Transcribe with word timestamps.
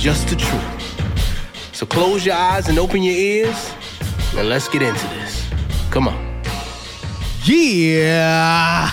just 0.00 0.28
the 0.28 0.36
truth. 0.36 1.74
So 1.74 1.84
close 1.84 2.24
your 2.24 2.34
eyes 2.34 2.68
and 2.68 2.78
open 2.78 3.02
your 3.02 3.14
ears, 3.14 3.70
and 4.34 4.48
let's 4.48 4.66
get 4.66 4.80
into 4.80 5.06
this. 5.08 5.46
Come 5.90 6.08
on. 6.08 6.42
Yeah. 7.44 8.92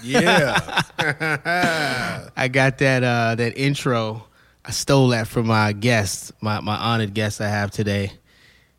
Yeah. 0.00 0.82
I 2.36 2.48
got 2.48 2.78
that 2.78 3.02
uh 3.02 3.34
that 3.34 3.56
intro. 3.56 4.24
I 4.64 4.70
stole 4.70 5.08
that 5.08 5.26
from 5.26 5.48
my 5.48 5.72
guest, 5.72 6.30
my 6.40 6.60
my 6.60 6.76
honored 6.76 7.14
guest 7.14 7.40
I 7.40 7.48
have 7.48 7.72
today. 7.72 8.12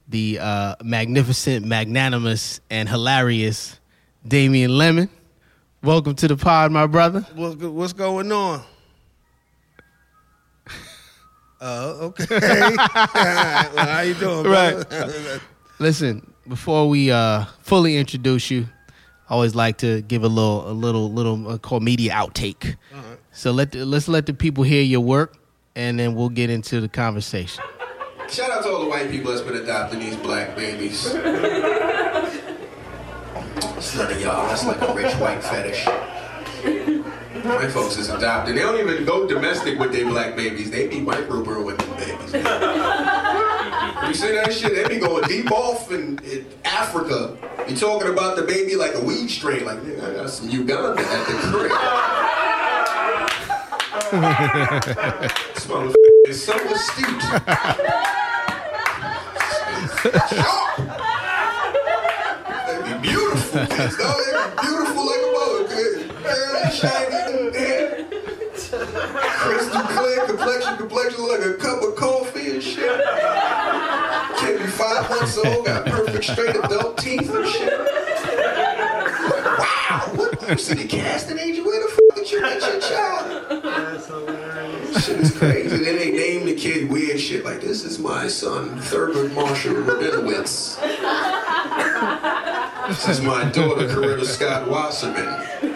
The 0.07 0.39
uh 0.39 0.75
magnificent, 0.81 1.65
magnanimous, 1.65 2.61
and 2.69 2.87
hilarious 2.87 3.81
Damien 4.25 4.77
Lemon. 4.77 5.09
Welcome 5.83 6.15
to 6.15 6.29
the 6.29 6.37
pod, 6.37 6.71
my 6.71 6.87
brother. 6.87 7.27
what's, 7.35 7.57
what's 7.57 7.91
going 7.91 8.31
on? 8.31 8.63
Oh, 11.65 12.07
okay. 12.07 12.25
well, 12.41 13.85
how 13.85 14.01
you 14.01 14.13
doing, 14.15 14.43
Right. 14.45 14.85
Listen, 15.79 16.33
before 16.45 16.89
we 16.89 17.09
uh 17.09 17.45
fully 17.61 17.95
introduce 17.95 18.51
you, 18.51 18.67
I 19.29 19.33
always 19.33 19.55
like 19.55 19.77
to 19.77 20.01
give 20.01 20.23
a 20.23 20.27
little 20.27 20.69
a 20.69 20.73
little 20.73 21.09
little 21.11 21.47
uh, 21.47 21.57
called 21.57 21.83
media 21.83 22.11
outtake. 22.11 22.75
So 23.31 23.51
let 23.51 23.71
the, 23.71 23.85
let's 23.85 24.07
let 24.09 24.25
the 24.25 24.33
people 24.33 24.63
hear 24.65 24.83
your 24.83 24.99
work 24.99 25.37
and 25.75 25.97
then 25.97 26.15
we'll 26.15 26.29
get 26.29 26.49
into 26.49 26.81
the 26.81 26.89
conversation. 26.89 27.63
Shout 28.29 28.51
out 28.51 28.63
to 28.63 28.69
all 28.69 28.83
the 28.83 28.89
white 28.89 29.09
people 29.09 29.31
that's 29.31 29.43
been 29.43 29.55
adopting 29.55 29.99
these 29.99 30.17
black 30.17 30.55
babies. 30.55 31.15
It's 33.77 33.95
none 33.97 34.11
of 34.11 34.21
y'all. 34.21 34.47
That's 34.47 34.65
like 34.65 34.81
a 34.81 34.93
rich 34.93 35.13
white 35.15 35.43
fetish. 35.43 35.85
White 37.43 37.71
folks 37.71 37.97
is 37.97 38.09
adopted. 38.09 38.55
They 38.55 38.61
don't 38.61 38.79
even 38.79 39.03
go 39.03 39.27
domestic 39.27 39.77
with 39.77 39.91
their 39.91 40.05
black 40.05 40.35
babies. 40.37 40.71
They 40.71 40.87
be 40.87 41.01
microbrewing 41.01 41.77
them 41.77 41.97
babies. 41.97 42.33
You 44.07 44.13
see 44.13 44.31
that 44.33 44.53
shit? 44.53 44.75
They 44.75 44.87
be 44.87 44.99
going 44.99 45.23
deep 45.27 45.51
off 45.51 45.91
in, 45.91 46.19
in 46.25 46.45
Africa. 46.65 47.37
You 47.67 47.75
talking 47.75 48.09
about 48.09 48.35
the 48.35 48.43
baby 48.43 48.75
like 48.75 48.93
a 48.95 48.99
weed 49.03 49.29
strain? 49.29 49.65
Like, 49.65 49.79
nigga, 49.79 50.03
I 50.03 50.13
got 50.15 50.29
some 50.29 50.49
Uganda 50.49 51.01
at 51.01 51.27
the 51.27 51.33
crib. 51.49 51.71
this 55.55 55.65
motherfucker 55.65 56.27
is 56.27 56.43
so 56.43 56.53
astute. 56.53 57.21
Sharp. 60.29 60.77
They 62.67 62.77
be 62.93 62.99
beautiful 63.01 63.65
kids, 63.67 63.97
though. 63.97 64.17
They 64.19 64.31
be 64.33 64.61
beautiful 64.61 64.82
Crystal 69.43 69.81
clear 69.83 70.25
complexion, 70.25 70.77
complexion 70.77 71.21
look 71.21 71.39
like 71.39 71.47
a 71.47 71.53
cup 71.53 71.83
of 71.83 71.95
coffee 71.95 72.49
and 72.49 72.63
shit. 72.63 72.99
Kid 74.39 74.57
be 74.57 74.65
five 74.65 75.07
months 75.07 75.37
old, 75.37 75.65
got 75.67 75.85
perfect 75.85 76.23
straight 76.23 76.55
adult 76.55 76.97
teeth 76.97 77.31
and 77.31 77.47
shit. 77.47 77.79
Wow, 79.59 80.11
what? 80.15 80.49
You 80.49 80.57
see 80.57 80.73
the 80.73 80.87
casting 80.87 81.37
agent? 81.37 81.65
Where 81.67 81.79
the 81.79 81.89
fuck 81.89 82.15
did 82.15 82.31
you 82.31 82.41
get 82.41 82.61
your 82.61 82.81
child? 82.81 83.25
Shit 84.99 85.19
is 85.19 85.37
crazy. 85.37 85.77
Then 85.77 85.95
they 85.97 86.11
name 86.11 86.45
the 86.47 86.55
kid 86.55 86.89
weird 86.89 87.19
shit 87.19 87.45
like 87.45 87.61
this 87.61 87.83
is 87.83 87.99
my 87.99 88.27
son, 88.27 88.79
Thurgood 88.79 89.31
Marshall 89.35 89.75
Rabinowitz. 89.75 90.79
This 92.87 93.07
is 93.07 93.21
my 93.21 93.45
daughter, 93.51 93.87
Coretta 93.87 94.25
Scott 94.25 94.67
Wasserman. 94.67 95.72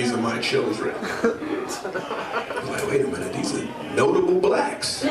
These 0.00 0.12
are 0.14 0.16
my 0.16 0.40
children. 0.40 0.94
Like, 1.02 2.86
wait 2.88 3.02
a 3.02 3.06
minute, 3.06 3.34
these 3.34 3.54
are 3.54 3.66
notable 3.94 4.40
blacks. 4.40 5.02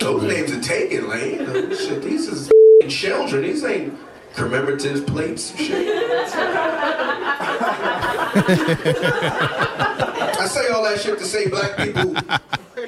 Those 0.00 0.24
names 0.24 0.50
are 0.50 0.60
taken, 0.60 1.08
Lane. 1.08 1.46
Oh, 1.46 1.72
shit, 1.72 2.02
these 2.02 2.26
is 2.26 2.50
children. 2.88 3.42
These 3.42 3.62
ain't 3.62 3.96
commemorative 4.34 5.06
plates 5.06 5.52
and 5.52 5.60
shit. 5.60 5.86
I 10.34 10.48
say 10.50 10.68
all 10.70 10.82
that 10.82 10.98
shit 11.00 11.16
to 11.20 11.24
say 11.24 11.46
black 11.48 11.76
people, 11.76 12.12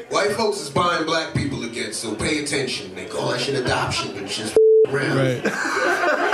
white 0.09 0.33
folks 0.33 0.59
is 0.59 0.71
buying 0.71 1.07
black 1.07 1.33
people 1.33 1.63
again, 1.63 1.93
so 1.93 2.17
pay 2.17 2.43
attention. 2.43 2.93
They 2.97 3.07
call 3.07 3.29
that 3.31 3.39
shit 3.41 3.55
adoption, 3.55 4.15
but 4.15 4.25
it's 4.25 4.41
around. 4.89 5.47
I'm 5.47 6.28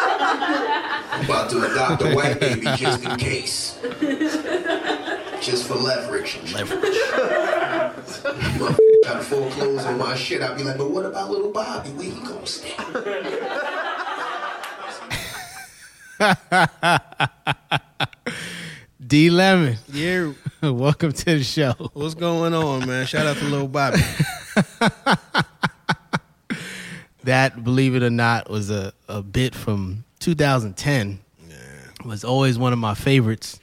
about 1.24 1.50
to 1.50 1.70
adopt 1.70 2.02
a 2.02 2.14
white 2.14 2.40
baby 2.40 2.62
just 2.76 3.04
in 3.04 3.16
case. 3.16 3.78
Just 5.40 5.66
for 5.66 5.74
leverage. 5.74 6.38
Leverage. 6.52 6.98
Try 9.04 9.14
to 9.14 9.20
foreclose 9.22 9.84
on 9.84 9.98
my 9.98 10.14
shit. 10.14 10.42
I'd 10.42 10.56
be 10.56 10.62
like, 10.64 10.78
but 10.78 10.90
what 10.90 11.04
about 11.04 11.30
little 11.30 11.50
Bobby? 11.50 11.90
Where 11.90 12.06
he 12.06 12.20
gonna 12.20 12.46
stay? 12.46 12.74
D 19.06 19.28
Lemon, 19.30 19.76
Yeah. 19.92 20.32
welcome 20.62 21.12
to 21.12 21.24
the 21.24 21.42
show. 21.44 21.72
What's 21.92 22.14
going 22.14 22.54
on, 22.54 22.86
man? 22.88 23.06
Shout 23.06 23.26
out 23.26 23.36
to 23.36 23.44
Lil 23.44 23.68
Bobby. 23.68 24.00
That, 27.24 27.64
believe 27.64 27.94
it 27.94 28.02
or 28.02 28.10
not, 28.10 28.50
was 28.50 28.68
a, 28.68 28.92
a 29.08 29.22
bit 29.22 29.54
from 29.54 30.04
2010. 30.24 31.20
Was 32.06 32.24
always 32.24 32.56
one 32.56 32.72
of 32.72 32.78
my 32.78 32.94
favorites. 32.94 33.60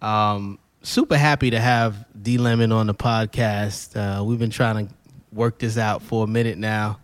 Um, 0.00 0.60
super 0.82 1.16
happy 1.16 1.50
to 1.50 1.58
have 1.58 2.06
D 2.22 2.38
Lemon 2.38 2.70
on 2.70 2.86
the 2.86 2.94
podcast. 2.94 3.96
Uh, 3.96 4.22
we've 4.22 4.38
been 4.38 4.50
trying 4.50 4.86
to 4.86 4.94
work 5.32 5.58
this 5.58 5.76
out 5.76 6.00
for 6.00 6.22
a 6.22 6.26
minute 6.28 6.58
now, 6.58 7.00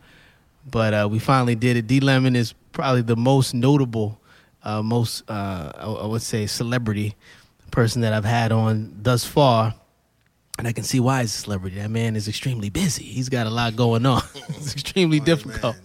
but 0.70 0.94
uh, 0.94 1.08
we 1.10 1.18
finally 1.18 1.56
did 1.56 1.76
it. 1.76 1.88
D 1.88 1.98
Lemon 1.98 2.36
is 2.36 2.54
probably 2.70 3.02
the 3.02 3.16
most 3.16 3.54
notable, 3.54 4.20
uh, 4.62 4.82
most 4.82 5.28
uh, 5.28 5.72
I 5.76 6.06
would 6.06 6.22
say 6.22 6.46
celebrity 6.46 7.16
person 7.72 8.02
that 8.02 8.12
I've 8.12 8.24
had 8.24 8.52
on 8.52 8.96
thus 9.02 9.24
far. 9.24 9.74
And 10.58 10.66
I 10.66 10.72
can 10.72 10.84
see 10.84 11.00
why 11.00 11.20
he's 11.20 11.34
a 11.34 11.38
celebrity. 11.38 11.76
That 11.76 11.90
man 11.90 12.16
is 12.16 12.28
extremely 12.28 12.70
busy. 12.70 13.04
He's 13.04 13.28
got 13.28 13.46
a 13.46 13.50
lot 13.50 13.76
going 13.76 14.06
on. 14.06 14.22
it's 14.48 14.72
extremely 14.72 15.20
difficult. 15.20 15.76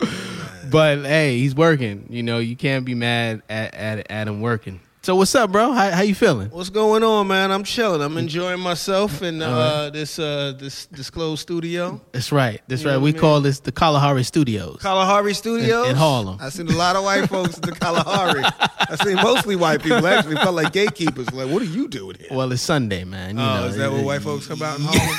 But 0.70 1.00
hey, 1.00 1.38
he's 1.40 1.54
working. 1.54 2.08
You 2.10 2.24
know, 2.24 2.40
you 2.40 2.56
can't 2.56 2.86
be 2.86 2.96
mad 2.96 3.42
at, 3.50 3.74
at, 3.74 4.12
at 4.12 4.28
him 4.28 4.40
working. 4.40 4.80
So 5.04 5.16
what's 5.16 5.34
up, 5.34 5.52
bro? 5.52 5.72
How, 5.72 5.90
how 5.90 6.02
you 6.04 6.14
feeling? 6.14 6.50
What's 6.52 6.70
going 6.70 7.02
on, 7.04 7.28
man? 7.28 7.50
I'm 7.50 7.64
chilling. 7.64 8.04
I'm 8.04 8.18
enjoying 8.20 8.60
myself 8.60 9.24
in 9.24 9.42
uh, 9.42 9.90
this 9.90 10.20
uh, 10.20 10.54
this 10.60 10.86
disclosed 10.86 11.42
studio. 11.42 12.00
That's 12.12 12.32
right. 12.32 12.62
That's 12.68 12.82
You 12.84 12.90
know 12.90 12.94
right. 12.94 12.98
what 12.98 13.04
We 13.06 13.10
I 13.10 13.14
mean? 13.14 13.20
call 13.22 13.42
this 13.42 13.60
the 13.62 13.72
Kalahari 13.72 14.22
Studios. 14.24 14.78
Kalahari 14.80 15.34
Studios 15.34 15.86
In- 15.86 15.92
in 15.92 15.96
Harlem. 15.98 16.38
I 16.40 16.50
seen 16.50 16.68
a 16.68 16.76
lot 16.76 16.96
of 16.96 17.04
white 17.04 17.28
folks 17.28 17.56
at 17.58 17.64
the 17.64 17.72
Kalahari. 17.72 18.44
I 18.46 18.96
seen 19.04 19.16
mostly 19.16 19.56
white 19.56 19.82
people. 19.82 20.06
Actually, 20.06 20.36
felt 20.36 20.54
like 20.54 20.72
gatekeepers. 20.72 21.34
Like, 21.34 21.50
what 21.50 21.64
are 21.64 21.66
you 21.66 21.88
doing 21.88 22.18
here? 22.20 22.28
well, 22.30 22.52
it's 22.52 22.62
Sunday, 22.62 23.04
man. 23.04 23.38
You 23.40 23.44
oh, 23.44 23.62
know, 23.62 23.66
is 23.70 23.78
that 23.78 23.92
what 23.92 24.04
white 24.04 24.22
folks 24.22 24.46
come 24.46 24.62
out 24.62 24.78
in 24.78 24.86
Harlem? 24.88 25.18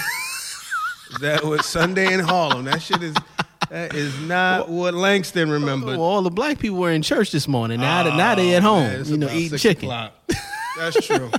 is 1.11 1.19
that 1.23 1.45
what 1.45 1.65
Sunday 1.65 2.15
in 2.15 2.21
Harlem? 2.21 2.67
That 2.67 2.81
shit 2.81 3.03
is. 3.03 3.17
That 3.73 3.95
is 3.95 4.21
not 4.21 4.69
what 4.69 4.93
Langston 4.93 5.51
remembered. 5.51 5.97
Well, 5.97 6.03
all 6.03 6.21
the 6.21 6.31
black 6.31 6.59
people 6.59 6.77
were 6.77 6.91
in 6.91 7.01
church 7.01 7.33
this 7.33 7.49
morning. 7.49 7.81
Now, 7.81 8.03
they 8.03 8.15
now 8.15 8.35
they 8.35 8.55
at 8.55 8.63
Oh, 8.63 8.67
home, 8.75 8.83
man, 8.85 9.05
you 9.07 9.17
know, 9.17 9.31
eating 9.33 9.57
chicken. 9.57 9.85
o'clock. 9.87 10.13
That's 10.77 11.07
true. 11.07 11.31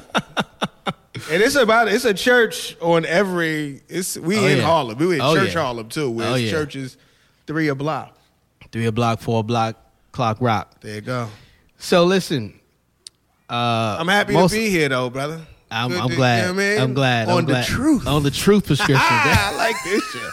and 1.32 1.44
it's 1.44 1.54
about 1.56 1.90
it's 1.90 2.06
a 2.06 2.14
church 2.16 2.76
on 2.82 3.06
every. 3.06 3.82
It's 3.88 4.18
we 4.18 4.38
Oh, 4.40 4.46
in 4.48 4.58
yeah. 4.58 4.64
Harlem. 4.64 4.98
We 4.98 5.14
in 5.16 5.22
Oh, 5.22 5.36
church 5.36 5.54
yeah. 5.54 5.62
Harlem 5.62 5.90
too. 5.90 6.10
Where 6.10 6.28
Oh, 6.32 6.34
yeah. 6.36 6.50
churches 6.50 6.98
three 7.46 7.68
a 7.68 7.76
block. 7.76 8.18
Three 8.72 8.88
a 8.88 8.92
block, 8.92 9.20
four 9.20 9.42
a 9.42 9.44
block, 9.44 9.76
clock 10.12 10.38
rock. 10.42 10.82
There 10.82 10.96
you 10.96 11.02
go. 11.02 11.30
So 11.78 12.04
listen, 12.04 12.60
uh, 13.48 13.98
I'm 14.00 14.08
happy 14.08 14.34
most- 14.34 14.54
to 14.54 14.58
be 14.58 14.70
here 14.72 14.90
though, 14.90 15.12
brother. 15.12 15.42
I'm, 15.74 15.92
I'm 16.00 16.10
glad. 16.10 16.38
you 16.38 16.44
know 16.54 16.62
I 16.62 16.70
mean? 16.74 16.82
I'm 16.82 16.94
glad. 16.94 17.28
On 17.30 17.40
I'm 17.40 17.46
the 17.46 17.64
truth. 17.64 18.08
On 18.08 18.24
the 18.24 18.32
truth 18.32 18.68
prescription. 18.68 18.98
I 19.00 19.54
like 19.58 19.76
this 19.84 20.04
show. 20.12 20.30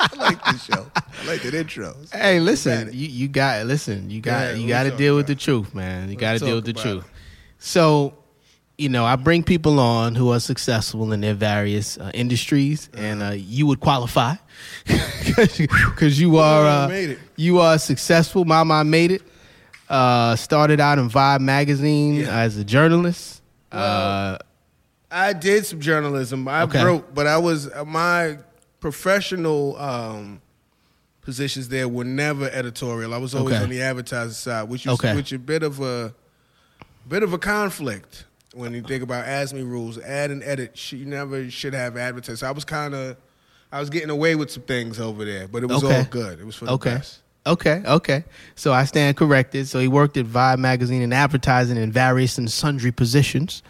I 0.00 0.16
like 0.16 0.44
this 0.44 0.64
show. 0.64 0.86
I 0.96 1.26
like 1.26 1.42
that 1.42 1.54
intro. 1.54 1.94
Hey, 2.12 2.40
listen, 2.40 2.88
you, 2.92 3.06
you 3.08 3.28
got 3.28 3.66
listen, 3.66 4.08
you 4.10 4.20
got 4.20 4.44
ahead, 4.44 4.58
you 4.58 4.68
got 4.68 4.84
to 4.84 4.90
deal 4.96 5.14
with 5.16 5.26
the 5.26 5.34
truth, 5.34 5.74
man. 5.74 6.08
You 6.10 6.16
got 6.16 6.38
to 6.38 6.44
deal 6.44 6.54
with 6.56 6.64
the 6.64 6.70
about 6.72 6.82
truth. 6.82 7.04
So, 7.58 8.14
you 8.78 8.88
know, 8.88 9.04
I 9.04 9.16
bring 9.16 9.42
people 9.42 9.78
on 9.78 10.14
who 10.14 10.32
are 10.32 10.40
successful 10.40 11.12
in 11.12 11.20
their 11.20 11.34
various 11.34 11.98
uh, 11.98 12.10
industries, 12.14 12.88
and 12.94 13.22
uh, 13.22 13.30
you 13.36 13.66
would 13.66 13.80
qualify 13.80 14.36
because 14.86 16.18
you 16.20 16.38
are 16.38 16.66
uh, 16.66 17.14
you 17.36 17.58
are 17.60 17.78
successful. 17.78 18.44
Mama 18.44 18.82
made 18.84 19.10
it. 19.12 19.22
Uh, 19.88 20.36
started 20.36 20.78
out 20.80 20.98
in 21.00 21.10
Vibe 21.10 21.40
magazine 21.40 22.14
Yeah. 22.14 22.38
as 22.38 22.56
a 22.56 22.64
journalist. 22.64 23.42
uh, 23.72 24.38
I 25.10 25.32
did 25.32 25.66
some 25.66 25.80
journalism. 25.80 26.46
I 26.48 26.62
Okay. 26.62 26.82
wrote, 26.84 27.14
but 27.14 27.26
I 27.26 27.38
was 27.38 27.68
my 27.86 28.38
professional 28.80 29.76
um, 29.78 30.40
positions 31.22 31.68
there 31.68 31.88
were 31.88 32.04
never 32.04 32.48
editorial. 32.50 33.12
I 33.14 33.18
was 33.18 33.34
always 33.34 33.54
Okay. 33.54 33.64
on 33.64 33.70
the 33.70 33.82
advertising 33.82 34.32
side, 34.34 34.68
which 34.68 34.86
is 34.86 34.92
Okay. 34.92 35.14
which 35.14 35.32
a 35.32 35.38
bit 35.38 35.62
of 35.62 35.80
a 35.80 36.14
bit 37.08 37.22
of 37.22 37.32
a 37.32 37.38
conflict 37.38 38.24
when 38.54 38.72
you 38.72 38.82
think 38.82 39.02
about 39.02 39.26
ASME 39.26 39.62
rules. 39.68 39.98
Add 39.98 40.30
and 40.30 40.42
edit, 40.44 40.92
you 40.92 41.04
never 41.04 41.50
should 41.50 41.74
have 41.74 41.96
advertising. 41.96 42.46
I 42.46 42.52
was 42.52 42.64
kind 42.64 42.94
of, 42.94 43.16
I 43.72 43.80
was 43.80 43.90
getting 43.90 44.10
away 44.10 44.34
with 44.34 44.50
some 44.50 44.62
things 44.64 44.98
over 45.00 45.24
there, 45.24 45.48
but 45.48 45.62
it 45.62 45.66
was 45.66 45.82
all 45.84 46.04
good. 46.04 46.40
It 46.40 46.46
was 46.46 46.54
for 46.56 46.66
the 46.66 46.72
Okay. 46.72 46.94
best. 46.94 47.18
Okay, 47.46 47.82
okay. 47.86 48.24
So 48.54 48.72
I 48.72 48.84
stand 48.84 49.16
corrected. 49.16 49.66
So 49.66 49.78
he 49.80 49.88
worked 49.88 50.16
at 50.18 50.26
Vibe 50.26 50.58
magazine 50.58 51.00
in 51.00 51.10
advertising 51.12 51.78
in 51.78 51.90
various 51.90 52.36
and 52.36 52.50
sundry 52.52 52.92
positions. 52.92 53.62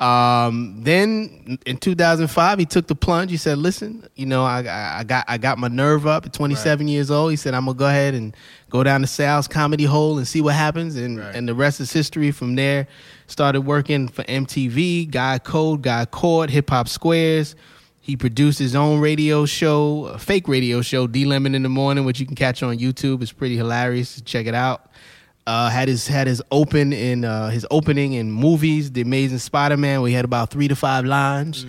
Um, 0.00 0.76
then 0.84 1.58
in 1.66 1.76
2005, 1.78 2.58
he 2.58 2.66
took 2.66 2.86
the 2.86 2.94
plunge. 2.94 3.30
He 3.32 3.36
said, 3.36 3.58
"Listen, 3.58 4.06
you 4.14 4.26
know, 4.26 4.44
I, 4.44 4.60
I, 4.62 4.98
I 5.00 5.04
got 5.04 5.24
I 5.26 5.38
got 5.38 5.58
my 5.58 5.66
nerve 5.68 6.06
up 6.06 6.24
at 6.24 6.32
27 6.32 6.86
years 6.86 7.10
old." 7.10 7.30
He 7.32 7.36
said, 7.36 7.52
"I'm 7.54 7.64
gonna 7.64 7.76
go 7.76 7.86
ahead 7.86 8.14
and 8.14 8.36
go 8.70 8.84
down 8.84 9.00
to 9.00 9.06
Sal's 9.08 9.48
Comedy 9.48 9.84
Hole 9.84 10.18
and 10.18 10.26
see 10.28 10.40
what 10.40 10.54
happens." 10.54 10.94
And 10.94 11.18
Right. 11.18 11.34
and 11.34 11.48
the 11.48 11.54
rest 11.54 11.80
is 11.80 11.92
history. 11.92 12.30
From 12.30 12.54
there, 12.54 12.86
started 13.26 13.62
working 13.62 14.06
for 14.06 14.22
MTV, 14.24 15.10
Guy 15.10 15.38
Code, 15.40 15.82
Guy 15.82 16.04
Court, 16.04 16.50
Hip 16.50 16.70
Hop 16.70 16.88
Squares. 16.88 17.56
He 18.00 18.16
produced 18.16 18.58
his 18.58 18.74
own 18.74 19.00
radio 19.00 19.44
show, 19.46 20.06
a 20.06 20.18
fake 20.18 20.48
radio 20.48 20.80
show, 20.80 21.06
D 21.08 21.24
Lemon 21.26 21.54
in 21.54 21.62
the 21.64 21.68
Morning, 21.68 22.04
which 22.04 22.20
you 22.20 22.24
can 22.26 22.36
catch 22.36 22.62
on 22.62 22.78
YouTube. 22.78 23.20
It's 23.20 23.32
pretty 23.32 23.56
hilarious. 23.56 24.20
Check 24.22 24.46
it 24.46 24.54
out. 24.54 24.90
Uh, 25.48 25.70
had 25.70 25.88
his 25.88 26.06
had 26.06 26.26
his 26.26 26.42
open 26.50 26.92
in 26.92 27.24
uh, 27.24 27.48
his 27.48 27.66
opening 27.70 28.12
in 28.12 28.30
movies, 28.30 28.92
The 28.92 29.00
Amazing 29.00 29.38
Spider 29.38 29.78
Man. 29.78 30.02
We 30.02 30.12
had 30.12 30.26
about 30.26 30.50
three 30.50 30.68
to 30.68 30.76
five 30.76 31.06
lines, 31.06 31.64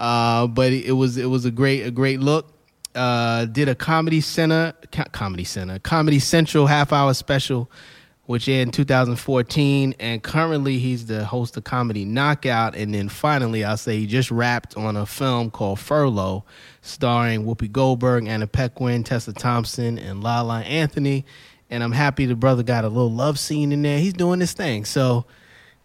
uh, 0.00 0.48
but 0.48 0.72
it 0.72 0.90
was 0.96 1.16
it 1.16 1.26
was 1.26 1.44
a 1.44 1.52
great 1.52 1.86
a 1.86 1.92
great 1.92 2.18
look. 2.18 2.52
Uh, 2.92 3.44
did 3.44 3.68
a 3.68 3.76
comedy 3.76 4.20
center 4.20 4.72
co- 4.90 5.04
comedy 5.12 5.44
center 5.44 5.78
comedy 5.78 6.18
central 6.18 6.66
half 6.66 6.92
hour 6.92 7.14
special, 7.14 7.70
which 8.26 8.48
aired 8.48 8.66
in 8.66 8.72
2014, 8.72 9.94
and 10.00 10.24
currently 10.24 10.78
he's 10.80 11.06
the 11.06 11.24
host 11.24 11.56
of 11.56 11.62
Comedy 11.62 12.04
Knockout. 12.04 12.74
And 12.74 12.92
then 12.92 13.08
finally, 13.08 13.62
I'll 13.62 13.76
say 13.76 13.96
he 13.98 14.06
just 14.08 14.32
wrapped 14.32 14.76
on 14.76 14.96
a 14.96 15.06
film 15.06 15.52
called 15.52 15.78
Furlough, 15.78 16.42
starring 16.82 17.44
Whoopi 17.44 17.70
Goldberg, 17.70 18.26
Anna 18.26 18.48
Paquin, 18.48 19.04
Tessa 19.04 19.32
Thompson, 19.32 20.00
and 20.00 20.20
Lala 20.20 20.62
Anthony. 20.62 21.24
And 21.70 21.82
I'm 21.82 21.92
happy 21.92 22.26
the 22.26 22.34
brother 22.34 22.62
got 22.62 22.84
a 22.84 22.88
little 22.88 23.12
love 23.12 23.38
scene 23.38 23.72
in 23.72 23.82
there. 23.82 23.98
He's 23.98 24.12
doing 24.12 24.40
this 24.40 24.52
thing. 24.52 24.84
So, 24.84 25.24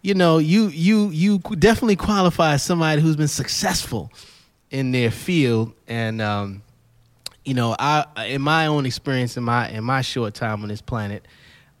you 0.02 0.14
know, 0.14 0.38
you 0.38 0.66
you 0.68 1.10
you 1.10 1.38
definitely 1.38 1.96
qualify 1.96 2.54
as 2.54 2.62
somebody 2.62 3.00
who's 3.00 3.16
been 3.16 3.28
successful 3.28 4.12
in 4.70 4.92
their 4.92 5.10
field. 5.10 5.72
And 5.86 6.20
um, 6.20 6.62
you 7.44 7.54
know, 7.54 7.76
I 7.78 8.04
in 8.26 8.42
my 8.42 8.66
own 8.66 8.84
experience 8.84 9.36
in 9.36 9.44
my 9.44 9.70
in 9.70 9.84
my 9.84 10.02
short 10.02 10.34
time 10.34 10.62
on 10.62 10.68
this 10.68 10.82
planet, 10.82 11.26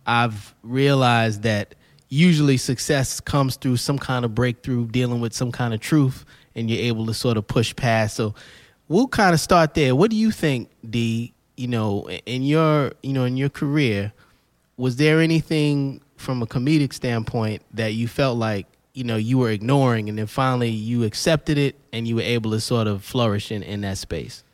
I've 0.06 0.54
realized 0.62 1.42
that 1.42 1.74
usually 2.08 2.56
success 2.56 3.20
comes 3.20 3.56
through 3.56 3.76
some 3.76 3.98
kind 3.98 4.24
of 4.24 4.34
breakthrough, 4.34 4.86
dealing 4.86 5.20
with 5.20 5.32
some 5.32 5.50
kind 5.50 5.74
of 5.74 5.80
truth, 5.80 6.24
and 6.54 6.70
you're 6.70 6.82
able 6.84 7.06
to 7.06 7.14
sort 7.14 7.36
of 7.36 7.46
push 7.46 7.74
past. 7.74 8.14
So 8.16 8.34
we'll 8.88 9.08
kind 9.08 9.34
of 9.34 9.40
start 9.40 9.74
there. 9.74 9.94
What 9.94 10.10
do 10.10 10.16
you 10.16 10.30
think, 10.30 10.70
D? 10.88 11.32
You 11.56 11.68
know, 11.68 12.08
in 12.26 12.42
your 12.42 12.92
you 13.02 13.12
know 13.12 13.24
in 13.24 13.36
your 13.36 13.48
career, 13.48 14.12
was 14.76 14.96
there 14.96 15.20
anything 15.20 16.00
from 16.16 16.42
a 16.42 16.46
comedic 16.46 16.92
standpoint 16.92 17.62
that 17.74 17.94
you 17.94 18.08
felt 18.08 18.36
like 18.38 18.66
you 18.92 19.04
know 19.04 19.16
you 19.16 19.38
were 19.38 19.50
ignoring, 19.50 20.08
and 20.08 20.18
then 20.18 20.26
finally 20.26 20.68
you 20.70 21.04
accepted 21.04 21.56
it, 21.58 21.76
and 21.92 22.06
you 22.06 22.16
were 22.16 22.22
able 22.36 22.50
to 22.50 22.60
sort 22.60 22.86
of 22.86 23.02
flourish 23.04 23.50
in 23.50 23.62
in 23.62 23.80
that 23.82 23.96
space? 23.98 24.44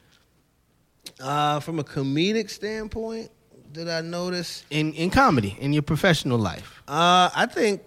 Uh, 1.20 1.58
from 1.60 1.78
a 1.81 1.84
comedic 1.84 2.50
standpoint, 2.50 3.31
did 3.72 3.88
I 3.88 4.00
notice? 4.00 4.64
in 4.70 4.93
in 4.94 5.10
comedy 5.10 5.56
in 5.60 5.72
your 5.72 5.82
professional 5.82 6.38
life 6.38 6.82
Uh, 6.87 7.31
I 7.34 7.46
think, 7.46 7.82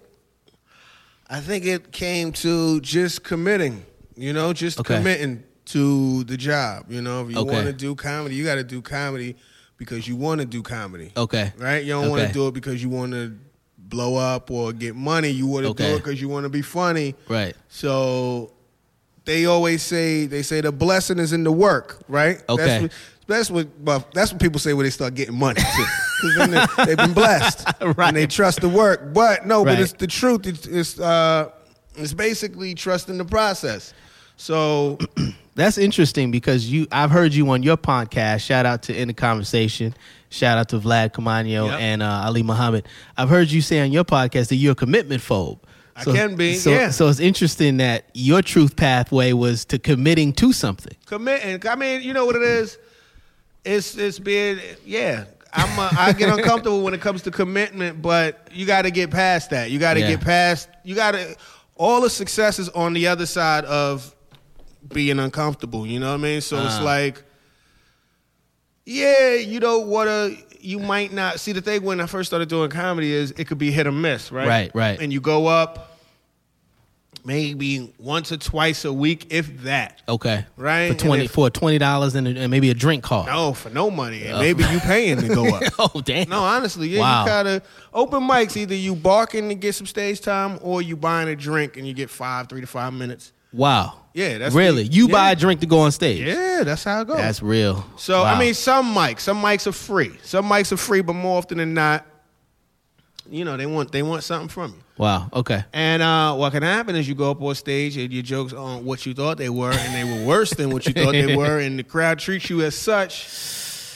I 1.29 1.39
think 1.39 1.65
it 1.65 1.91
came 1.93 2.31
to 2.33 2.81
just 2.81 3.23
committing. 3.23 3.85
You 4.17 4.33
know, 4.33 4.51
just 4.53 4.79
Okay. 4.79 4.95
committing 4.97 5.43
to 5.65 6.23
the 6.25 6.37
job. 6.37 6.85
You 6.89 7.01
know, 7.01 7.23
if 7.25 7.31
you 7.31 7.37
Okay. 7.39 7.51
want 7.51 7.67
to 7.67 7.73
do 7.73 7.95
comedy, 7.95 8.35
you 8.35 8.43
got 8.45 8.55
to 8.55 8.63
do 8.63 8.81
comedy 8.81 9.35
because 9.77 10.07
you 10.07 10.15
want 10.15 10.39
to 10.41 10.45
do 10.45 10.61
comedy. 10.61 11.11
okay 11.17 11.51
Right? 11.57 11.83
You 11.83 11.93
don't 11.93 12.09
want 12.09 12.27
to 12.27 12.33
do 12.33 12.47
it 12.47 12.53
because 12.53 12.81
you 12.81 12.89
want 12.89 13.11
to 13.13 13.35
blow 13.77 14.15
up 14.15 14.49
or 14.51 14.73
get 14.73 14.95
money. 14.95 15.29
You 15.29 15.47
want 15.47 15.63
to 15.65 15.69
Okay. 15.71 15.89
do 15.89 15.95
it 15.95 15.97
because 16.03 16.21
you 16.21 16.29
want 16.29 16.43
to 16.45 16.49
be 16.49 16.61
funny. 16.61 17.15
right 17.27 17.55
So 17.67 18.51
they 19.25 19.45
always 19.47 19.81
say 19.81 20.27
they 20.27 20.43
say 20.43 20.61
the 20.61 20.71
blessing 20.71 21.17
is 21.19 21.33
in 21.33 21.43
the 21.43 21.51
work, 21.51 21.99
right? 22.07 22.41
Okay. 22.47 22.65
That's 22.65 22.81
what, 22.81 22.91
that's 23.27 23.49
what 23.51 23.67
well, 23.81 24.07
that's 24.13 24.31
what 24.31 24.39
people 24.41 24.59
say 24.59 24.73
when 24.73 24.83
they 24.85 24.91
start 24.91 25.15
getting 25.15 25.35
money. 25.37 25.59
too. 25.61 25.85
'Cause 26.21 26.35
then 26.35 26.51
they, 26.51 26.65
they've 26.85 26.97
been 26.97 27.13
blessed, 27.13 27.67
Right. 27.81 28.07
And 28.09 28.17
they 28.17 28.27
trust 28.27 28.61
the 28.61 28.69
work. 28.69 29.13
But 29.13 29.45
no, 29.45 29.63
Right. 29.63 29.73
but 29.73 29.79
it's 29.81 29.93
the 29.93 30.07
truth. 30.07 30.45
It's 30.47 30.65
it's, 30.67 30.99
uh, 30.99 31.49
it's 31.95 32.13
basically 32.13 32.75
trusting 32.75 33.17
the 33.17 33.25
process. 33.25 33.93
So 34.37 34.97
that's 35.55 35.77
interesting 35.77 36.31
because 36.31 36.69
you 36.71 36.87
i've 36.91 37.11
heard 37.11 37.33
you 37.33 37.49
on 37.49 37.63
your 37.63 37.77
podcast 37.77 38.41
shout 38.41 38.65
out 38.65 38.83
to 38.83 38.95
in 38.95 39.07
the 39.07 39.13
conversation 39.13 39.93
shout 40.29 40.57
out 40.57 40.69
to 40.69 40.79
vlad 40.79 41.11
Camano 41.13 41.69
Yep. 41.69 41.79
and 41.79 42.03
uh, 42.03 42.23
ali 42.25 42.43
muhammad 42.43 42.87
i've 43.17 43.29
heard 43.29 43.49
you 43.51 43.61
say 43.61 43.79
on 43.81 43.91
your 43.91 44.03
podcast 44.05 44.49
that 44.49 44.55
you're 44.57 44.73
a 44.73 44.75
commitment 44.75 45.21
phobe 45.21 45.59
I 45.97 46.03
can 46.03 46.35
be, 46.35 46.55
so, 46.55 46.71
yeah. 46.71 46.89
so 46.89 47.07
it's 47.07 47.21
interesting 47.21 47.77
that 47.77 48.09
your 48.13 48.41
truth 48.41 48.75
pathway 48.75 49.31
was 49.31 49.63
to 49.65 49.79
committing 49.79 50.33
to 50.33 50.51
something 50.51 50.93
committing. 51.05 51.65
I 51.65 51.75
mean, 51.75 52.01
you 52.01 52.11
know 52.13 52.25
what 52.25 52.35
it 52.35 52.41
is. 52.41 52.77
It's 53.63 53.95
it's 53.95 54.19
being 54.19 54.59
yeah. 54.85 55.23
I'm 55.53 55.79
a, 55.79 55.89
I 55.97 56.11
get 56.11 56.27
uncomfortable 56.37 56.81
when 56.83 56.93
it 56.93 56.99
comes 56.99 57.21
to 57.21 57.31
commitment, 57.31 58.01
but 58.01 58.49
you 58.51 58.65
got 58.65 58.81
to 58.81 58.91
get 58.91 59.09
past 59.09 59.51
that. 59.51 59.71
You 59.71 59.79
got 59.79 59.93
to 59.93 60.01
Yeah. 60.01 60.09
get 60.09 60.19
past. 60.21 60.67
You 60.83 60.95
got 60.95 61.11
to 61.11 61.35
all 61.77 62.01
the 62.01 62.09
success 62.09 62.59
is 62.59 62.67
on 62.69 62.91
the 62.91 63.07
other 63.07 63.25
side 63.25 63.63
of 63.63 64.13
being 64.87 65.19
uncomfortable. 65.19 65.85
You 65.87 65.99
know 65.99 66.09
what 66.11 66.19
I 66.19 66.23
mean? 66.23 66.41
So 66.41 66.57
it's 66.63 66.75
Uh-huh. 66.75 66.83
like, 66.85 67.23
yeah, 68.85 69.33
you 69.35 69.59
know 69.59 69.79
what? 69.79 70.07
A 70.07 70.37
you 70.59 70.79
might 70.79 71.13
not 71.13 71.39
see 71.39 71.51
the 71.51 71.61
thing 71.61 71.83
when 71.83 72.01
I 72.01 72.07
first 72.07 72.27
started 72.29 72.49
doing 72.49 72.69
comedy 72.71 73.11
is 73.13 73.31
it 73.31 73.45
could 73.47 73.57
be 73.59 73.71
hit 73.71 73.85
or 73.87 73.91
miss, 73.91 74.31
right? 74.31 74.47
Right, 74.47 74.71
right. 74.73 74.99
And 74.99 75.13
you 75.13 75.21
go 75.21 75.45
up 75.47 75.91
maybe 77.23 77.91
once 77.97 78.31
or 78.31 78.37
twice 78.37 78.85
a 78.85 78.93
week, 78.93 79.27
if 79.31 79.63
that. 79.63 80.01
okay 80.07 80.45
Right, 80.57 80.91
for 80.91 80.97
20 80.97 81.25
if- 81.25 81.31
for 81.31 81.49
$20 81.49 82.15
and, 82.15 82.27
and 82.27 82.51
maybe 82.51 82.69
a 82.69 82.73
drink 82.75 83.03
card 83.03 83.27
No, 83.27 83.53
for 83.53 83.69
no 83.71 83.89
money. 83.89 84.23
And 84.25 84.37
maybe 84.39 84.63
you 84.65 84.79
paying 84.79 85.17
to 85.21 85.27
go 85.29 85.47
up. 85.55 85.63
oh 85.79 86.01
damn 86.01 86.29
No, 86.29 86.43
honestly, 86.43 86.89
yeah, 86.89 86.99
Wow. 87.01 87.21
you 87.23 87.27
gotta 87.29 87.61
open 87.93 88.21
mics. 88.23 88.55
Either 88.57 88.75
you 88.75 88.95
barking 88.95 89.49
to 89.49 89.55
get 89.55 89.73
some 89.73 89.87
stage 89.87 90.21
time, 90.21 90.59
or 90.61 90.81
you 90.83 90.95
buying 90.95 91.27
a 91.29 91.35
drink 91.35 91.77
and 91.77 91.87
you 91.87 91.93
get 91.93 92.09
five, 92.11 92.47
three 92.49 92.61
to 92.61 92.67
five 92.67 92.93
minutes. 92.93 93.31
wow 93.51 93.93
Yeah, 94.15 94.37
that's 94.37 94.55
really 94.55 94.83
the- 94.83 94.93
you 94.93 95.07
yeah. 95.07 95.11
buy 95.11 95.31
a 95.31 95.35
drink 95.35 95.59
to 95.59 95.65
go 95.67 95.79
on 95.79 95.91
stage 95.91 96.21
Yeah, 96.25 96.63
that's 96.63 96.83
how 96.85 97.01
it 97.01 97.07
goes. 97.07 97.17
that's 97.17 97.41
real 97.43 97.85
so 97.97 98.23
Wow. 98.23 98.33
I 98.33 98.39
mean, 98.39 98.53
some 98.53 98.95
mics, 98.95 99.19
some 99.19 99.41
mics 99.43 99.67
are 99.67 99.71
free. 99.73 100.17
Some 100.23 100.45
mics 100.49 100.71
are 100.71 100.77
free, 100.77 101.01
but 101.01 101.13
more 101.13 101.37
often 101.37 101.57
than 101.57 101.73
not, 101.73 102.05
you 103.29 103.43
know, 103.43 103.57
they 103.57 103.65
want 103.65 103.91
they 103.91 104.03
want 104.03 104.23
something 104.23 104.47
from 104.49 104.71
you. 104.71 104.83
wow 104.97 105.27
okay 105.33 105.65
And 105.73 106.01
uh, 106.01 106.33
what 106.35 106.51
can 106.53 106.63
happen 106.63 106.95
is 106.95 107.07
you 107.09 107.15
go 107.15 107.29
up 107.31 107.41
on 107.41 107.55
stage 107.55 107.97
and 107.97 108.11
your 108.13 108.23
jokes 108.23 108.53
on 108.53 108.85
what 108.85 109.05
you 109.05 109.13
thought 109.13 109.37
they 109.37 109.49
were, 109.49 109.71
and 109.73 109.93
they 109.93 110.03
were 110.19 110.25
worse 110.25 110.51
than 110.51 110.69
what 110.69 110.85
you 110.85 110.93
thought 110.93 111.11
they 111.11 111.35
were, 111.43 111.59
and 111.59 111.77
the 111.77 111.83
crowd 111.83 112.19
treats 112.19 112.49
you 112.49 112.61
as 112.61 112.75
such, 112.75 113.27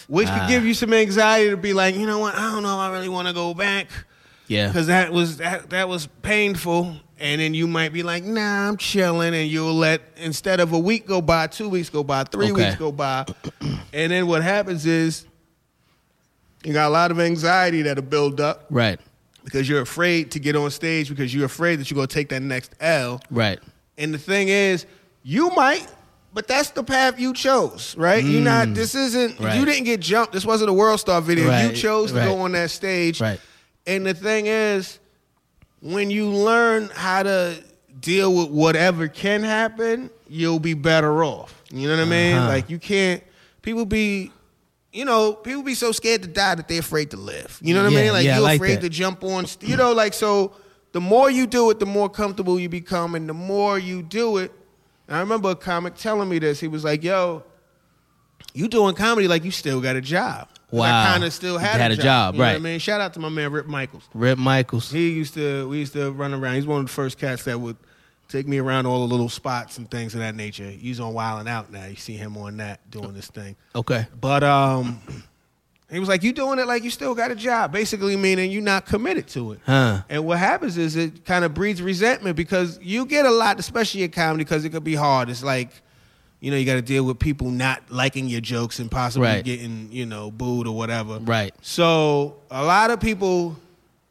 which 0.09 0.27
Ah. 0.27 0.39
could 0.39 0.49
give 0.49 0.65
you 0.65 0.73
some 0.73 0.93
anxiety 0.93 1.51
to 1.51 1.57
be 1.57 1.71
like, 1.73 1.95
you 1.95 2.05
know 2.07 2.19
what, 2.19 2.35
I 2.35 2.51
don't 2.51 2.63
know, 2.63 2.73
if 2.73 2.89
I 2.89 2.91
really 2.91 3.09
want 3.09 3.27
to 3.29 3.33
go 3.33 3.53
back 3.53 3.87
yeah 4.47 4.67
because 4.67 4.87
that 4.87 5.13
was 5.13 5.37
that, 5.37 5.69
that 5.69 5.87
was 5.87 6.07
painful. 6.23 6.97
And 7.19 7.41
then 7.41 7.53
you 7.53 7.67
might 7.67 7.91
be 7.91 8.01
like, 8.01 8.23
nah, 8.23 8.67
I'm 8.69 8.77
chilling, 8.77 9.33
and 9.33 9.49
you'll 9.49 9.73
let 9.73 10.01
instead 10.17 10.59
of 10.61 10.71
a 10.73 10.79
week 10.79 11.05
go 11.05 11.21
by, 11.21 11.47
two 11.47 11.67
weeks 11.67 11.89
go 11.89 12.03
by, 12.03 12.23
three 12.23 12.51
Okay. 12.51 12.65
weeks 12.67 12.75
go 12.79 12.91
by, 12.91 13.25
and 13.93 14.11
then 14.11 14.25
what 14.27 14.41
happens 14.41 14.85
is 14.85 15.25
you 16.63 16.73
got 16.73 16.87
a 16.87 16.89
lot 16.93 17.11
of 17.11 17.19
anxiety 17.19 17.81
that'll 17.83 18.03
build 18.03 18.39
up 18.41 18.65
right 18.69 18.99
because 19.45 19.67
you're 19.69 19.81
afraid 19.81 20.31
to 20.31 20.39
get 20.39 20.55
on 20.55 20.69
stage 20.69 21.09
because 21.09 21.33
you're 21.33 21.45
afraid 21.45 21.77
that 21.79 21.89
you're 21.89 21.95
going 21.95 22.07
to 22.07 22.13
take 22.13 22.29
that 22.29 22.41
next 22.41 22.75
L. 22.79 23.21
right 23.31 23.59
And 23.97 24.13
the 24.13 24.17
thing 24.17 24.49
is, 24.49 24.85
you 25.23 25.49
might, 25.51 25.87
but 26.33 26.47
that's 26.47 26.69
the 26.71 26.83
path 26.83 27.19
you 27.19 27.33
chose, 27.33 27.95
right? 27.97 28.23
You're 28.23 28.41
not, 28.41 28.73
this 28.73 28.95
isn't, 28.95 29.37
Mm. 29.37 29.45
Right. 29.45 29.59
you 29.59 29.65
didn't 29.65 29.85
get 29.85 29.99
jumped. 29.99 30.33
This 30.33 30.45
wasn't 30.45 30.69
a 30.69 30.73
World 30.73 30.99
Star 30.99 31.21
video. 31.21 31.45
You 31.67 31.73
chose 31.73 32.11
to 32.11 32.17
right. 32.17 32.25
go 32.25 32.39
on 32.41 32.51
that 32.53 32.69
stage. 32.71 33.19
Right. 33.21 33.39
And 33.87 34.05
the 34.05 34.13
thing 34.13 34.45
is, 34.47 34.99
when 35.81 36.09
you 36.11 36.27
learn 36.29 36.89
how 36.93 37.23
to 37.23 37.63
deal 37.99 38.33
with 38.35 38.49
whatever 38.49 39.07
can 39.07 39.43
happen, 39.43 40.09
you'll 40.27 40.59
be 40.59 40.73
better 40.73 41.23
off. 41.23 41.61
You 41.71 41.87
know 41.87 41.95
what 41.97 42.03
I 42.03 42.09
mean? 42.09 42.35
Uh-huh. 42.35 42.47
Like 42.47 42.69
you 42.69 42.79
can't. 42.79 43.23
People 43.61 43.85
be, 43.85 44.31
you 44.93 45.05
know, 45.05 45.33
people 45.33 45.63
be 45.63 45.75
so 45.75 45.91
scared 45.91 46.21
to 46.23 46.27
die 46.27 46.55
that 46.55 46.67
they're 46.67 46.79
afraid 46.79 47.11
to 47.11 47.17
live. 47.17 47.59
You 47.61 47.73
know 47.73 47.83
what 47.83 47.91
Yeah, 47.91 47.99
I 47.99 48.03
mean? 48.03 48.11
Like 48.13 48.25
yeah, 48.25 48.35
you're 48.35 48.43
like 48.43 48.55
afraid 48.59 48.75
that. 48.77 48.81
to 48.81 48.89
jump 48.89 49.23
on. 49.23 49.45
You 49.61 49.77
know, 49.77 49.93
like 49.93 50.13
so. 50.13 50.53
The 50.91 50.99
more 51.01 51.29
you 51.29 51.45
do 51.45 51.69
it, 51.69 51.79
the 51.79 51.85
more 51.85 52.09
comfortable 52.09 52.59
you 52.59 52.67
become, 52.67 53.13
and 53.13 53.29
the 53.29 53.33
more 53.33 53.77
you 53.77 54.01
do 54.01 54.37
it. 54.37 54.51
And 55.07 55.15
I 55.17 55.19
remember 55.19 55.51
a 55.51 55.55
comic 55.55 55.93
telling 55.93 56.27
me 56.27 56.39
this. 56.39 56.59
He 56.59 56.67
was 56.67 56.83
like, 56.83 57.03
"Yo, 57.03 57.43
you 58.55 58.67
doing 58.67 58.95
comedy 58.95 59.27
like 59.27 59.43
you 59.43 59.51
still 59.51 59.81
got 59.81 59.95
a 59.95 60.01
job." 60.01 60.47
Wow. 60.71 61.01
I 61.01 61.05
kind 61.05 61.23
of 61.23 61.33
still 61.33 61.57
had, 61.57 61.79
Had 61.79 61.91
a 61.91 61.93
a 61.95 61.97
job. 61.97 62.03
job, 62.03 62.33
you 62.35 62.39
know 62.39 62.45
right. 62.45 62.51
what 62.53 62.59
I 62.59 62.63
mean, 62.63 62.79
shout 62.79 63.01
out 63.01 63.13
to 63.13 63.19
my 63.19 63.29
man 63.29 63.51
Rip 63.51 63.65
Michaels. 63.65 64.03
Rip 64.13 64.37
Michaels. 64.37 64.91
He 64.91 65.09
used 65.11 65.33
to 65.33 65.67
we 65.67 65.79
used 65.79 65.93
to 65.93 66.11
run 66.11 66.33
around. 66.33 66.55
He's 66.55 66.67
one 66.67 66.81
of 66.81 66.85
the 66.87 66.91
first 66.91 67.17
cats 67.17 67.43
that 67.45 67.59
would 67.59 67.77
take 68.27 68.47
me 68.47 68.59
around 68.59 68.85
all 68.85 68.99
the 69.07 69.11
little 69.11 69.29
spots 69.29 69.79
and 69.79 69.89
things 69.89 70.13
of 70.13 70.19
that 70.19 70.35
nature. 70.35 70.69
He's 70.69 70.99
on 70.99 71.13
Wild 71.13 71.39
and 71.39 71.49
Out 71.49 71.71
now. 71.71 71.85
You 71.85 71.95
see 71.95 72.13
him 72.15 72.37
on 72.37 72.57
that 72.57 72.89
doing 72.91 73.13
this 73.13 73.27
thing. 73.27 73.55
Okay. 73.75 74.05
But 74.21 74.43
um 74.43 75.01
he 75.91 75.99
was 75.99 76.07
like, 76.07 76.21
You 76.21 76.31
doing 76.33 76.59
it 76.59 76.67
like 76.67 76.83
you 76.83 76.91
still 76.91 77.15
got 77.15 77.31
a 77.31 77.35
job. 77.35 77.71
Basically 77.71 78.15
meaning 78.15 78.51
you're 78.51 78.61
not 78.61 78.85
committed 78.85 79.27
to 79.29 79.53
it. 79.53 79.59
Huh. 79.65 80.03
And 80.09 80.25
what 80.25 80.37
happens 80.37 80.77
is 80.77 80.95
it 80.95 81.25
kind 81.25 81.43
of 81.43 81.53
breeds 81.55 81.81
resentment 81.81 82.35
because 82.35 82.79
you 82.81 83.05
get 83.07 83.25
a 83.25 83.31
lot, 83.31 83.59
especially 83.59 84.03
in 84.03 84.11
comedy, 84.11 84.43
because 84.43 84.63
it 84.65 84.69
could 84.69 84.83
be 84.83 84.93
hard. 84.95 85.29
It's 85.29 85.43
like, 85.43 85.71
you 86.39 86.51
know, 86.51 86.57
you 86.57 86.65
got 86.65 86.75
to 86.75 86.81
deal 86.81 87.03
with 87.03 87.19
people 87.19 87.49
not 87.51 87.81
liking 87.89 88.27
your 88.29 88.41
jokes 88.41 88.79
and 88.79 88.89
possibly 88.89 89.27
Right. 89.27 89.43
getting, 89.43 89.89
you 89.91 90.05
know, 90.05 90.31
booed 90.31 90.67
or 90.67 90.75
whatever. 90.75 91.19
Right. 91.19 91.53
So 91.61 92.35
a 92.49 92.63
lot 92.63 92.91
of 92.91 92.99
people, 92.99 93.57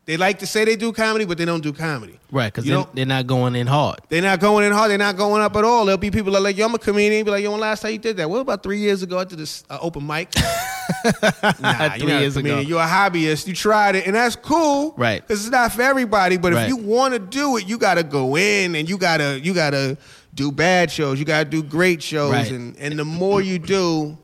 they 0.05 0.17
like 0.17 0.39
to 0.41 0.47
say 0.47 0.65
they 0.65 0.77
do 0.77 0.93
comedy, 0.93 1.25
but 1.25 1.39
they 1.39 1.45
don't 1.47 1.63
do 1.63 1.73
comedy. 1.73 2.19
Right, 2.31 2.53
because 2.53 2.65
they're, 2.67 2.75
don't- 2.77 2.95
they're 2.95 3.07
not 3.07 3.27
going 3.27 3.57
in 3.57 3.67
hard. 3.67 4.01
They're 4.11 4.21
not 4.21 4.41
going 4.41 4.67
in 4.67 4.73
hard. 4.73 4.91
They're 4.91 4.99
not 4.99 5.17
going 5.17 5.41
up 5.41 5.57
at 5.57 5.65
all. 5.65 5.87
There'll 5.87 5.97
be 5.99 6.11
people 6.11 6.33
that 6.33 6.39
are 6.39 6.43
like, 6.43 6.59
yo, 6.59 6.67
I'm 6.67 6.75
a 6.75 6.79
comedian. 6.79 7.25
Be 7.25 7.31
like, 7.31 7.43
yo, 7.43 7.51
when 7.51 7.61
last 7.61 7.81
time 7.81 7.93
you 7.93 7.99
did 7.99 8.19
that? 8.19 8.29
Well, 8.29 8.43
about 8.43 8.63
three 8.63 8.79
years 8.79 9.03
ago, 9.03 9.19
I 9.19 9.25
did 9.25 9.39
this 9.39 9.65
uh, 9.71 9.79
open 9.81 10.07
mic. 10.07 10.29
nah, 11.61 11.91
Three 11.97 12.09
years 12.19 12.37
ago. 12.37 12.61
You're 12.61 12.81
a 12.83 12.87
hobbyist. 12.87 13.47
You 13.47 13.55
tried 13.55 13.97
it, 13.97 14.07
and 14.07 14.15
that's 14.15 14.37
cool. 14.37 14.95
Right. 14.97 15.21
Because 15.27 15.43
it's 15.45 15.51
not 15.53 15.73
for 15.73 15.83
everybody. 15.83 16.37
But 16.37 16.53
Right. 16.53 16.63
if 16.65 16.69
you 16.69 16.77
want 16.77 17.15
to 17.15 17.19
do 17.19 17.57
it, 17.57 17.67
you 17.69 17.79
got 17.79 17.95
to 17.95 18.03
go 18.03 18.37
in, 18.37 18.75
and 18.75 18.89
you 18.89 18.99
gotta 18.99 19.41
you 19.43 19.55
gotta 19.55 19.97
do 20.39 20.51
bad 20.53 20.91
shows. 20.91 21.19
You 21.19 21.25
gotta 21.25 21.45
do 21.51 21.63
great 21.63 22.03
shows, 22.03 22.33
Right. 22.33 22.51
and 22.51 22.77
and 22.79 22.99
the 22.99 23.05
more 23.05 23.41
you 23.43 23.59
do, 23.59 24.17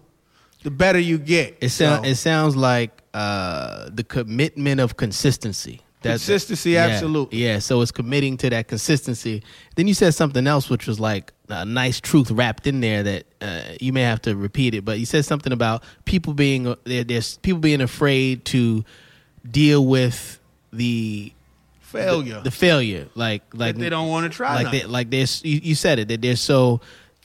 the 0.62 0.70
better 0.70 0.98
you 0.98 1.18
get. 1.18 1.56
It 1.60 1.70
sounds 1.70 2.04
So- 2.06 2.10
it 2.12 2.14
sounds 2.16 2.56
like 2.56 2.90
uh, 3.12 3.90
the 3.92 4.04
commitment 4.04 4.80
of 4.80 4.96
consistency. 4.96 5.80
That's 6.02 6.22
Consistency, 6.26 6.70
yeah, 6.72 6.86
absolutely. 6.88 7.38
Yeah, 7.44 7.60
so 7.60 7.80
it's 7.80 7.90
committing 7.92 8.36
to 8.38 8.50
that 8.50 8.68
consistency. 8.68 9.42
Then 9.76 9.88
you 9.88 9.94
said 9.94 10.12
something 10.14 10.46
else, 10.46 10.68
which 10.68 10.86
was 10.86 11.00
like 11.00 11.32
a 11.48 11.64
nice 11.64 11.98
truth 11.98 12.30
wrapped 12.30 12.66
in 12.66 12.80
there 12.80 13.02
that 13.02 13.24
uh, 13.40 13.60
you 13.80 13.90
may 13.92 14.02
have 14.02 14.20
to 14.22 14.36
repeat 14.36 14.74
it. 14.74 14.84
But 14.84 14.98
you 14.98 15.06
said 15.06 15.24
something 15.24 15.52
about 15.52 15.82
people 16.04 16.34
being 16.34 16.74
there's 16.84 17.38
people 17.38 17.60
being 17.60 17.80
afraid 17.80 18.44
to 18.46 18.84
deal 19.50 19.86
with 19.86 20.38
the 20.72 21.32
failure. 22.02 22.34
the, 22.36 22.42
the 22.42 22.50
failure, 22.50 23.08
like 23.14 23.42
like 23.54 23.74
That 23.74 23.80
they 23.80 23.90
don't 23.90 24.08
want 24.08 24.30
to 24.30 24.36
try. 24.36 24.54
like 24.54 24.64
nothing. 24.64 24.80
they 24.80 24.86
like 24.86 25.10
they're 25.10 25.26
you, 25.42 25.60
you 25.62 25.74
said 25.74 25.98
it 25.98 26.08
that 26.08 26.20
they're 26.22 26.36
so 26.36 26.80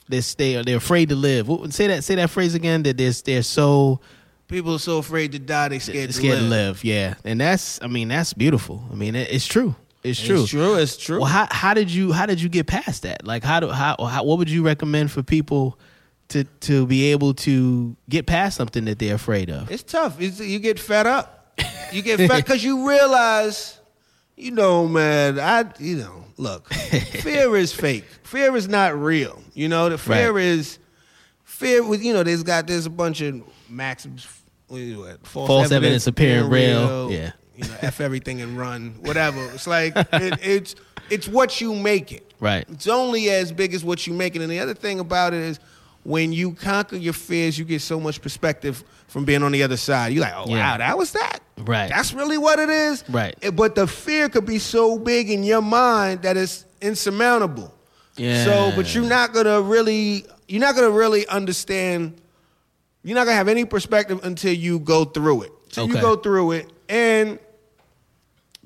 they 0.08 0.20
they 0.20 0.62
they're 0.62 0.76
afraid 0.76 1.08
to 1.10 1.16
live. 1.16 1.48
Say 1.72 1.86
that 1.88 2.04
say 2.04 2.14
that 2.16 2.30
phrase 2.30 2.54
again. 2.54 2.82
That 2.82 2.96
they're 2.96 3.12
they're 3.12 3.42
so 3.42 4.00
People 4.48 4.74
are 4.74 4.78
so 4.80 4.98
afraid 4.98 5.30
to 5.32 5.38
die, 5.38 5.68
they 5.68 5.78
scared, 5.78 6.12
scared 6.12 6.38
to, 6.38 6.44
to 6.44 6.48
live. 6.48 6.78
live. 6.78 6.84
Yeah, 6.84 7.14
and 7.24 7.40
that's 7.40 7.80
I 7.82 7.86
mean 7.86 8.08
that's 8.08 8.32
beautiful. 8.32 8.82
I 8.90 8.96
mean 8.96 9.14
it, 9.14 9.28
it's 9.30 9.46
true. 9.46 9.76
It's 10.02 10.20
true. 10.20 10.42
It's 10.42 10.50
true. 10.50 10.74
It's 10.76 10.96
true. 10.96 11.18
Well, 11.18 11.28
how 11.28 11.46
how 11.50 11.74
did 11.74 11.90
you 11.90 12.10
how 12.10 12.26
did 12.26 12.40
you 12.42 12.48
get 12.48 12.66
past 12.66 13.02
that? 13.02 13.24
Like 13.24 13.44
how 13.44 13.60
do 13.60 13.68
how, 13.68 13.96
how 13.98 14.24
what 14.24 14.38
would 14.38 14.50
you 14.50 14.64
recommend 14.64 15.12
for 15.12 15.22
people 15.22 15.78
to 16.28 16.44
to 16.62 16.86
be 16.86 17.12
able 17.12 17.34
to 17.34 17.96
get 18.08 18.26
past 18.26 18.56
something 18.56 18.86
that 18.86 18.98
they're 18.98 19.14
afraid 19.14 19.50
of? 19.50 19.70
It's 19.70 19.82
tough. 19.84 20.20
It's, 20.20 20.40
you 20.40 20.58
get 20.58 20.78
fed 20.80 21.06
up. 21.06 21.54
You 21.92 22.02
get 22.02 22.16
fed 22.18 22.44
because 22.44 22.64
you 22.64 22.88
realize, 22.88 23.78
you 24.40 24.50
know, 24.50 24.86
man. 24.88 25.38
I, 25.38 25.64
you 25.78 25.96
know, 25.96 26.24
look, 26.36 26.72
fear 26.74 27.56
is 27.56 27.72
fake. 27.72 28.04
Fear 28.22 28.56
is 28.56 28.68
not 28.68 28.96
real. 28.98 29.40
You 29.54 29.68
know, 29.68 29.88
the 29.88 29.98
fear 29.98 30.32
Right. 30.32 30.44
is 30.44 30.78
fear. 31.44 31.82
With 31.86 32.02
you 32.02 32.12
know, 32.12 32.22
there's 32.22 32.42
got 32.42 32.66
there's 32.66 32.86
a 32.86 32.90
bunch 32.90 33.20
of 33.20 33.42
maxims. 33.68 34.26
What, 34.68 35.26
false, 35.26 35.48
False 35.48 35.72
evidence 35.72 36.06
appearing 36.06 36.48
real. 36.48 37.10
Yeah. 37.10 37.32
You 37.56 37.64
know, 37.64 37.76
f 37.82 38.00
everything 38.00 38.40
and 38.40 38.56
run. 38.56 38.94
Whatever. 39.00 39.44
It's 39.52 39.66
like 39.66 39.94
it, 39.96 40.06
it's 40.42 40.74
it's 41.10 41.26
what 41.26 41.60
you 41.60 41.74
make 41.74 42.12
it. 42.12 42.32
Right. 42.38 42.64
It's 42.70 42.86
only 42.86 43.28
as 43.30 43.50
big 43.52 43.74
as 43.74 43.84
what 43.84 44.06
you 44.06 44.14
make 44.14 44.36
it. 44.36 44.42
And 44.42 44.50
the 44.50 44.60
other 44.60 44.74
thing 44.74 45.00
about 45.00 45.34
it 45.34 45.40
is 45.40 45.58
when 46.02 46.32
you 46.32 46.52
conquer 46.52 46.96
your 46.96 47.12
fears, 47.12 47.58
you 47.58 47.64
get 47.64 47.82
so 47.82 48.00
much 48.00 48.22
perspective 48.22 48.82
from 49.08 49.24
being 49.24 49.42
on 49.42 49.52
the 49.52 49.62
other 49.62 49.76
side. 49.76 50.12
You're 50.12 50.22
like, 50.22 50.34
oh 50.34 50.46
Yeah. 50.48 50.72
wow, 50.72 50.76
that 50.78 50.96
was 50.98 51.12
that. 51.12 51.40
Right. 51.58 51.88
That's 51.90 52.14
really 52.14 52.38
what 52.38 52.58
it 52.58 52.70
is. 52.70 53.04
Right. 53.08 53.34
Eh, 53.42 53.50
But 53.50 53.74
the 53.74 53.86
fear 53.86 54.28
could 54.28 54.46
be 54.46 54.58
so 54.58 54.98
big 54.98 55.28
in 55.30 55.44
your 55.44 55.60
mind 55.60 56.22
that 56.22 56.36
it's 56.36 56.64
insurmountable. 56.80 57.74
Yeah. 58.16 58.44
So, 58.44 58.72
but 58.76 58.94
you're 58.94 59.04
not 59.04 59.32
gonna 59.34 59.60
really, 59.60 60.24
you're 60.48 60.60
not 60.60 60.74
gonna 60.74 60.90
really 60.90 61.26
understand. 61.28 62.20
You're 63.02 63.14
not 63.14 63.24
gonna 63.24 63.36
have 63.36 63.48
any 63.48 63.64
perspective 63.64 64.20
until 64.24 64.52
you 64.52 64.78
go 64.78 65.04
through 65.04 65.42
it. 65.42 65.52
So 65.70 65.84
you 65.86 65.94
go 65.94 66.16
through 66.16 66.52
it, 66.52 66.70
and 66.88 67.38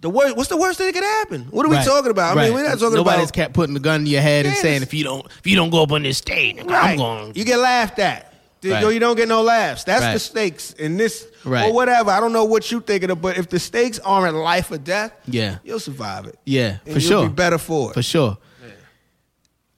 the 0.04 0.10
worst. 0.10 0.36
What's 0.36 0.48
the 0.50 0.56
worst 0.56 0.76
thing 0.78 0.86
that 0.86 0.92
could 0.92 1.02
happen? 1.02 1.46
What 1.50 1.64
are 1.66 1.70
we 1.70 1.76
Right. 1.76 1.86
talking 1.86 2.10
about? 2.10 2.36
I 2.36 2.42
mean, 2.42 2.52
Right. 2.52 2.62
we're 2.62 2.68
not 2.68 2.78
talking 2.78 2.86
about? 2.88 2.96
Nobody's 2.96 3.24
about. 3.24 3.32
kept 3.32 3.54
putting 3.54 3.74
the 3.74 3.80
gun 3.80 4.04
to 4.04 4.10
your 4.10 4.20
head 4.20 4.44
and 4.46 4.54
saying 4.56 4.82
if 4.82 4.92
you 4.94 5.02
don't 5.02 5.26
if 5.38 5.46
you 5.46 5.56
don't 5.56 5.70
go 5.70 5.82
up 5.82 5.92
on 5.92 6.02
this 6.02 6.18
stage, 6.18 6.58
I'm 6.60 6.66
Right. 6.68 6.96
going. 6.98 7.32
You 7.34 7.44
get 7.44 7.58
laughed 7.58 7.98
at. 7.98 8.30
You 8.62 8.72
Right. 8.72 8.92
you 8.94 8.98
don't 9.00 9.16
get 9.16 9.28
no 9.28 9.42
laughs. 9.42 9.84
That's 9.84 10.00
the 10.02 10.06
Right. 10.12 10.20
stakes 10.20 10.72
in 10.72 10.96
this 10.96 11.26
Right. 11.44 11.66
or 11.68 11.72
whatever. 11.74 12.10
I 12.10 12.20
don't 12.20 12.32
know 12.32 12.44
what 12.44 12.70
you 12.70 12.80
thinking 12.80 13.10
of, 13.10 13.20
but 13.20 13.36
if 13.38 13.48
the 13.48 13.58
stakes 13.58 13.98
aren't 14.04 14.36
life 14.36 14.70
or 14.70 14.78
death, 14.78 15.12
Yeah. 15.26 15.56
you'll 15.64 15.80
survive 15.80 16.26
it. 16.26 16.38
Yeah, 16.46 16.76
And 16.86 16.94
for 16.94 17.00
you'll 17.00 17.00
sure. 17.00 17.28
Be 17.28 17.34
better 17.34 17.58
for 17.58 17.90
it. 17.90 17.94
For 17.94 18.02
sure. 18.02 18.38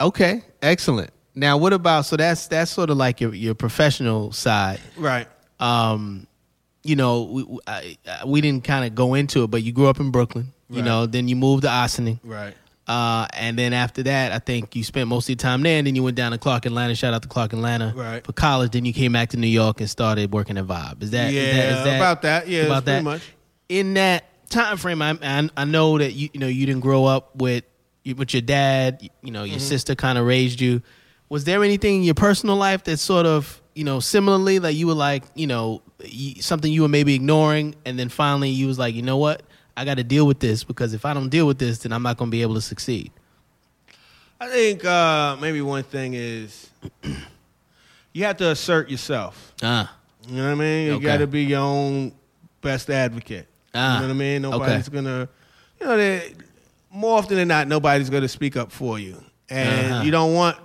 Okay, 0.00 0.42
excellent. 0.62 1.10
Now, 1.34 1.56
what 1.56 1.72
about 1.72 2.06
so 2.06 2.16
that's 2.16 2.46
that's 2.48 2.70
sort 2.70 2.90
of 2.90 2.96
like 2.96 3.20
your 3.20 3.34
your 3.34 3.54
professional 3.54 4.32
side. 4.32 4.80
Right. 4.96 5.26
Um, 5.60 6.26
you 6.88 6.96
know, 6.96 7.22
we 7.22 7.58
I, 7.66 7.96
we 8.26 8.40
didn't 8.40 8.64
kind 8.64 8.84
of 8.86 8.94
go 8.94 9.14
into 9.14 9.44
it, 9.44 9.48
but 9.50 9.62
you 9.62 9.72
grew 9.72 9.86
up 9.88 10.00
in 10.00 10.10
Brooklyn. 10.10 10.52
You 10.68 10.76
Right. 10.76 10.84
know, 10.84 11.06
then 11.06 11.28
you 11.28 11.36
moved 11.36 11.62
to 11.62 11.68
Ossining. 11.68 12.18
Right. 12.24 12.54
Uh, 12.88 13.26
and 13.34 13.58
then 13.58 13.72
after 13.72 14.02
that, 14.04 14.30
I 14.32 14.38
think 14.38 14.76
you 14.76 14.84
spent 14.84 15.08
most 15.08 15.24
of 15.26 15.30
your 15.30 15.36
time 15.36 15.62
there, 15.62 15.78
and 15.78 15.86
then 15.86 15.96
you 15.96 16.02
went 16.04 16.16
down 16.16 16.30
to 16.32 16.38
Clark 16.38 16.66
Atlanta. 16.66 16.94
Shout 16.94 17.14
out 17.14 17.22
to 17.22 17.28
Clark 17.28 17.52
Atlanta 17.52 17.92
Right. 17.96 18.24
for 18.24 18.32
college. 18.32 18.72
Then 18.72 18.84
you 18.84 18.92
came 18.92 19.12
back 19.12 19.30
to 19.30 19.36
New 19.36 19.48
York 19.48 19.80
and 19.80 19.90
started 19.90 20.32
working 20.32 20.56
at 20.56 20.66
Vibe. 20.66 21.02
Is 21.02 21.10
that 21.10 21.28
is 21.28 21.34
Yeah, 21.34 21.52
that, 21.52 21.78
is 21.78 21.84
that 21.84 21.96
about 21.96 22.22
that. 22.22 22.48
Yeah, 22.48 22.62
about 22.64 22.84
pretty 22.84 22.98
that? 22.98 23.04
much. 23.04 23.22
In 23.68 23.94
that 23.94 24.24
time 24.50 24.76
frame, 24.76 25.02
I, 25.02 25.18
I 25.22 25.48
I 25.56 25.64
know 25.64 25.98
that 25.98 26.12
you 26.12 26.28
you 26.32 26.38
know 26.40 26.46
you 26.46 26.64
didn't 26.66 26.82
grow 26.82 27.04
up 27.06 27.34
with 27.36 27.64
with 28.16 28.32
your 28.34 28.42
dad. 28.42 29.08
You 29.22 29.32
know 29.32 29.42
your 29.42 29.56
Mm-hmm. 29.58 29.66
sister 29.66 29.94
kind 29.96 30.16
of 30.18 30.24
raised 30.26 30.60
you. 30.60 30.80
Was 31.28 31.42
there 31.42 31.64
anything 31.64 31.96
in 31.96 32.02
your 32.04 32.14
personal 32.14 32.54
life 32.54 32.84
that 32.84 32.98
sort 32.98 33.26
of 33.26 33.60
you 33.76 33.84
know 33.84 34.00
similarly 34.00 34.58
like 34.58 34.74
you 34.74 34.86
were 34.88 34.94
like 34.94 35.22
you 35.34 35.46
know 35.46 35.82
something 36.40 36.72
you 36.72 36.82
were 36.82 36.88
maybe 36.88 37.14
ignoring, 37.14 37.74
and 37.84 37.98
then 37.98 38.08
finally 38.08 38.50
you 38.50 38.66
was 38.66 38.78
like 38.78 38.94
you 38.94 39.02
know 39.02 39.18
what 39.18 39.42
I 39.76 39.84
got 39.84 39.98
to 39.98 40.04
deal 40.04 40.26
with 40.26 40.40
this 40.40 40.64
because 40.64 40.94
if 40.94 41.04
I 41.04 41.12
don't 41.14 41.28
deal 41.28 41.46
with 41.46 41.58
this, 41.58 41.78
then 41.78 41.92
I'm 41.92 42.02
not 42.02 42.16
going 42.16 42.30
to 42.30 42.32
be 42.32 42.42
able 42.42 42.54
to 42.54 42.60
succeed. 42.62 43.12
I 44.40 44.48
think 44.48 44.84
uh, 44.84 45.36
maybe 45.40 45.60
one 45.62 45.82
thing 45.84 46.14
is 46.14 46.70
you 48.12 48.24
have 48.24 48.36
to 48.38 48.50
assert 48.50 48.90
yourself. 48.90 49.52
Ah, 49.62 49.94
You 50.28 50.36
know 50.36 50.44
what 50.46 50.50
I 50.52 50.54
mean? 50.54 50.86
You 50.86 50.92
Okay. 50.94 51.04
got 51.04 51.18
to 51.18 51.26
be 51.26 51.44
your 51.44 51.60
own 51.60 52.12
best 52.62 52.88
advocate. 52.90 53.46
Ah, 53.74 53.94
you 53.96 54.00
know 54.00 54.06
what 54.08 54.14
I 54.14 54.18
mean? 54.18 54.44
okay. 54.46 54.50
Nobody's 54.58 54.88
gonna, 54.88 55.28
you 55.80 55.86
know, 55.86 55.96
they, 55.96 56.34
more 56.90 57.18
often 57.18 57.36
than 57.36 57.48
not, 57.48 57.68
nobody's 57.68 58.08
gonna 58.10 58.28
speak 58.28 58.56
up 58.56 58.72
for 58.72 58.98
you, 58.98 59.22
and 59.50 59.92
Uh-huh. 59.92 60.02
you 60.04 60.10
don't 60.10 60.32
want 60.34 60.56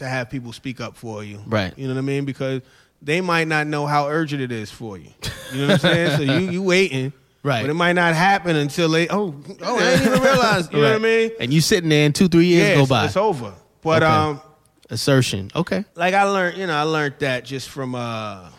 to 0.00 0.08
have 0.08 0.28
people 0.28 0.52
speak 0.52 0.80
up 0.80 0.96
for 0.96 1.22
you. 1.24 1.40
Right. 1.46 1.72
You 1.78 1.86
know 1.88 1.94
what 1.94 2.00
I 2.00 2.02
mean? 2.02 2.24
Because 2.24 2.60
they 3.00 3.20
might 3.22 3.46
not 3.48 3.66
know 3.66 3.86
how 3.86 4.08
urgent 4.08 4.42
it 4.42 4.52
is 4.52 4.70
for 4.70 4.98
you. 4.98 5.10
You 5.54 5.60
know 5.62 5.66
what 5.68 5.72
I'm 5.72 5.78
saying? 5.78 6.16
so 6.16 6.22
you 6.34 6.50
you 6.50 6.62
waiting. 6.62 7.12
Right. 7.42 7.62
But 7.62 7.70
it 7.70 7.74
might 7.74 7.94
not 7.94 8.14
happen 8.14 8.54
until 8.54 8.90
they. 8.90 9.08
Oh, 9.08 9.34
oh, 9.62 9.76
I 9.78 9.96
didn't 9.96 10.08
even 10.08 10.22
realize. 10.22 10.68
You 10.70 10.76
know 10.76 10.82
what 10.90 10.96
I 10.96 10.98
mean? 10.98 11.30
And 11.40 11.50
you 11.54 11.62
sitting 11.62 11.88
there 11.88 12.04
and 12.04 12.14
two, 12.14 12.28
three 12.28 12.44
years 12.44 12.68
yeah, 12.68 12.74
go 12.74 12.80
it's, 12.82 12.90
by. 12.90 13.06
it's 13.06 13.16
over. 13.16 13.54
But 13.80 14.02
Okay. 14.02 14.12
um, 14.12 14.42
Assertion. 14.90 15.50
Okay. 15.56 15.86
like 15.94 16.12
I 16.12 16.24
learned, 16.24 16.58
you 16.58 16.66
know, 16.66 16.74
I 16.74 16.82
learned 16.82 17.14
that 17.20 17.46
just 17.46 17.70
from 17.70 17.94
uh, 17.94 18.50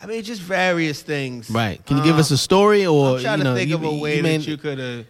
I 0.00 0.06
mean, 0.06 0.22
just 0.22 0.40
various 0.40 1.02
things. 1.02 1.50
Right. 1.50 1.84
Can 1.84 1.98
you 1.98 2.02
give 2.02 2.16
Uh, 2.16 2.20
us 2.20 2.30
a 2.30 2.38
story 2.38 2.86
or 2.86 3.16
I'm 3.16 3.22
trying 3.22 3.38
you 3.40 3.44
know 3.44 3.52
to 3.52 3.58
think 3.58 3.68
you, 3.68 3.76
of 3.76 3.84
a 3.84 3.94
way 3.94 4.16
you 4.16 4.22
that 4.22 4.46
you 4.46 4.56
could 4.56 4.78
have. 4.78 5.04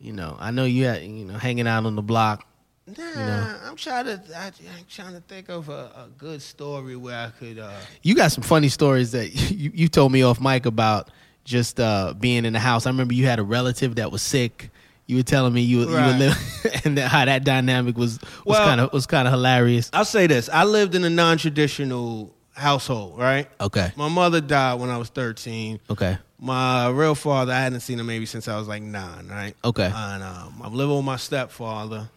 you 0.00 0.12
know, 0.12 0.36
I 0.40 0.50
know 0.50 0.64
you 0.64 0.86
had 0.86 1.02
you 1.04 1.24
know 1.24 1.34
hanging 1.38 1.68
out 1.68 1.86
on 1.86 1.94
the 1.94 2.02
block. 2.02 2.44
Nah, 2.86 3.54
I'm 3.66 3.76
trying 3.76 4.04
to. 4.04 4.20
I, 4.36 4.46
I'm 4.46 4.84
trying 4.88 5.14
to 5.14 5.20
think 5.20 5.48
of 5.48 5.68
a, 5.70 5.72
a 5.96 6.08
good 6.18 6.42
story 6.42 6.96
where 6.96 7.18
I 7.18 7.30
could. 7.38 7.58
Uh, 7.58 7.72
You 8.02 8.14
got 8.14 8.30
some 8.32 8.42
funny 8.44 8.68
stories 8.68 9.12
that 9.12 9.30
you, 9.50 9.70
you 9.74 9.88
told 9.88 10.12
me 10.12 10.22
off 10.22 10.40
mic 10.40 10.66
about 10.66 11.10
just 11.44 11.80
uh, 11.80 12.12
being 12.18 12.44
in 12.44 12.52
the 12.52 12.58
house. 12.58 12.84
I 12.86 12.90
remember 12.90 13.14
you 13.14 13.24
had 13.26 13.38
a 13.38 13.42
relative 13.42 13.94
that 13.96 14.12
was 14.12 14.20
sick. 14.22 14.70
You 15.06 15.16
were 15.16 15.22
telling 15.22 15.52
me 15.54 15.60
you, 15.62 15.78
were- 15.78 15.84
you 15.86 15.90
were 15.92 16.12
living, 16.12 16.42
and 16.84 16.98
that, 16.98 17.08
how 17.10 17.24
that 17.24 17.44
dynamic 17.44 17.96
was 17.96 18.18
was 18.20 18.58
Well- 18.58 18.66
kind 18.66 18.80
of 18.80 18.92
was 18.92 19.06
kind 19.06 19.26
of 19.28 19.32
hilarious. 19.32 19.88
I'll 19.94 20.04
say 20.04 20.26
this: 20.26 20.48
I 20.50 20.64
lived 20.64 20.94
in 20.94 21.04
a 21.04 21.10
non-traditional 21.10 22.34
household. 22.52 23.18
Right. 23.18 23.48
Okay, 23.60 23.92
My 23.96 24.08
mother 24.08 24.40
died 24.42 24.78
when 24.78 24.90
I 24.90 24.98
was 24.98 25.08
thirteen. 25.08 25.80
okay, 25.90 26.18
My 26.38 26.88
real 26.88 27.14
father, 27.14 27.52
I 27.52 27.60
hadn't 27.60 27.80
seen 27.80 27.98
him 27.98 28.06
maybe 28.06 28.26
since 28.26 28.46
I 28.46 28.58
was 28.58 28.68
like 28.68 28.82
nine. 28.82 29.28
Right. 29.28 29.54
okay. 29.64 29.90
And 29.94 30.22
um, 30.22 30.60
I'm 30.62 30.74
living 30.74 30.96
with 30.96 31.04
my 31.04 31.16
stepfather, 31.16 32.08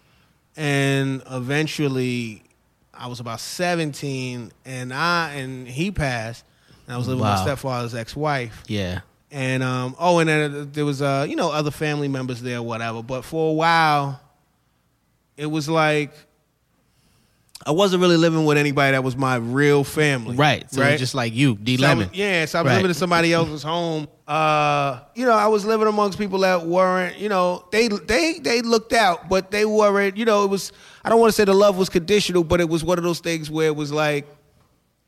and 0.57 1.21
eventually, 1.29 2.43
I 2.93 3.07
was 3.07 3.19
about 3.19 3.39
17, 3.39 4.51
and 4.65 4.93
I 4.93 5.33
and 5.35 5.67
he 5.67 5.91
passed. 5.91 6.43
And 6.87 6.95
I 6.95 6.97
was 6.97 7.07
living 7.07 7.21
with 7.21 7.29
my 7.29 7.43
stepfather's 7.43 7.93
ex-wife. 7.93 8.63
yeah, 8.67 9.01
And 9.29 9.61
um, 9.61 9.95
oh, 9.99 10.19
and 10.19 10.29
then 10.29 10.71
there 10.71 10.85
was 10.85 11.01
uh, 11.01 11.25
you 11.29 11.35
know, 11.35 11.51
other 11.51 11.69
family 11.71 12.07
members 12.07 12.41
there, 12.41 12.61
whatever. 12.63 13.03
But 13.03 13.23
for 13.23 13.51
a 13.51 13.53
while, 13.53 14.19
it 15.35 15.45
was 15.47 15.69
like 15.69 16.11
I 17.65 17.71
wasn't 17.71 18.01
really 18.01 18.17
living 18.17 18.45
with 18.45 18.57
anybody 18.57 18.91
that 18.91 19.03
was 19.03 19.17
my 19.17 19.35
real 19.35 19.83
family. 19.83 20.35
right. 20.35 20.71
So 20.71 20.81
right. 20.81 20.97
just 20.97 21.15
like 21.15 21.33
you, 21.33 21.55
D 21.55 21.77
So 21.77 21.85
I 21.85 21.93
was- 21.93 21.97
Lemon. 22.05 22.09
yeah, 22.13 22.45
so 22.45 22.59
I 22.59 22.61
was 22.61 22.69
Right. 22.69 22.75
living 22.77 22.89
in 22.91 22.93
somebody 22.95 23.33
else's 23.33 23.63
home. 23.63 24.07
Uh, 24.27 24.99
you 25.15 25.25
know, 25.25 25.33
I 25.33 25.47
was 25.47 25.65
living 25.65 25.87
amongst 25.87 26.17
people 26.17 26.39
that 26.39 26.65
weren't, 26.65 27.17
you 27.17 27.29
know, 27.29 27.65
they 27.71 27.87
they 27.87 28.39
they 28.39 28.61
looked 28.61 28.93
out, 28.93 29.27
but 29.29 29.51
they 29.51 29.65
weren't. 29.65 30.17
You 30.17 30.25
know, 30.25 30.43
it 30.43 30.49
was. 30.49 30.71
I 31.03 31.09
don't 31.09 31.19
want 31.19 31.29
to 31.31 31.35
say 31.35 31.45
the 31.45 31.53
love 31.53 31.77
was 31.77 31.89
conditional, 31.89 32.43
but 32.43 32.59
it 32.61 32.69
was 32.69 32.83
one 32.83 32.97
of 32.97 33.03
those 33.03 33.19
things 33.19 33.49
where 33.49 33.67
it 33.67 33.75
was 33.75 33.91
like 33.91 34.27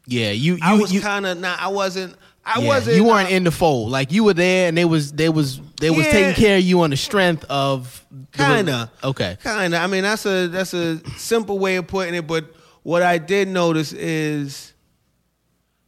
Yeah, 0.08 0.32
you 0.32 0.54
you 0.56 0.60
I 0.64 0.74
was 0.74 0.98
kind 1.02 1.26
of 1.28 1.38
not. 1.40 1.60
I 1.62 1.68
wasn't. 1.68 2.16
I 2.46 2.62
yeah, 2.62 2.68
wasn't. 2.68 2.96
you 2.98 3.04
weren't 3.04 3.30
uh, 3.32 3.36
in 3.36 3.44
the 3.44 3.52
fold. 3.52 3.92
Like 3.92 4.12
you 4.12 4.24
were 4.24 4.34
there, 4.34 4.68
and 4.70 4.78
they 4.78 4.86
was 4.86 5.12
they 5.12 5.30
was 5.30 5.60
they 5.80 5.90
was 5.90 6.06
Yeah. 6.06 6.12
taking 6.12 6.34
care 6.44 6.58
of 6.58 6.64
you 6.64 6.82
on 6.82 6.90
the 6.90 6.98
strength 6.98 7.46
of 7.50 8.04
Kinda. 8.32 8.92
Okay. 9.04 9.38
Kind 9.44 9.74
of. 9.76 9.82
I 9.82 9.88
mean, 9.88 10.04
that's 10.04 10.26
a 10.26 10.48
that's 10.48 10.74
a 10.74 11.00
simple 11.18 11.60
way 11.60 11.76
of 11.76 11.88
putting 11.88 12.16
it. 12.16 12.26
But 12.28 12.46
what 12.84 13.04
I 13.04 13.18
did 13.18 13.48
notice 13.50 13.94
is 13.94 14.74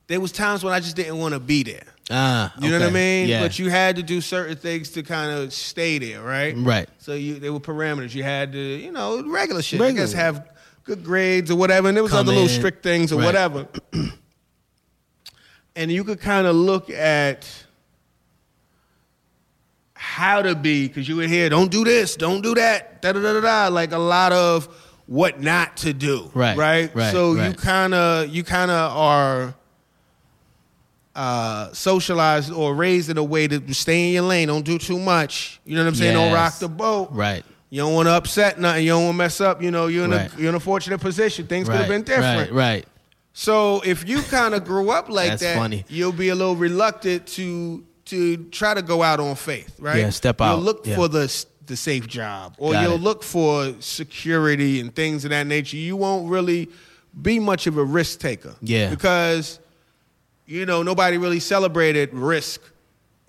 there 0.08 0.20
was 0.20 0.31
times 0.31 0.63
when 0.63 0.74
I 0.74 0.79
just 0.79 0.96
didn't 0.96 1.17
want 1.17 1.34
to 1.34 1.39
be 1.39 1.63
there. 1.63 1.84
Ah, 2.13 2.53
You 2.60 2.70
know 2.70 2.79
what 2.79 2.89
I 2.89 2.91
mean? 2.91 3.29
Yeah. 3.29 3.41
But 3.41 3.58
you 3.58 3.70
had 3.70 3.96
to 3.96 4.03
do 4.03 4.20
certain 4.20 4.58
things 4.58 4.89
to 4.91 5.03
kind 5.03 5.31
of 5.31 5.53
stay 5.53 5.98
there, 5.98 6.22
right? 6.22 6.53
Right. 6.58 6.89
So 6.98 7.13
you 7.13 7.39
there 7.39 7.53
were 7.53 7.60
parameters. 7.62 8.13
You 8.13 8.24
had 8.24 8.51
to, 8.51 8.60
you 8.60 8.91
know, 8.91 9.24
regular 9.25 9.62
shit. 9.62 9.79
Regular. 9.79 10.01
I 10.01 10.05
guess 10.05 10.13
have 10.13 10.50
good 10.84 11.03
grades 11.05 11.50
or 11.50 11.55
whatever. 11.55 11.88
And 11.88 11.96
there 11.96 12.03
was 12.03 12.12
Come 12.12 12.20
other 12.22 12.34
little 12.34 12.50
strict 12.50 12.84
things 12.84 13.12
or 13.13 13.17
Right. 13.20 13.25
whatever. 13.25 13.67
and 15.75 15.92
you 15.92 16.04
could 16.04 16.20
kind 16.20 16.48
of 16.48 16.56
look 16.56 16.90
at 16.90 17.48
how 19.94 20.42
to 20.42 20.56
be 20.56 20.88
because 20.88 21.08
you 21.08 21.16
would 21.18 21.30
hear, 21.30 21.50
"Don't 21.50 21.72
do 21.72 21.84
this, 21.84 22.16
don't 22.16 22.42
do 22.42 22.56
that," 22.56 23.01
da 23.01 23.13
da 23.13 23.22
da 23.22 23.34
da 23.34 23.42
da. 23.42 23.68
Like 23.74 23.92
a 23.92 23.98
lot 24.00 24.34
of 24.34 24.68
what 25.06 25.42
not 25.42 25.78
to 25.78 25.94
do. 25.94 26.30
Right, 26.34 26.58
Right. 26.58 26.96
right, 26.96 27.12
so 27.12 27.36
you 27.36 27.54
kind 27.54 27.94
of 27.94 28.30
you 28.30 28.44
kind 28.44 28.72
of 28.72 28.98
are 28.98 29.56
uh, 31.16 31.72
socialized 31.74 32.51
or 32.51 32.74
raised 32.74 33.10
in 33.10 33.18
a 33.18 33.24
way 33.24 33.48
to 33.48 33.74
stay 33.74 34.08
in 34.08 34.13
your 34.13 34.24
lane. 34.24 34.48
Don't 34.48 34.66
do 34.66 34.78
too 34.78 34.98
much. 34.98 35.60
You 35.66 35.75
know 35.75 35.82
what 35.84 35.90
I'm 35.90 35.96
saying? 35.96 36.13
Don't 36.13 36.34
rock 36.34 36.58
the 36.60 36.70
boat. 36.70 37.10
Right. 37.12 37.44
You 37.70 37.82
don't 37.82 37.94
want 37.94 38.08
to 38.08 38.12
upset 38.13 38.60
nothing. 38.60 38.84
You 38.84 38.92
don't 38.92 39.04
want 39.06 39.13
to 39.13 39.18
mess 39.18 39.42
up. 39.42 39.62
You 39.62 39.72
know, 39.72 39.88
you're 39.88 40.06
in 40.06 40.12
Right. 40.12 40.34
a 40.34 40.40
you're 40.40 40.50
in 40.50 40.56
a 40.56 40.60
fortunate 40.60 41.00
position. 41.00 41.48
Things 41.48 41.68
right. 41.68 41.75
could 41.75 41.82
have 41.82 41.90
been 41.90 42.04
different. 42.04 42.51
Right. 42.51 42.54
Right. 42.54 42.86
So 43.34 43.82
if 43.86 44.08
you 44.08 44.22
kind 44.24 44.54
of 44.54 44.66
grew 44.66 44.90
up 44.92 45.10
like 45.10 45.40
that, 45.40 45.56
funny. 45.58 45.86
you'll 45.88 46.12
be 46.12 46.30
a 46.30 46.36
little 46.36 46.56
reluctant 46.56 47.28
to 47.28 47.84
to 48.06 48.38
try 48.50 48.74
to 48.74 48.82
go 48.82 49.02
out 49.04 49.20
on 49.22 49.36
faith, 49.36 49.74
right? 49.80 50.00
Yeah, 50.00 50.10
step 50.10 50.42
out. 50.42 50.56
You'll 50.56 50.64
look 50.66 50.86
Yeah. 50.86 50.96
for 50.96 51.08
the 51.08 51.46
the 51.68 51.78
safe 51.78 52.08
job, 52.08 52.56
or 52.58 52.74
Got 52.74 52.82
you'll 52.84 52.96
it. 52.96 53.02
look 53.02 53.24
for 53.24 53.74
security 53.80 54.82
and 54.82 54.94
things 54.94 55.24
of 55.24 55.30
that 55.30 55.48
nature. 55.48 55.78
You 55.78 55.96
won't 55.96 56.30
really 56.30 56.68
be 57.22 57.40
much 57.40 57.68
of 57.68 57.78
a 57.78 57.84
risk 57.84 58.20
taker, 58.20 58.56
Yeah. 58.62 58.90
because 58.90 59.60
you 60.46 60.66
know 60.66 60.84
nobody 60.84 61.18
really 61.18 61.40
celebrated 61.40 62.14
risk. 62.14 62.60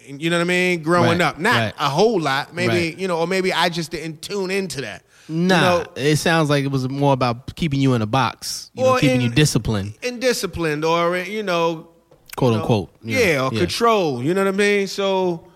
You 0.05 0.31
know 0.31 0.39
what 0.39 0.43
I 0.43 0.47
mean? 0.49 0.83
Growing 0.83 1.11
Right, 1.11 1.21
up, 1.21 1.39
not 1.39 1.55
right. 1.55 1.75
a 1.79 1.89
whole 1.89 2.19
lot, 2.21 2.53
maybe 2.53 2.73
Right. 2.75 2.99
you 2.99 3.07
know, 3.07 3.19
or 3.21 3.29
maybe 3.29 3.53
I 3.53 3.69
just 3.69 3.93
didn't 3.93 4.21
tune 4.23 4.51
into 4.51 4.81
that. 4.81 5.05
Nah, 5.29 5.55
you 5.55 5.61
know, 5.85 5.87
it 5.97 6.17
sounds 6.17 6.51
like 6.51 6.65
it 6.65 6.71
was 6.71 6.89
more 6.89 7.13
about 7.13 7.55
keeping 7.55 7.81
you 7.81 7.95
in 7.95 8.03
a 8.03 8.07
box, 8.07 8.71
you 8.75 8.83
know, 8.85 8.99
keeping 8.99 9.17
in- 9.17 9.23
you 9.23 9.29
disciplined, 9.31 9.95
and 10.03 10.21
disciplined, 10.21 10.85
or 10.85 11.17
you 11.17 11.43
know, 11.43 11.89
quote 12.37 12.53
you 12.55 12.59
unquote. 12.61 12.91
know. 13.03 13.19
Yeah, 13.19 13.45
or 13.45 13.51
control. 13.51 14.23
You 14.23 14.35
know 14.35 14.45
what 14.45 14.55
I 14.55 14.57
mean? 14.57 14.87
So 14.89 15.47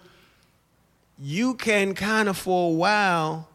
you 1.18 1.54
can 1.54 1.94
kind 1.94 2.28
of 2.28 2.36
for 2.36 2.70
a 2.70 2.74
while 2.74 3.48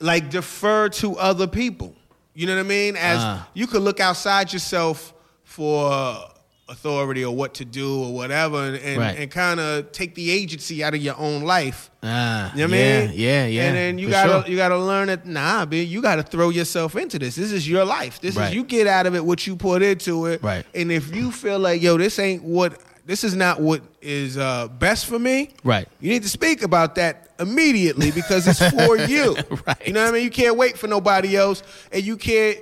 like 0.00 0.30
defer 0.30 0.88
to 0.88 1.16
other 1.18 1.46
people. 1.46 1.94
You 2.34 2.46
know 2.46 2.54
what 2.54 2.60
I 2.64 2.68
mean? 2.68 2.96
As 2.96 3.18
Ah. 3.20 3.48
you 3.54 3.66
could 3.66 3.82
look 3.82 4.00
outside 4.00 4.52
yourself 4.52 5.12
for 5.44 6.24
authority 6.70 7.24
or 7.24 7.34
what 7.34 7.54
to 7.54 7.64
do 7.64 8.02
or 8.04 8.14
whatever 8.14 8.64
and, 8.64 8.76
and, 8.76 8.98
Right. 8.98 9.18
and 9.18 9.30
kind 9.30 9.58
of 9.60 9.90
take 9.92 10.14
the 10.14 10.30
agency 10.30 10.82
out 10.84 10.94
of 10.94 11.02
your 11.02 11.16
own 11.18 11.42
life. 11.42 11.90
Ah, 12.02 12.52
You 12.54 12.66
know 12.66 12.70
what 12.70 12.78
yeah, 12.78 12.98
I 13.02 13.06
mean? 13.08 13.10
yeah, 13.18 13.46
yeah. 13.46 13.62
And 13.66 13.76
then 13.76 13.98
you 13.98 14.08
gotta 14.08 14.42
sure. 14.44 14.50
you 14.50 14.56
gotta 14.56 14.78
learn 14.78 15.08
that 15.08 15.26
nah, 15.26 15.66
man, 15.66 15.86
you 15.86 16.00
gotta 16.00 16.22
throw 16.22 16.48
yourself 16.50 16.96
into 16.96 17.18
this. 17.18 17.34
This 17.34 17.52
is 17.52 17.68
your 17.68 17.84
life. 17.84 18.20
This 18.20 18.36
Right. 18.36 18.48
is 18.50 18.54
you 18.54 18.62
get 18.64 18.86
out 18.86 19.06
of 19.06 19.14
it 19.14 19.24
what 19.24 19.46
you 19.46 19.56
put 19.56 19.82
into 19.82 20.26
it. 20.26 20.42
Right. 20.42 20.64
And 20.74 20.90
if 20.92 21.14
you 21.14 21.32
feel 21.32 21.58
like, 21.58 21.82
yo, 21.82 21.98
this 21.98 22.18
ain't 22.18 22.42
what 22.44 22.80
this 23.04 23.24
is 23.24 23.34
not 23.34 23.60
what 23.60 23.82
is 24.00 24.38
uh, 24.38 24.68
best 24.68 25.06
for 25.06 25.18
me, 25.18 25.50
Right. 25.64 25.88
You 26.00 26.10
need 26.10 26.22
to 26.22 26.28
speak 26.28 26.62
about 26.62 26.94
that 26.94 27.30
immediately 27.40 28.12
because 28.12 28.46
it's 28.46 28.60
for 28.70 28.96
you. 29.08 29.34
Right. 29.66 29.76
You 29.86 29.92
know 29.92 30.02
what 30.04 30.10
I 30.10 30.12
mean? 30.12 30.22
You 30.24 30.30
can't 30.30 30.56
wait 30.56 30.78
for 30.78 30.86
nobody 30.86 31.36
else, 31.36 31.62
and 31.90 32.04
you 32.04 32.16
can't 32.16 32.58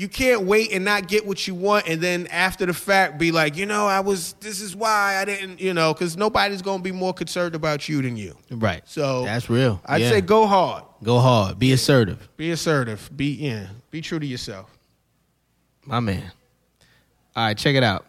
you 0.00 0.08
can't 0.08 0.42
wait 0.44 0.72
and 0.72 0.82
not 0.82 1.08
get 1.08 1.26
what 1.26 1.46
you 1.46 1.54
want, 1.54 1.86
and 1.86 2.00
then 2.00 2.26
after 2.28 2.64
the 2.64 2.72
fact 2.72 3.18
be 3.18 3.32
like, 3.32 3.54
you 3.56 3.66
know, 3.66 3.86
I 3.86 4.00
was 4.00 4.32
this 4.40 4.62
is 4.62 4.74
why 4.74 5.16
I 5.20 5.26
didn't, 5.26 5.60
you 5.60 5.74
know, 5.74 5.92
because 5.92 6.16
nobody's 6.16 6.62
gonna 6.62 6.82
be 6.82 6.90
more 6.92 7.12
concerned 7.12 7.54
about 7.54 7.86
you 7.86 8.00
than 8.00 8.16
you. 8.16 8.34
right. 8.50 8.82
So 8.86 9.24
that's 9.24 9.50
real. 9.50 9.80
I'd 9.84 10.00
Yeah. 10.00 10.08
say 10.08 10.20
go 10.22 10.46
hard, 10.46 10.84
go 11.02 11.18
hard, 11.18 11.58
be 11.58 11.72
assertive, 11.72 12.28
be 12.38 12.50
assertive, 12.50 13.10
be 13.14 13.26
yeah, 13.32 13.66
be 13.90 14.00
true 14.00 14.18
to 14.18 14.26
yourself. 14.26 14.70
my 15.84 16.00
man. 16.00 16.30
All 17.36 17.44
right, 17.44 17.58
check 17.58 17.74
it 17.76 17.82
out. 17.82 18.06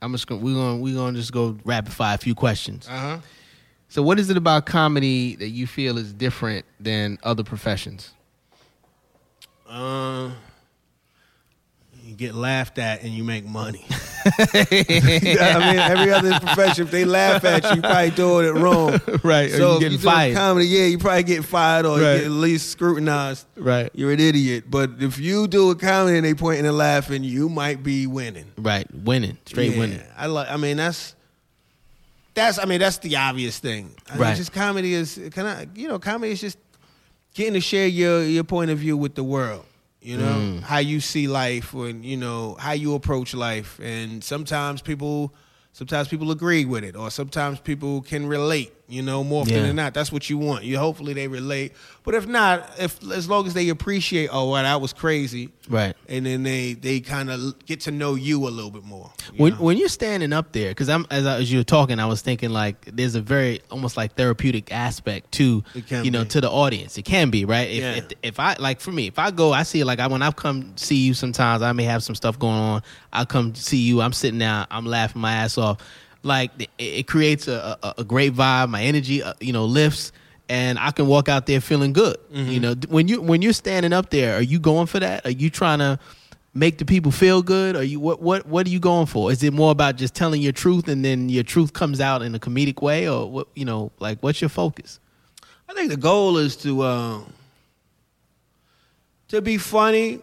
I'm 0.00 0.12
just 0.12 0.26
gonna 0.26 0.40
we're 0.40 0.54
gonna 0.54 0.76
we're 0.78 0.94
gonna 0.94 1.18
just 1.18 1.32
go 1.32 1.56
rapid 1.64 1.92
fire 1.92 2.14
a 2.14 2.18
few 2.18 2.34
questions. 2.34 2.88
Uh 2.88 2.98
huh. 2.98 3.18
So, 3.88 4.02
what 4.02 4.18
is 4.18 4.30
it 4.30 4.36
about 4.38 4.64
comedy 4.66 5.36
that 5.36 5.50
you 5.50 5.66
feel 5.66 5.98
is 5.98 6.12
different 6.14 6.64
than 6.80 7.18
other 7.22 7.44
professions? 7.44 8.10
Uh, 9.68 10.30
you 12.14 12.26
get 12.28 12.34
laughed 12.36 12.78
at 12.78 13.02
and 13.02 13.12
you 13.12 13.24
make 13.24 13.44
money. 13.44 13.84
I 14.24 14.66
mean, 14.70 15.78
every 15.78 16.12
other 16.12 16.38
profession, 16.40 16.84
if 16.86 16.90
they 16.90 17.04
laugh 17.04 17.44
at 17.44 17.64
you, 17.64 17.76
you 17.76 17.82
probably 17.82 18.10
doing 18.10 18.46
it 18.46 18.58
wrong. 18.58 19.00
Right, 19.24 19.50
So 19.50 19.56
you 19.70 19.74
if 19.74 19.80
getting 19.80 19.98
you 19.98 20.04
fired. 20.04 20.34
comedy, 20.36 20.66
yeah, 20.66 20.84
you 20.84 20.98
probably 20.98 21.24
get 21.24 21.44
fired 21.44 21.86
or 21.86 21.98
you 21.98 22.04
Right. 22.04 22.16
get 22.18 22.24
at 22.26 22.30
least 22.30 22.70
scrutinized. 22.70 23.46
Right. 23.56 23.90
You're 23.94 24.12
an 24.12 24.20
idiot. 24.20 24.64
But 24.70 24.90
if 25.00 25.18
you 25.18 25.46
do 25.48 25.70
a 25.70 25.74
comedy 25.74 26.16
and 26.16 26.24
they 26.26 26.34
pointing 26.34 26.66
and 26.66 26.76
laughing, 26.76 27.24
you 27.24 27.48
might 27.48 27.82
be 27.82 28.06
winning. 28.06 28.46
Right, 28.56 28.86
winning, 28.94 29.38
straight 29.46 29.72
Yeah, 29.72 29.78
winning. 29.78 30.02
I 30.16 30.26
like. 30.26 30.48
I 30.50 30.56
mean, 30.56 30.76
that's 30.76 31.14
that's. 32.34 32.58
I 32.58 32.64
mean, 32.64 32.80
that's 32.80 32.98
the 32.98 33.16
obvious 33.16 33.58
thing. 33.58 33.90
I 34.08 34.12
mean, 34.14 34.20
Right. 34.22 34.36
just 34.36 34.52
comedy 34.52 34.94
is. 34.94 35.18
Can 35.32 35.46
I? 35.46 35.66
You 35.74 35.88
know, 35.88 35.98
comedy 35.98 36.32
is 36.32 36.40
just 36.40 36.58
getting 37.34 37.54
to 37.54 37.60
share 37.60 37.86
your 37.88 38.22
your 38.24 38.44
point 38.44 38.70
of 38.70 38.78
view 38.78 38.96
with 38.96 39.14
the 39.16 39.24
world. 39.24 39.64
You 40.04 40.18
know 40.18 40.36
Mm. 40.38 40.62
how 40.62 40.78
you 40.78 41.00
see 41.00 41.26
life, 41.26 41.72
and 41.72 42.04
you 42.04 42.16
know 42.18 42.56
how 42.60 42.72
you 42.72 42.94
approach 42.94 43.32
life, 43.34 43.80
and 43.82 44.22
sometimes 44.22 44.82
people. 44.82 45.32
Sometimes 45.72 46.06
people 46.06 46.30
agree 46.30 46.64
with 46.64 46.84
it, 46.84 46.94
or 46.94 47.10
sometimes 47.10 47.58
people 47.58 48.00
can 48.02 48.26
relate. 48.28 48.72
You 48.86 49.00
know, 49.00 49.24
more 49.24 49.40
often 49.42 49.54
Yeah. 49.54 49.62
than 49.62 49.76
not, 49.76 49.94
that's 49.94 50.12
what 50.12 50.28
you 50.28 50.36
want. 50.36 50.64
You 50.64 50.76
hopefully 50.76 51.14
they 51.14 51.26
relate, 51.26 51.72
but 52.04 52.14
if 52.14 52.26
not, 52.26 52.70
if 52.78 52.98
as 53.12 53.26
long 53.26 53.46
as 53.46 53.54
they 53.54 53.70
appreciate, 53.70 54.28
oh, 54.30 54.50
well, 54.50 54.62
that 54.62 54.78
was 54.82 54.92
crazy, 54.92 55.48
Right. 55.70 55.96
and 56.06 56.26
then 56.26 56.42
they 56.42 56.74
they 56.74 57.00
kind 57.00 57.30
of 57.30 57.54
get 57.64 57.80
to 57.82 57.90
know 57.90 58.14
you 58.14 58.46
a 58.46 58.50
little 58.50 58.70
bit 58.70 58.84
more. 58.84 59.10
you 59.32 59.38
When 59.42 59.52
know? 59.54 59.58
when 59.60 59.78
you're 59.78 59.88
standing 59.88 60.34
up 60.34 60.52
there, 60.52 60.68
because 60.72 60.90
I'm 60.90 61.06
as, 61.10 61.24
I, 61.24 61.38
as 61.38 61.50
you 61.50 61.60
were 61.60 61.64
talking, 61.64 61.98
I 61.98 62.04
was 62.04 62.20
thinking 62.20 62.50
like 62.50 62.84
there's 62.94 63.14
a 63.14 63.22
very 63.22 63.62
almost 63.70 63.96
like 63.96 64.16
therapeutic 64.16 64.70
aspect 64.70 65.32
to 65.32 65.64
you 66.02 66.10
know 66.10 66.24
be. 66.24 66.28
to 66.28 66.42
the 66.42 66.50
audience. 66.50 66.98
It 66.98 67.06
can 67.06 67.30
be 67.30 67.46
right. 67.46 67.70
If, 67.70 67.78
Yeah. 67.82 67.92
if 67.94 68.04
if 68.22 68.38
I 68.38 68.54
like 68.58 68.80
for 68.82 68.92
me, 68.92 69.06
if 69.06 69.18
I 69.18 69.30
go, 69.30 69.54
I 69.54 69.62
see 69.62 69.80
it 69.80 69.86
like 69.86 69.98
I 69.98 70.08
when 70.08 70.20
I 70.20 70.30
come 70.30 70.76
see 70.76 70.96
you. 70.96 71.14
Sometimes 71.14 71.62
I 71.62 71.72
may 71.72 71.84
have 71.84 72.02
some 72.02 72.14
stuff 72.14 72.38
going 72.38 72.52
on. 72.58 72.82
I 73.14 73.24
come 73.24 73.54
see 73.54 73.78
you. 73.78 74.02
I'm 74.02 74.12
sitting 74.12 74.40
down, 74.40 74.66
I'm 74.70 74.84
laughing 74.84 75.22
my 75.22 75.32
ass 75.32 75.56
off. 75.56 75.78
Like 76.24 76.50
it, 76.58 76.70
it 76.78 77.06
creates 77.06 77.46
a, 77.46 77.78
a, 77.82 77.94
a 77.98 78.04
great 78.04 78.34
vibe. 78.34 78.70
My 78.70 78.82
energy, 78.82 79.22
uh, 79.22 79.34
you 79.40 79.52
know, 79.52 79.64
lifts. 79.64 80.10
And 80.46 80.78
I 80.78 80.90
can 80.90 81.06
walk 81.06 81.30
out 81.30 81.46
there 81.46 81.60
feeling 81.60 81.94
good. 81.94 82.18
Mm-hmm. 82.30 82.50
You 82.50 82.60
know, 82.60 82.74
when 82.88 83.08
you 83.08 83.22
when 83.22 83.40
you're 83.40 83.54
standing 83.54 83.94
up 83.94 84.10
there, 84.10 84.36
are 84.36 84.42
you 84.42 84.58
going 84.58 84.86
for 84.86 85.00
that? 85.00 85.24
Are 85.24 85.30
you 85.30 85.48
trying 85.48 85.78
to 85.78 85.98
make 86.52 86.76
the 86.78 86.84
people 86.84 87.10
feel 87.10 87.42
good? 87.42 87.76
Are 87.76 87.82
you 87.82 87.98
what 87.98 88.20
what 88.20 88.46
what 88.46 88.66
are 88.66 88.70
you 88.70 88.78
going 88.78 89.06
for? 89.06 89.32
Is 89.32 89.42
it 89.42 89.52
more 89.54 89.72
about 89.72 89.96
just 89.96 90.14
telling 90.14 90.42
your 90.42 90.52
truth 90.52 90.86
and 90.88 91.04
then 91.04 91.30
your 91.30 91.44
truth 91.44 91.72
comes 91.72 92.00
out 92.00 92.20
in 92.20 92.34
a 92.34 92.38
comedic 92.38 92.82
way, 92.82 93.08
or 93.08 93.30
what? 93.30 93.48
You 93.54 93.64
know, 93.64 93.90
like 94.00 94.18
what's 94.20 94.42
your 94.42 94.50
focus? 94.50 95.00
I 95.68 95.72
think 95.72 95.90
the 95.90 95.96
goal 95.96 96.36
is 96.36 96.56
to 96.56 96.84
um, 96.84 97.32
to 99.28 99.40
be 99.40 99.56
funny, 99.56 100.20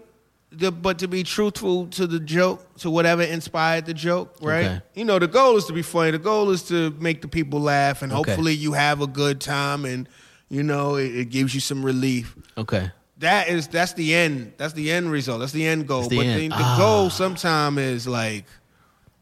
the, 0.52 0.72
but 0.72 1.00
to 1.00 1.08
be 1.08 1.24
truthful 1.24 1.88
to 1.88 2.06
the 2.08 2.20
joke, 2.20 2.76
to 2.80 2.90
whatever 2.90 3.22
inspired 3.24 3.86
the 3.86 3.94
joke, 3.94 4.36
right? 4.42 4.66
Okay. 4.66 4.82
You 4.96 5.06
know, 5.06 5.18
the 5.20 5.28
goal 5.28 5.56
is 5.58 5.66
to 5.66 5.74
be 5.74 5.82
funny. 5.82 6.12
The 6.12 6.20
goal 6.20 6.50
is 6.52 6.64
to 6.64 6.92
make 7.00 7.22
the 7.22 7.28
people 7.28 7.62
laugh, 7.62 8.02
and 8.02 8.12
Okay. 8.12 8.32
hopefully 8.32 8.54
you 8.54 8.74
have 8.74 9.02
a 9.02 9.08
good 9.08 9.40
time, 9.40 9.86
and 9.86 10.10
you 10.50 10.64
know 10.64 10.96
it, 10.96 11.16
it 11.16 11.26
gives 11.30 11.54
you 11.56 11.62
some 11.62 11.84
relief. 11.86 12.36
Okay. 12.58 12.92
That 13.20 13.50
is 13.50 13.68
that's 13.68 13.94
the 13.94 14.14
end. 14.16 14.54
That's 14.58 14.74
the 14.74 14.92
end 14.92 15.12
result. 15.12 15.40
That's 15.42 15.52
the 15.52 15.66
end 15.66 15.88
goal. 15.88 16.08
The 16.10 16.18
but 16.18 16.26
end. 16.26 16.52
the, 16.52 16.58
the 16.58 16.64
Ah. 16.64 16.78
goal 16.78 17.10
sometimes 17.12 17.78
is 17.78 18.08
like 18.08 18.46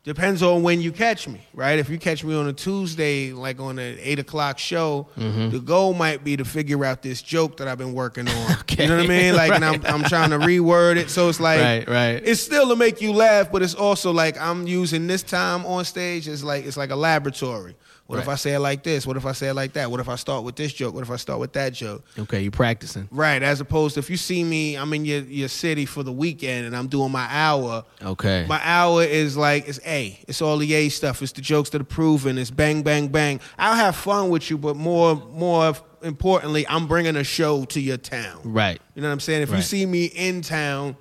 depends 0.04 0.42
on 0.42 0.64
when 0.64 0.82
you 0.82 0.92
catch 0.92 1.28
me, 1.28 1.42
right? 1.54 1.78
If 1.78 1.90
you 1.90 1.98
catch 2.00 2.24
me 2.24 2.34
on 2.36 2.48
a 2.48 2.54
Tuesday, 2.54 3.32
like 3.34 3.60
on 3.60 3.78
an 3.80 3.98
eight 4.02 4.20
o'clock 4.20 4.58
show, 4.58 5.08
Mm-hmm. 5.18 5.50
the 5.50 5.60
goal 5.60 5.94
might 5.94 6.24
be 6.24 6.38
to 6.38 6.46
figure 6.46 6.84
out 6.86 7.02
this 7.02 7.22
joke 7.22 7.58
that 7.58 7.68
I've 7.68 7.78
been 7.78 7.94
working 7.94 8.28
on. 8.28 8.52
Okay. 8.62 8.66
You 8.84 8.88
know 8.88 8.96
what 8.98 9.06
I 9.06 9.08
mean? 9.10 9.36
Like, 9.36 9.52
and 9.52 9.66
I'm 9.66 9.86
I'm 9.94 10.04
trying 10.04 10.30
to 10.30 10.40
reword 10.40 10.96
it, 10.98 11.10
so 11.10 11.28
it's 11.30 11.40
like 11.42 11.60
Right, 11.60 11.88
right. 11.90 12.22
It's 12.26 12.40
still 12.42 12.70
to 12.70 12.76
make 12.78 13.02
you 13.02 13.12
laugh, 13.12 13.52
but 13.52 13.62
it's 13.62 13.76
also 13.76 14.12
like 14.12 14.40
I'm 14.40 14.68
using 14.68 15.06
this 15.08 15.22
time 15.22 15.66
on 15.66 15.84
stage. 15.86 16.28
It's 16.30 16.44
like 16.44 16.66
it's 16.66 16.78
like 16.78 16.90
a 16.92 16.96
laboratory. 16.96 17.76
What 18.10 18.18
if 18.18 18.28
I 18.28 18.34
say 18.36 18.56
it 18.56 18.60
like 18.60 18.82
this? 18.82 19.06
What 19.06 19.18
if 19.18 19.26
I 19.28 19.34
say 19.34 19.50
it 19.50 19.54
like 19.54 19.74
that? 19.74 19.92
What 19.92 20.00
if 20.00 20.10
I 20.10 20.16
start 20.16 20.44
with 20.44 20.56
this 20.56 20.74
joke? 20.74 20.96
What 20.96 21.04
if 21.04 21.12
I 21.12 21.16
start 21.16 21.40
with 21.40 21.54
that 21.54 21.74
joke? 21.74 22.04
Okay. 22.18 22.42
You 22.42 22.50
practicing. 22.50 23.08
Right, 23.12 23.44
as 23.44 23.62
opposed 23.62 23.94
to 23.94 24.00
if 24.00 24.10
you 24.10 24.18
see 24.18 24.44
me, 24.44 24.76
I'm 24.76 24.92
in 24.94 25.06
your, 25.06 25.22
your 25.22 25.48
city 25.48 25.86
for 25.86 26.02
the 26.02 26.12
weekend 26.12 26.66
and 26.66 26.76
I'm 26.76 26.88
doing 26.88 27.12
my 27.12 27.28
hour. 27.30 27.86
Okay. 28.02 28.48
My 28.50 28.60
hour 28.64 29.04
is 29.04 29.38
like 29.38 29.68
it's 29.68 29.80
A. 29.86 30.20
It's 30.28 30.42
all 30.42 30.58
the 30.58 30.74
A 30.74 30.90
stuff. 30.90 31.22
It's 31.22 31.34
the 31.34 31.42
jokes 31.42 31.70
that 31.70 31.82
are 31.82 31.86
proven. 31.86 32.40
It's 32.40 32.50
bang, 32.50 32.82
bang, 32.82 33.10
bang. 33.10 33.40
I'll 33.60 33.76
have 33.76 33.96
fun 33.96 34.30
with 34.30 34.50
you, 34.50 34.58
but 34.58 34.76
more, 34.76 35.16
more 35.16 35.76
importantly, 36.02 36.66
I'm 36.68 36.88
bringing 36.88 37.16
a 37.16 37.24
show 37.24 37.66
to 37.66 37.80
your 37.80 37.98
town. 37.98 38.42
right. 38.44 38.82
You 38.96 39.04
know 39.04 39.08
what 39.10 39.14
I'm 39.14 39.20
saying? 39.20 39.44
If 39.44 39.52
you 39.52 39.62
see 39.62 39.86
me 39.86 40.06
in 40.06 40.42
town, 40.42 40.98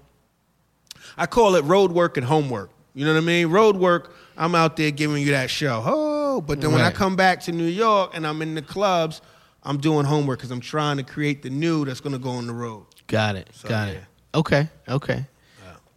I 1.17 1.25
call 1.25 1.55
it 1.55 1.65
road 1.65 1.91
work 1.91 2.19
and 2.19 2.27
homework. 2.27 2.71
You 2.95 3.07
know 3.07 3.15
what 3.15 3.23
I 3.23 3.25
mean? 3.25 3.47
Road 3.49 3.77
work, 3.77 4.13
I'm 4.37 4.55
out 4.55 4.77
there 4.77 4.91
giving 4.91 5.23
you 5.23 5.31
that 5.33 5.51
show. 5.51 5.83
Oh, 5.87 6.18
but 6.41 6.61
then 6.61 6.73
when 6.73 6.81
I 6.81 6.85
Right. 6.87 6.95
come 6.95 7.17
back 7.17 7.41
to 7.43 7.53
New 7.53 7.65
York 7.67 8.13
and 8.15 8.27
I'm 8.27 8.41
in 8.43 8.55
the 8.55 8.63
clubs, 8.63 9.21
I'm 9.63 9.79
doing 9.79 10.05
homework 10.07 10.39
because 10.39 10.51
I'm 10.51 10.61
trying 10.61 10.97
to 10.99 11.03
create 11.03 11.43
the 11.43 11.51
new 11.51 11.85
that's 11.85 12.01
going 12.01 12.13
to 12.15 12.19
go 12.19 12.31
on 12.31 12.47
the 12.47 12.53
road. 12.55 12.87
Got 13.07 13.37
it. 13.37 13.49
Got 13.65 13.89
it. 13.89 14.03
Okay. 14.35 14.69
Okay. 14.89 15.27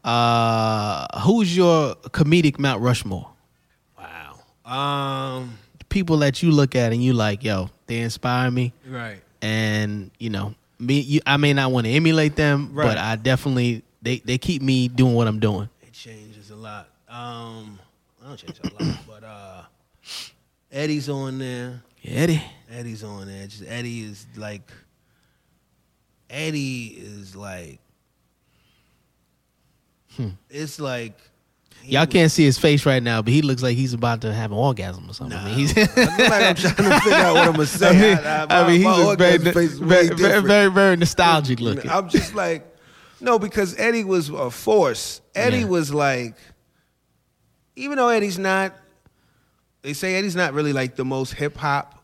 Uh, 0.04 1.06
who's 1.22 1.56
your 1.56 1.96
comedic 1.96 2.58
Mount 2.58 2.82
Rushmore? 2.82 3.30
Wow. 3.98 4.40
Um. 4.66 5.58
People 5.90 6.18
that 6.20 6.42
you 6.42 6.52
look 6.52 6.74
at 6.76 6.94
and 6.94 7.04
you 7.04 7.12
like, 7.14 7.44
yo, 7.44 7.70
they 7.88 8.00
inspire 8.00 8.50
me, 8.50 8.72
Right. 8.88 9.22
and 9.42 10.10
you 10.20 10.30
know, 10.30 10.56
me. 10.80 11.02
You, 11.02 11.20
I 11.26 11.36
may 11.36 11.52
not 11.54 11.72
want 11.74 11.86
to 11.86 11.92
emulate 11.92 12.38
them, 12.38 12.70
Right. 12.74 12.86
but 12.86 12.98
I 12.98 13.18
definitely 13.18 13.84
they 14.02 14.20
they 14.20 14.38
keep 14.38 14.62
me 14.62 14.88
doing 14.88 15.14
what 15.14 15.28
I'm 15.28 15.40
doing. 15.40 15.68
It 15.84 15.92
changes 15.94 16.50
a 16.50 16.56
lot. 16.56 16.88
Um. 17.10 17.78
I 18.24 18.28
don't 18.28 18.38
change 18.38 18.60
a 18.64 18.68
lot, 18.84 18.98
Eddie's 20.72 21.10
on 21.10 21.38
there. 21.40 21.82
Yeah, 22.02 22.12
Eddie. 22.20 22.44
Eddie's 22.72 23.04
on 23.04 23.28
there. 23.28 23.48
Just 23.48 23.64
Eddie 23.68 24.02
is 24.02 24.26
like. 24.38 24.70
Eddie 26.30 26.96
is 26.98 27.36
like. 27.36 27.80
Hmm. 30.16 30.30
It's 30.50 30.80
like. 30.80 31.18
Y'all 31.84 32.02
was- 32.02 32.10
can't 32.14 32.32
see 32.32 32.44
his 32.46 32.58
face 32.60 32.86
right 32.86 33.02
now, 33.02 33.22
but 33.24 33.34
he 33.34 33.42
looks 33.42 33.64
like 33.64 33.76
he's 33.76 33.94
about 33.94 34.22
to 34.22 34.32
have 34.34 34.52
an 34.52 34.58
orgasm 34.58 35.10
or 35.10 35.14
something. 35.14 35.38
I 35.38 35.46
mean, 35.46 35.54
he's, 35.56 35.76
I 35.76 35.82
look 35.82 35.96
like 35.98 36.32
I'm 36.44 36.56
trying 36.56 36.76
to 36.76 37.00
figure 37.00 37.18
out 37.18 37.34
what 37.34 37.48
I'm 37.48 37.52
gonna 37.54 37.66
say. 37.66 37.88
I 37.90 38.16
mean, 38.16 38.26
I, 38.26 38.62
I 38.64 38.68
mean, 38.68 38.78
he 38.80 38.84
my 38.86 38.96
very, 38.96 39.08
orgasm 39.08 39.54
face 39.54 39.72
is 39.72 39.80
very, 39.80 40.08
very, 40.10 40.42
very, 40.42 40.72
very 40.72 40.96
nostalgic 40.96 41.60
looking. 41.60 41.90
I'm 41.90 42.08
just 42.08 42.36
like, 42.36 42.68
no, 43.20 43.40
because 43.40 43.76
Eddie 43.80 44.04
was 44.04 44.30
a 44.30 44.52
force. 44.52 45.22
Eddie 45.34 45.60
Yeah. 45.60 45.66
was 45.66 45.92
like, 45.92 46.36
even 47.76 47.98
though 47.98 48.10
Eddie's 48.10 48.38
not, 48.38 48.76
they 49.82 49.94
say 49.94 50.16
Eddie's 50.16 50.36
not 50.36 50.54
really 50.54 50.74
like 50.74 50.96
the 50.96 51.06
most 51.06 51.34
hip 51.34 51.58
hop 51.58 52.04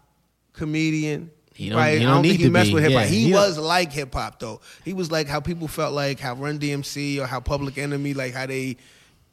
comedian. 0.54 1.32
He 1.54 1.70
don't- 1.70 1.78
right? 1.78 1.98
he 1.98 2.04
I 2.06 2.08
don't 2.08 2.16
don't 2.16 2.22
need 2.24 2.30
think 2.30 2.40
he 2.40 2.46
to 2.46 2.52
messed 2.52 2.70
be. 2.70 2.74
with 2.76 2.84
hip 2.84 2.94
hop. 2.94 3.02
Yeah, 3.02 3.08
he 3.08 3.24
he 3.26 3.32
don't- 3.32 3.42
was 3.42 3.58
like 3.58 3.92
hip 3.92 4.14
hop 4.14 4.40
though. 4.40 4.62
He 4.86 4.94
was 4.94 5.12
like 5.12 5.28
how 5.28 5.40
people 5.40 5.68
felt 5.68 5.94
like 5.94 6.20
how 6.20 6.36
Run 6.36 6.60
DMC 6.60 7.20
or 7.20 7.26
how 7.26 7.40
Public 7.40 7.78
Enemy, 7.78 8.14
like 8.14 8.34
how 8.34 8.46
they 8.46 8.78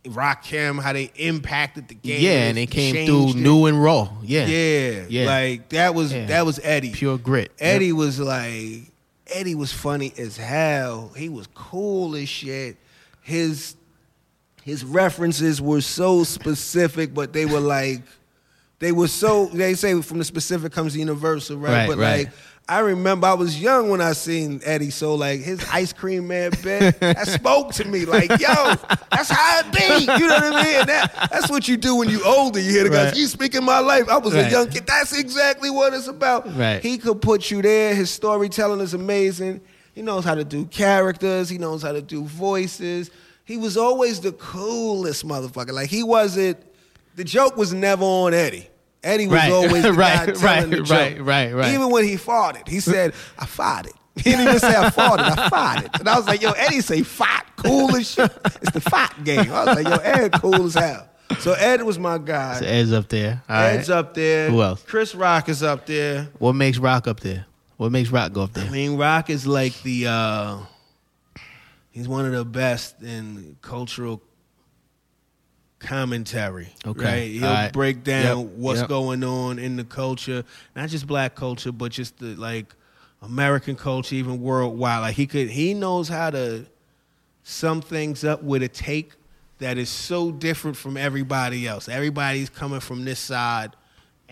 rock 0.09 0.45
him, 0.45 0.79
how 0.79 0.93
they 0.93 1.11
impacted 1.17 1.89
the 1.89 1.95
game. 1.95 2.21
yeah, 2.23 2.49
and 2.49 2.59
it 2.59 2.67
came 2.71 3.07
through 3.07 3.31
it. 3.31 3.37
new 3.37 3.67
and 3.67 3.83
raw. 3.83 4.09
Yeah, 4.23 4.47
Yeah, 4.47 5.05
Yeah. 5.09 5.27
Like 5.27 5.69
that 5.71 5.95
was 5.95 6.13
Yeah. 6.13 6.27
that 6.27 6.47
was 6.47 6.61
Eddie. 6.63 6.91
pure 6.93 7.19
grit. 7.19 7.53
Eddie 7.59 7.93
was 7.93 8.19
like 8.21 8.91
Eddie 9.27 9.55
was 9.55 9.73
funny 9.73 10.13
as 10.19 10.37
hell. 10.37 11.11
He 11.17 11.29
was 11.31 11.47
cool 11.55 12.15
as 12.17 12.29
shit. 12.29 12.77
His 13.23 13.77
his 14.63 14.83
references 14.85 15.61
were 15.61 15.81
so 15.83 16.25
specific, 16.25 17.13
but 17.15 17.33
they 17.35 17.45
were 17.47 17.61
like 17.61 18.03
they 18.79 18.93
were 18.93 19.09
so 19.09 19.47
they 19.47 19.75
say 19.75 20.01
from 20.03 20.19
the 20.19 20.25
specific 20.25 20.73
comes 20.73 20.95
the 20.95 21.01
universal, 21.01 21.57
right? 21.57 21.73
Right, 21.73 21.89
but 21.89 21.99
right. 21.99 22.27
like 22.27 22.35
I 22.67 22.79
remember 22.79 23.27
I 23.27 23.35
was 23.35 23.61
young 23.61 23.91
when 23.91 24.01
I 24.01 24.13
seen 24.15 24.61
Eddie, 24.65 24.89
so 24.89 25.15
like 25.17 25.41
his 25.41 25.63
ice 25.71 25.93
cream 25.93 26.27
man 26.29 26.51
bit 26.63 26.99
that 27.01 27.29
spoke 27.29 27.73
to 27.75 27.85
me 27.85 28.07
like, 28.07 28.31
yo, 28.31 28.75
that's 29.11 29.29
how 29.31 29.61
it 29.61 29.71
be. 29.73 30.13
You 30.13 30.27
know 30.27 30.35
what 30.35 30.55
I 30.55 30.63
mean? 30.65 30.87
That, 30.87 31.29
that's 31.31 31.51
what 31.51 31.69
you 31.69 31.77
do 31.77 31.97
when 31.97 32.09
you 32.09 32.25
older. 32.25 32.59
You 32.59 32.71
hear 32.71 32.85
the 32.85 32.91
guys, 32.91 33.11
Right. 33.13 33.17
you 33.19 33.27
speaking 33.27 33.65
my 33.65 33.81
life. 33.81 34.09
I 34.09 34.17
was 34.17 34.35
a 34.35 34.49
young 34.51 34.69
kid. 34.71 34.87
That's 34.87 35.17
exactly 35.17 35.69
what 35.69 35.93
it's 35.93 36.07
about. 36.09 36.47
Right. 36.57 36.81
He 36.81 36.97
could 36.97 37.21
put 37.21 37.51
you 37.51 37.61
there. 37.61 37.95
His 37.95 38.09
storytelling 38.11 38.81
is 38.81 38.95
amazing. 38.95 39.61
He 39.95 40.01
knows 40.01 40.25
how 40.25 40.35
to 40.35 40.45
do 40.45 40.65
characters. 40.65 41.51
He 41.51 41.59
knows 41.59 41.83
how 41.83 41.93
to 41.93 42.01
do 42.01 42.25
voices. 42.25 43.11
He 43.45 43.59
was 43.59 43.77
always 43.77 44.21
the 44.23 44.33
coolest 44.33 45.27
motherfucker. 45.27 45.73
Like 45.73 45.91
he 45.91 46.03
wasn't. 46.03 46.57
The 47.17 47.25
joke 47.25 47.57
was 47.57 47.73
never 47.73 48.05
on 48.05 48.35
Eddie. 48.35 48.69
Eddie 49.03 49.27
was 49.27 49.37
Right. 49.39 49.53
always 49.53 49.83
the 49.83 49.93
guy 49.93 50.25
Right, 50.27 50.43
right, 50.43 50.71
joke. 50.71 50.89
right, 50.91 51.21
right, 51.23 51.53
right. 51.55 51.75
Even 51.75 51.91
when 51.91 52.05
he 52.05 52.15
farted, 52.17 52.67
he 52.69 52.81
said, 52.81 53.15
"I 53.39 53.45
farted." 53.47 53.93
He 54.17 54.23
didn't 54.31 54.47
even 54.47 54.59
say 54.61 54.75
I 54.77 54.91
farted. 54.91 55.21
I 55.21 55.49
farted. 55.49 56.01
And 56.01 56.09
I 56.09 56.17
was 56.17 56.27
like, 56.27 56.41
"Yo, 56.41 56.53
Eddie 56.53 56.81
say 56.81 57.03
fart, 57.03 57.45
cool 57.57 57.95
as 57.97 58.11
shit." 58.11 58.31
It's 58.63 58.71
the 58.73 58.81
fart 58.81 59.25
game. 59.25 59.51
I 59.53 59.65
was 59.65 59.83
like, 59.83 59.87
"Yo, 59.89 59.97
Ed, 59.97 60.33
cool 60.41 60.65
as 60.67 60.75
hell." 60.75 61.09
So 61.41 61.53
Ed 61.55 61.83
was 61.83 61.99
my 61.99 62.19
guy. 62.19 62.61
So 62.61 62.67
Ed's 62.67 62.93
up 62.93 63.09
there. 63.09 63.43
All 63.49 63.57
right. 63.57 63.71
Ed's 63.75 63.91
up 63.91 64.15
there. 64.15 64.51
Who 64.51 64.63
else? 64.63 64.83
Chris 64.85 65.15
Rock 65.15 65.49
is 65.49 65.63
up 65.63 65.87
there. 65.87 66.29
What 66.39 66.53
makes 66.55 66.79
Rock 66.79 67.07
up 67.09 67.21
there? 67.21 67.47
What 67.77 67.91
makes 67.93 68.11
Rock 68.11 68.33
go 68.33 68.43
up 68.43 68.53
there? 68.53 68.67
I 68.67 68.71
mean, 68.71 68.97
Rock 68.97 69.31
is 69.31 69.47
like 69.47 69.83
the 69.83 70.07
uh 70.07 70.59
he's 71.91 72.09
one 72.09 72.25
of 72.27 72.33
the 72.33 72.45
best 72.45 73.03
in 73.03 73.57
cultural 73.63 74.23
commentary. 75.85 76.69
Okay. 76.87 77.05
Right? 77.05 77.31
He'll 77.31 77.43
right. 77.51 77.73
break 77.73 78.03
down 78.05 78.41
Yep. 78.41 78.49
what's 78.57 78.81
Yep. 78.81 78.89
going 78.89 79.23
on 79.25 79.59
in 79.59 79.77
the 79.77 79.85
culture, 79.85 80.45
not 80.75 80.89
just 80.89 81.07
black 81.07 81.35
culture, 81.35 81.73
but 81.73 81.93
just 81.93 82.19
the 82.19 82.35
like 82.37 82.75
American 83.23 83.77
culture, 83.77 84.15
even 84.15 84.41
worldwide. 84.41 85.01
Like 85.01 85.15
he 85.17 85.27
could 85.27 85.51
he 85.51 85.75
knows 85.75 86.09
how 86.09 86.31
to 86.31 86.67
sum 87.43 87.81
things 87.83 88.25
up 88.25 88.43
with 88.43 88.63
a 88.63 88.69
take 88.69 89.13
that 89.59 89.79
is 89.79 89.89
so 89.89 90.33
different 90.33 90.77
from 90.77 90.97
everybody 90.97 91.67
else. 91.67 91.89
Everybody's 91.89 92.49
coming 92.51 92.81
from 92.81 93.05
this 93.05 93.21
side 93.21 93.77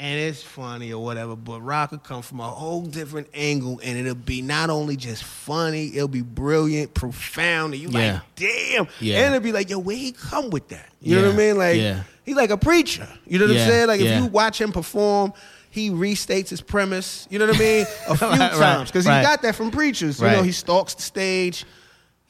and 0.02 0.18
it's 0.18 0.42
funny 0.42 0.92
or 0.92 1.00
whatever, 1.02 1.36
but 1.36 1.60
Rock 1.60 1.92
will 1.92 1.98
come 1.98 2.22
from 2.22 2.40
a 2.40 2.48
whole 2.48 2.82
different 2.82 3.28
angle 3.32 3.80
and 3.84 3.96
it'll 3.96 4.16
be 4.16 4.42
not 4.42 4.68
only 4.68 4.96
just 4.96 5.22
funny, 5.22 5.94
it'll 5.94 6.08
be 6.08 6.22
brilliant, 6.22 6.92
profound, 6.92 7.74
and 7.74 7.80
you 7.82 7.88
Yeah. 7.90 8.14
like, 8.14 8.22
damn. 8.34 8.88
Yeah. 8.98 9.18
And 9.26 9.34
it'll 9.36 9.44
be 9.44 9.52
like, 9.52 9.70
yo, 9.70 9.78
where 9.78 9.96
he 9.96 10.10
come 10.10 10.50
with 10.50 10.66
that? 10.70 10.88
You 11.00 11.14
know 11.16 11.26
what 11.28 11.34
I 11.34 11.36
mean? 11.36 11.56
Like 11.56 11.76
Yeah. 11.76 12.02
he's 12.24 12.34
like 12.34 12.50
a 12.50 12.56
preacher. 12.56 13.06
You 13.28 13.38
know 13.38 13.46
what 13.46 13.54
Yeah. 13.54 13.62
I'm 13.62 13.70
saying? 13.70 13.86
Like 13.86 14.00
Yeah. 14.00 14.16
if 14.18 14.22
you 14.24 14.26
watch 14.28 14.60
him 14.60 14.72
perform, 14.72 15.34
he 15.70 15.90
restates 15.90 16.48
his 16.48 16.60
premise. 16.60 17.28
You 17.30 17.38
know 17.38 17.46
what 17.46 17.54
I 17.56 17.58
mean? 17.60 17.86
A 18.08 18.16
few 18.18 18.26
Right, 18.26 18.38
right, 18.40 18.52
times 18.58 18.90
because 18.90 19.06
right. 19.06 19.20
he 19.20 19.24
got 19.24 19.40
that 19.42 19.54
from 19.54 19.70
preachers. 19.70 20.20
You 20.20 20.26
know, 20.26 20.42
he 20.42 20.50
stalks 20.52 20.94
the 20.94 21.02
stage. 21.02 21.64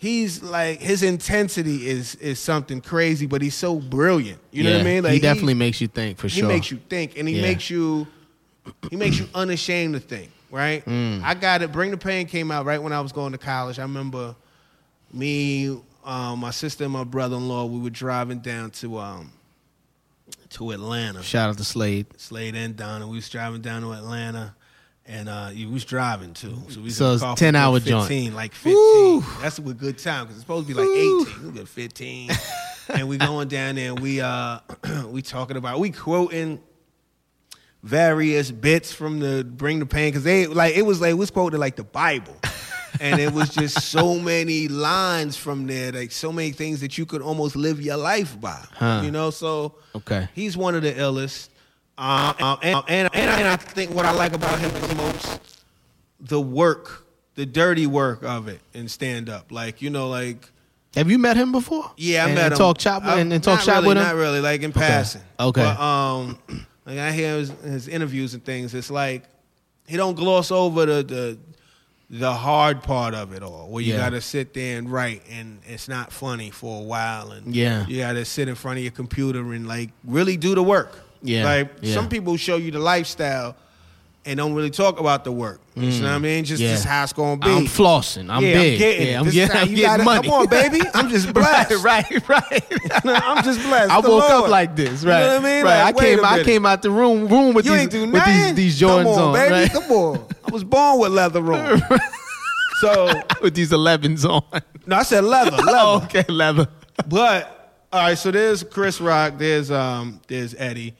He's 0.03 0.43
like 0.43 0.81
his 0.81 1.05
intensity 1.05 1.87
is 1.89 2.17
is 2.17 2.41
something 2.41 2.81
crazy, 2.81 3.27
but 3.27 3.41
he's 3.41 3.55
so 3.55 3.77
brilliant. 3.79 4.41
You 4.51 4.65
know 4.65 4.73
what 4.73 4.81
I 4.81 4.85
mean? 4.85 5.05
Like 5.05 5.13
he 5.13 5.21
definitely 5.21 5.55
makes 5.55 5.81
you 5.81 5.87
think 5.87 6.19
for 6.19 6.29
sure. 6.29 6.43
he 6.49 6.53
makes 6.53 6.73
you 6.73 6.81
think, 6.89 7.17
and 7.17 7.29
he 7.29 7.37
Yeah. 7.37 7.43
makes 7.43 7.71
you 7.71 8.09
he 8.91 8.97
makes 8.97 9.17
you 9.21 9.29
unashamed 9.33 9.95
to 9.95 10.01
think. 10.01 10.33
Right? 10.51 10.85
Mm. 10.85 11.23
I 11.23 11.35
got 11.35 11.63
it. 11.63 11.71
Bring 11.71 11.93
the 11.93 11.97
Pain 11.97 12.27
came 12.27 12.51
out 12.51 12.67
right 12.67 12.83
when 12.83 12.93
I 12.93 13.01
was 13.01 13.13
going 13.13 13.31
to 13.31 13.39
college. 13.39 13.79
I 13.79 13.83
remember 13.83 14.35
me, 15.13 15.81
um, 16.05 16.41
my 16.41 16.51
sister, 16.51 16.83
and 16.83 16.93
my 16.93 17.05
brother-in-law. 17.05 17.67
We 17.67 17.79
were 17.79 17.89
driving 17.91 18.41
down 18.41 18.73
to 18.73 18.99
um 18.99 19.31
to 20.51 20.73
Atlanta. 20.73 21.23
Shout 21.23 21.49
out 21.51 21.59
to 21.59 21.65
Slade. 21.65 22.07
Slade 22.19 22.57
and 22.57 22.77
Donna. 22.77 23.07
We 23.07 23.15
was 23.17 23.29
driving 23.29 23.61
down 23.63 23.83
to 23.83 23.93
Atlanta, 23.93 24.57
and 25.07 25.29
uh, 25.29 25.51
you 25.53 25.69
was 25.71 25.85
driving 25.85 26.33
too. 26.35 26.57
So, 26.69 26.81
we 26.81 26.91
So 26.91 27.15
it's 27.15 27.23
10 27.23 27.37
good 27.37 27.57
hour 27.57 27.81
joint. 27.81 28.09
fifteen, 28.09 28.35
like 28.35 28.53
fifteen. 28.55 29.23
That's 29.41 29.59
a 29.59 29.63
good 29.63 29.99
time 29.99 30.25
because 30.25 30.37
it's 30.37 30.43
supposed 30.45 30.69
to 30.69 30.75
be 30.75 30.81
like 30.81 30.89
eighteen. 30.89 31.53
We 31.53 31.59
got 31.59 31.69
fifteen, 31.69 32.31
and 32.89 33.09
we 33.09 33.17
going 33.19 33.49
down 33.49 33.75
there. 33.77 33.91
and 33.91 34.01
We 34.01 34.21
uh, 34.21 34.61
we 35.09 35.23
talking 35.23 35.57
about 35.57 35.81
we 35.81 35.91
quoting 35.91 36.61
various 37.83 38.51
bits 38.51 38.93
from 38.93 39.19
the 39.19 39.45
Bring 39.45 39.79
the 39.81 39.87
Pain 39.87 40.11
because 40.11 40.25
they 40.25 40.47
like 40.47 40.77
it 40.77 40.83
was 40.83 41.01
like 41.01 41.11
it 41.11 41.15
was 41.15 41.31
quoted 41.31 41.59
like 41.59 41.77
the 41.77 41.85
Bible. 41.85 42.37
and 43.01 43.19
it 43.21 43.33
was 43.33 43.49
just 43.49 43.81
so 43.91 44.19
many 44.19 44.69
lines 44.69 45.37
from 45.37 45.67
there, 45.67 45.91
like 45.93 46.13
so 46.13 46.31
many 46.31 46.53
things 46.53 46.81
that 46.83 46.97
you 46.99 47.07
could 47.07 47.23
almost 47.23 47.57
live 47.57 47.81
your 47.81 47.97
life 47.97 48.41
by. 48.41 48.63
Huh. 48.75 49.01
You 49.05 49.11
know, 49.11 49.31
so 49.31 49.75
Okay. 49.95 50.29
he's 50.35 50.57
one 50.57 50.75
of 50.75 50.83
the 50.83 50.93
illest. 50.93 51.49
Uh, 51.99 52.33
uh, 52.41 52.57
and, 52.63 52.79
and, 52.89 53.11
and, 53.15 53.49
I 53.49 53.57
think 53.57 53.95
what 53.95 54.07
I 54.07 54.13
like 54.13 54.33
about 54.33 54.59
him 54.59 54.71
the 54.89 54.95
most, 54.95 55.41
the 56.21 56.41
work, 56.41 57.07
the 57.35 57.45
dirty 57.47 57.87
work 57.87 58.23
of 58.23 58.49
it 58.49 58.61
in 58.73 58.89
stand 58.89 59.29
up. 59.29 59.53
Like, 59.53 59.83
you 59.83 59.91
know, 59.91 60.09
like, 60.09 60.51
Have 60.95 61.11
you 61.11 61.19
met 61.19 61.37
him 61.37 61.53
before? 61.53 61.91
yeah, 61.97 62.25
I 62.25 62.27
and, 62.27 62.35
met 62.35 62.45
and 62.45 62.53
him. 62.55 62.59
Talk 62.59 62.79
chop 62.79 63.05
I- 63.05 63.21
and, 63.21 63.33
and 63.33 63.45
talk 63.45 63.61
shop 63.61 63.77
really, 63.77 63.89
with 63.89 63.97
him. 63.99 64.05
Not 64.05 64.15
really, 64.17 64.41
like 64.41 64.63
in 64.63 64.73
passing. 64.73 65.23
Okay. 65.39 65.63
But, 65.63 65.79
um, 65.79 66.39
like 66.87 66.99
I 66.99 67.13
hear 67.13 67.37
his, 67.37 67.51
his 67.63 67.89
interviews 67.89 68.35
and 68.35 68.45
things. 68.45 68.75
It's 68.75 68.91
like 68.91 69.25
he 69.87 69.97
don't 69.97 70.15
gloss 70.15 70.51
over 70.51 70.87
the 70.87 71.03
the, 71.03 71.39
the 72.09 72.33
hard 72.33 72.83
part 72.83 73.15
of 73.15 73.33
it 73.35 73.43
all, 73.43 73.69
where 73.71 73.83
you 73.83 73.93
Yeah. 73.93 73.99
got 74.01 74.11
to 74.11 74.21
sit 74.21 74.55
there 74.55 74.79
and 74.79 74.91
write, 74.91 75.23
and 75.31 75.61
it's 75.67 75.89
not 75.89 76.13
funny 76.13 76.51
for 76.51 76.81
a 76.81 76.85
while, 76.85 77.33
and 77.33 77.55
Yeah. 77.55 77.87
you 77.87 77.99
got 77.99 78.15
to 78.15 78.25
sit 78.25 78.49
in 78.49 78.55
front 78.55 78.79
of 78.79 78.83
your 78.83 78.93
computer 78.93 79.53
and 79.53 79.69
like 79.69 79.91
really 80.05 80.37
do 80.37 80.55
the 80.55 80.63
work. 80.63 81.02
Yeah, 81.23 81.45
like 81.45 81.71
yeah. 81.81 81.95
some 81.95 82.09
people 82.09 82.37
show 82.37 82.57
you 82.57 82.71
the 82.71 82.79
lifestyle 82.79 83.57
and 84.25 84.37
don't 84.37 84.55
really 84.55 84.71
talk 84.71 85.01
about 85.01 85.25
the 85.25 85.33
work. 85.33 85.61
You 85.75 85.91
know 86.03 86.09
what 86.09 86.15
I 86.15 86.19
mean? 86.19 86.45
Just 86.45 86.63
Mm. 86.63 86.67
Yeah. 86.67 86.73
this 86.73 86.85
how 86.85 87.03
it's 87.03 87.13
gonna 87.13 87.37
be. 87.39 87.49
I'm 87.51 87.65
flossing. 87.67 88.31
I'm 88.31 88.43
yeah, 88.45 88.53
big. 88.55 88.73
I'm 88.75 88.79
getting, 88.79 89.07
yeah. 89.09 89.19
I'm 89.19 89.25
This 89.25 89.35
is 89.35 89.41
getting, 89.49 89.57
I'm 89.63 89.69
you 89.71 89.77
getting 89.77 90.05
money. 90.05 90.29
Come 90.29 90.41
on, 90.41 90.47
baby. 90.49 90.81
I'm 90.95 91.09
just 91.09 91.33
blessed. 91.33 91.83
right, 91.85 92.29
right. 92.29 92.65
I'm 93.05 93.43
just 93.43 93.61
blessed. 93.63 93.91
I 93.91 94.01
The 94.01 94.09
woke 94.11 94.31
up 94.31 94.49
like 94.49 94.77
this, 94.77 95.03
Right. 95.05 95.21
You 95.21 95.27
know 95.27 95.33
what 95.37 95.45
I 95.45 95.55
mean? 95.57 95.65
Right. 95.65 95.83
Like, 95.85 95.97
I 95.97 95.99
came. 96.01 96.25
I 96.25 96.43
came 96.45 96.67
out 96.67 96.83
the 96.83 96.91
room 96.91 97.27
room 97.29 97.55
with 97.55 97.65
You 97.67 97.73
these 97.73 97.81
ain't 97.83 97.91
do 97.91 98.01
with 98.03 98.11
nothing. 98.11 98.55
these 98.55 98.79
these 98.79 98.81
Come 98.81 99.05
Jordans 99.07 99.17
on, 99.17 99.23
on, 99.23 99.33
baby. 99.35 99.53
right? 99.53 99.73
Come 99.73 99.91
on. 99.93 100.27
I 100.47 100.51
was 100.53 100.65
born 100.65 100.99
with 101.01 101.13
leather 101.13 101.53
on. 101.53 101.83
so 102.81 103.13
with 103.41 103.55
these 103.55 103.71
11s 103.71 104.25
on. 104.29 104.43
no, 104.87 104.97
I 104.97 105.03
said 105.05 105.25
leather, 105.25 105.53
leather. 105.57 105.73
Oh, 105.75 106.03
okay, 106.05 106.25
leather. 106.29 106.69
But 107.09 107.75
all 107.93 108.01
right, 108.03 108.19
so 108.19 108.31
there's 108.31 108.63
Chris 108.63 109.01
Rock, 109.01 109.35
there's 109.39 109.71
um, 109.71 110.21
there's 110.29 110.55
Eddie. 110.55 110.95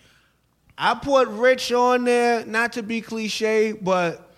I 0.79 0.95
put 0.95 1.29
Rich 1.29 1.73
on 1.73 2.05
there, 2.05 2.45
not 2.47 2.73
to 2.75 2.83
be 2.83 3.01
cliche, 3.01 3.73
but 3.73 4.33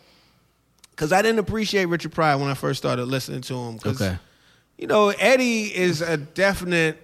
because 0.90 1.12
I 1.12 1.22
didn't 1.22 1.38
appreciate 1.40 1.86
Richard 1.86 2.12
Pryor 2.12 2.38
when 2.38 2.48
I 2.48 2.54
first 2.54 2.78
started 2.78 3.06
listening 3.06 3.40
to 3.42 3.54
him. 3.54 3.78
'cause, 3.78 4.00
Okay. 4.00 4.18
You 4.78 4.86
know, 4.88 5.10
Eddie 5.10 5.74
is 5.74 6.00
a 6.02 6.16
definite. 6.16 7.00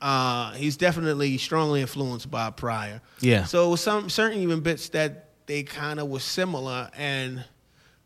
Uh, 0.00 0.52
he's 0.52 0.76
definitely 0.76 1.36
strongly 1.38 1.80
influenced 1.80 2.30
by 2.30 2.50
Pryor. 2.50 3.00
Yeah. 3.20 3.44
So 3.44 3.74
some 3.74 4.08
certain 4.08 4.38
even 4.40 4.60
bits 4.60 4.88
that 4.90 5.30
they 5.46 5.64
kind 5.64 5.98
of 5.98 6.06
were 6.08 6.20
similar, 6.20 6.88
and 6.96 7.44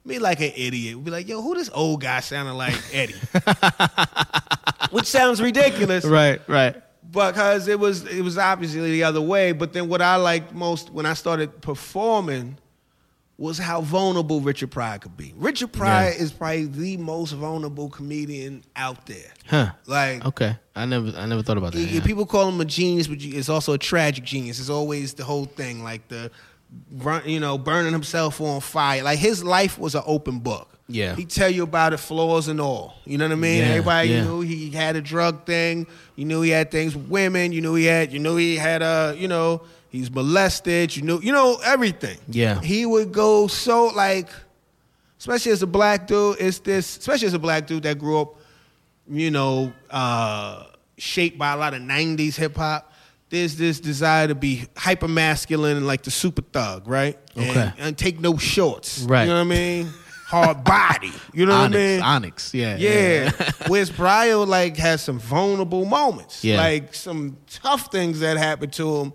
me 0.04 0.18
like 0.18 0.40
an 0.40 0.52
idiot 0.56 0.96
would 0.96 1.04
be 1.04 1.10
like, 1.10 1.28
"Yo, 1.28 1.42
who 1.42 1.54
this 1.54 1.68
old 1.74 2.00
guy 2.00 2.20
sounding 2.20 2.54
like 2.56 2.74
Eddie?" 2.92 3.14
Which 4.90 5.06
sounds 5.06 5.40
ridiculous, 5.42 6.04
Right, 6.04 6.40
right. 6.48 6.76
Because 7.12 7.68
it 7.68 7.78
was 7.78 8.04
it 8.06 8.22
was 8.22 8.38
obviously 8.38 8.90
the 8.92 9.04
other 9.04 9.20
way. 9.20 9.52
But 9.52 9.72
then 9.72 9.88
what 9.88 10.00
I 10.02 10.16
liked 10.16 10.52
most 10.54 10.90
when 10.90 11.06
I 11.06 11.14
started 11.14 11.60
performing 11.60 12.56
was 13.38 13.58
how 13.58 13.80
vulnerable 13.80 14.40
Richard 14.40 14.70
Pryor 14.70 14.98
could 14.98 15.16
be. 15.16 15.32
Richard 15.36 15.72
Pryor 15.72 16.10
Yeah. 16.10 16.16
is 16.22 16.30
probably 16.32 16.66
the 16.66 16.96
most 16.98 17.32
vulnerable 17.32 17.88
comedian 17.88 18.62
out 18.76 19.06
there. 19.06 19.32
Huh. 19.48 19.72
Like 19.86 20.24
Okay. 20.24 20.56
I 20.76 20.84
never 20.86 21.12
I 21.16 21.26
never 21.26 21.42
thought 21.42 21.58
about 21.58 21.72
that. 21.72 21.80
yeah. 21.80 22.00
people 22.00 22.24
call 22.26 22.48
him 22.48 22.60
a 22.60 22.64
genius, 22.64 23.06
but 23.08 23.18
it's 23.20 23.48
also 23.48 23.72
a 23.72 23.78
tragic 23.78 24.24
genius. 24.24 24.60
It's 24.60 24.70
always 24.70 25.14
the 25.14 25.24
whole 25.24 25.46
thing, 25.46 25.82
like 25.82 26.06
the 26.08 26.30
you 27.26 27.40
know 27.40 27.58
burning 27.58 27.92
himself 27.92 28.40
on 28.40 28.60
fire. 28.60 29.02
Like 29.02 29.18
his 29.18 29.42
life 29.44 29.78
was 29.78 29.94
an 29.94 30.02
open 30.06 30.38
book. 30.38 30.71
Yeah. 30.92 31.14
he 31.16 31.24
tell 31.24 31.50
you 31.50 31.62
about 31.62 31.92
it, 31.92 31.98
flaws 31.98 32.48
and 32.48 32.60
all. 32.60 32.94
You 33.04 33.18
know 33.18 33.24
what 33.26 33.32
I 33.32 33.36
mean? 33.36 33.58
Yeah, 33.58 33.68
Everybody 33.70 34.08
yeah. 34.10 34.24
knew 34.24 34.40
he 34.40 34.70
had 34.70 34.96
a 34.96 35.00
drug 35.00 35.46
thing. 35.46 35.86
You 36.16 36.24
knew 36.24 36.42
he 36.42 36.50
had 36.50 36.70
things 36.70 36.94
with 36.94 37.08
women. 37.08 37.52
You 37.52 37.60
knew 37.60 37.74
he 37.74 37.84
had. 37.86 38.12
You 38.12 38.18
knew 38.18 38.36
he 38.36 38.56
had 38.56 38.82
a. 38.82 39.14
You 39.16 39.28
know 39.28 39.62
he's 39.88 40.10
molested. 40.10 40.94
You 40.96 41.02
knew. 41.02 41.20
You 41.20 41.32
know 41.32 41.58
everything. 41.64 42.18
Yeah. 42.28 42.60
He 42.60 42.86
would 42.86 43.12
go 43.12 43.46
so 43.46 43.86
like, 43.86 44.28
especially 45.18 45.52
as 45.52 45.62
a 45.62 45.66
black 45.66 46.06
dude. 46.06 46.36
It's 46.40 46.58
this. 46.60 46.98
Especially 46.98 47.26
as 47.26 47.34
a 47.34 47.38
black 47.38 47.66
dude 47.66 47.82
that 47.84 47.98
grew 47.98 48.20
up 48.20 48.34
you 49.10 49.30
know, 49.32 49.72
uh, 49.90 50.64
shaped 50.96 51.36
by 51.36 51.52
a 51.52 51.56
lot 51.56 51.74
of 51.74 51.82
90s 51.82 52.36
hip 52.36 52.54
hop. 52.56 52.92
There's 53.30 53.56
this 53.56 53.80
desire 53.80 54.28
to 54.28 54.34
be 54.36 54.64
hyper 54.76 55.08
masculine 55.08 55.76
and 55.76 55.86
like 55.86 56.02
the 56.02 56.10
super 56.10 56.42
thug, 56.42 56.86
right? 56.86 57.18
And- 57.34 57.50
Okay. 57.50 57.72
And, 57.78 57.98
take 57.98 58.20
no 58.20 58.36
shorts. 58.36 59.00
Right. 59.02 59.22
You 59.22 59.28
know 59.30 59.34
what 59.36 59.40
I 59.40 59.44
mean? 59.56 59.90
Hard 60.32 60.64
body. 60.64 61.12
You 61.34 61.44
know 61.44 61.52
Onyx, 61.52 61.72
what 61.74 61.80
I 61.80 61.86
mean? 61.86 62.02
Onyx, 62.02 62.54
yeah. 62.54 62.76
Yeah. 62.78 63.50
Whereas 63.68 63.90
Pryor 63.90 64.36
like 64.46 64.78
has 64.78 65.02
some 65.02 65.18
vulnerable 65.18 65.84
moments. 65.84 66.42
Yeah. 66.42 66.56
Like 66.56 66.94
some 66.94 67.36
tough 67.50 67.92
things 67.92 68.20
that 68.20 68.38
happened 68.38 68.72
to 68.74 68.96
him. 68.96 69.12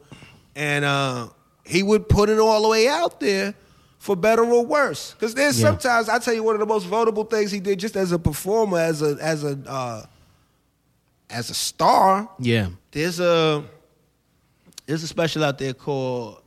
And 0.55 0.85
uh, 0.85 1.29
he 1.65 1.81
would 1.81 2.07
put 2.07 2.29
it 2.29 2.37
all 2.37 2.61
the 2.61 2.67
way 2.69 2.87
out 2.87 3.19
there 3.19 3.55
for 3.97 4.15
better 4.15 4.43
or 4.45 4.63
worse. 4.63 5.13
Because 5.13 5.33
there's 5.33 5.59
Yeah. 5.59 5.69
sometimes 5.69 6.07
I 6.07 6.19
tell 6.19 6.35
you 6.35 6.43
one 6.43 6.53
of 6.55 6.59
the 6.59 6.67
most 6.67 6.85
vulnerable 6.85 7.23
things 7.23 7.49
he 7.51 7.59
did 7.59 7.79
just 7.79 7.95
as 7.95 8.11
a 8.11 8.19
performer, 8.19 8.77
as 8.77 9.01
a 9.01 9.17
as 9.19 9.43
a 9.43 9.57
uh, 9.67 10.05
as 11.31 11.49
a 11.49 11.53
star. 11.55 12.29
Yeah. 12.39 12.69
There's 12.91 13.19
a 13.19 13.63
there's 14.85 15.01
a 15.01 15.07
special 15.07 15.43
out 15.43 15.57
there 15.57 15.73
called 15.73 16.41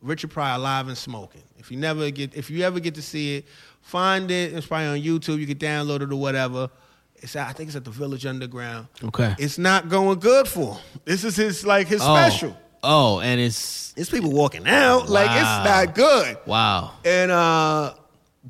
Richard 0.00 0.30
Pryor 0.30 0.58
Live 0.58 0.88
and 0.88 0.96
Smoking. 0.96 1.42
If 1.58 1.70
you 1.70 1.76
never 1.76 2.10
get 2.10 2.34
if 2.34 2.48
you 2.50 2.62
ever 2.62 2.80
get 2.80 2.94
to 2.94 3.02
see 3.02 3.36
it, 3.36 3.44
find 3.86 4.30
it. 4.30 4.52
It's 4.52 4.66
probably 4.66 4.86
on 4.86 4.98
YouTube. 4.98 5.38
You 5.38 5.46
can 5.46 5.58
download 5.58 6.02
it 6.02 6.12
or 6.12 6.16
whatever. 6.16 6.68
It's 7.16 7.36
I 7.36 7.52
think 7.52 7.68
it's 7.68 7.76
at 7.76 7.84
the 7.84 7.90
Village 7.90 8.26
Underground. 8.26 8.88
Okay. 9.02 9.34
It's 9.38 9.58
not 9.58 9.88
going 9.88 10.18
good 10.18 10.48
for 10.48 10.74
him. 10.74 10.82
This 11.04 11.24
is 11.24 11.36
his 11.36 11.64
like 11.64 11.86
his 11.86 12.02
oh. 12.02 12.14
special. 12.14 12.56
Oh, 12.82 13.20
and 13.20 13.40
it's 13.40 13.94
It's 13.96 14.10
people 14.10 14.32
walking 14.32 14.66
out. 14.66 15.08
Like 15.08 15.30
it's 15.30 15.68
not 15.68 15.94
good. 15.94 16.36
wow. 16.46 16.92
And 17.04 17.30
uh 17.30 17.94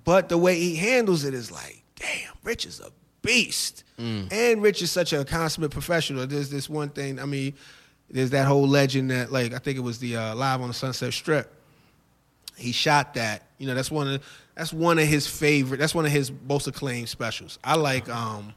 but 0.05 0.29
the 0.29 0.39
way 0.39 0.59
he 0.59 0.77
handles 0.77 1.25
it 1.25 1.33
is 1.33 1.51
like, 1.51 1.83
damn, 1.97 2.33
Rich 2.43 2.67
is 2.67 2.81
a 2.81 2.91
beast. 3.23 3.85
And 3.99 4.63
Rich 4.63 4.83
is 4.83 4.91
such 4.91 5.15
a 5.15 5.25
consummate 5.25 5.71
professional. 5.71 6.27
There's 6.27 6.51
this 6.51 6.69
one 6.69 6.91
thing, 6.91 7.19
I 7.19 7.25
mean, 7.25 7.55
there's 8.11 8.31
that 8.31 8.47
whole 8.47 8.69
legend 8.69 9.11
that 9.11 9.33
like 9.33 9.53
I 9.53 9.59
think 9.59 9.79
it 9.79 9.83
was 9.83 9.99
the 9.99 10.17
uh, 10.17 10.35
live 10.35 10.61
on 10.61 10.69
the 10.69 10.75
Sunset 10.75 11.13
Strip. 11.13 11.53
He 12.57 12.73
shot 12.73 13.15
that. 13.15 13.43
You 13.59 13.67
know, 13.67 13.75
that's 13.75 13.91
one 13.91 14.09
of 14.09 14.23
that's 14.57 14.73
one 14.73 14.99
of 14.99 15.07
his 15.07 15.27
favorite. 15.27 15.79
That's 15.79 15.95
one 15.95 16.07
of 16.07 16.13
his 16.13 16.33
most 16.49 16.67
acclaimed 16.67 17.09
specials. 17.09 17.59
I 17.63 17.77
like 17.77 18.09
um 18.09 18.55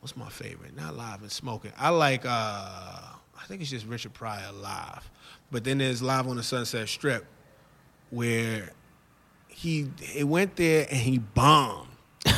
what's 0.00 0.16
my 0.16 0.28
favorite? 0.28 0.76
Not 0.76 0.96
live 0.96 1.22
and 1.22 1.32
smoking. 1.32 1.72
I 1.78 1.88
like 1.90 2.24
uh 2.24 2.28
I 2.28 3.44
think 3.48 3.60
it's 3.62 3.70
just 3.70 3.86
Richard 3.86 4.12
Pryor 4.14 4.52
live. 4.52 5.10
But 5.50 5.64
then 5.64 5.78
there's 5.78 6.02
live 6.02 6.28
on 6.28 6.36
the 6.36 6.42
Sunset 6.42 6.88
Strip 6.88 7.24
where 8.10 8.70
he 9.48 9.88
he 10.00 10.24
went 10.24 10.56
there 10.56 10.86
and 10.88 10.98
he 10.98 11.18
bombed. 11.18 11.88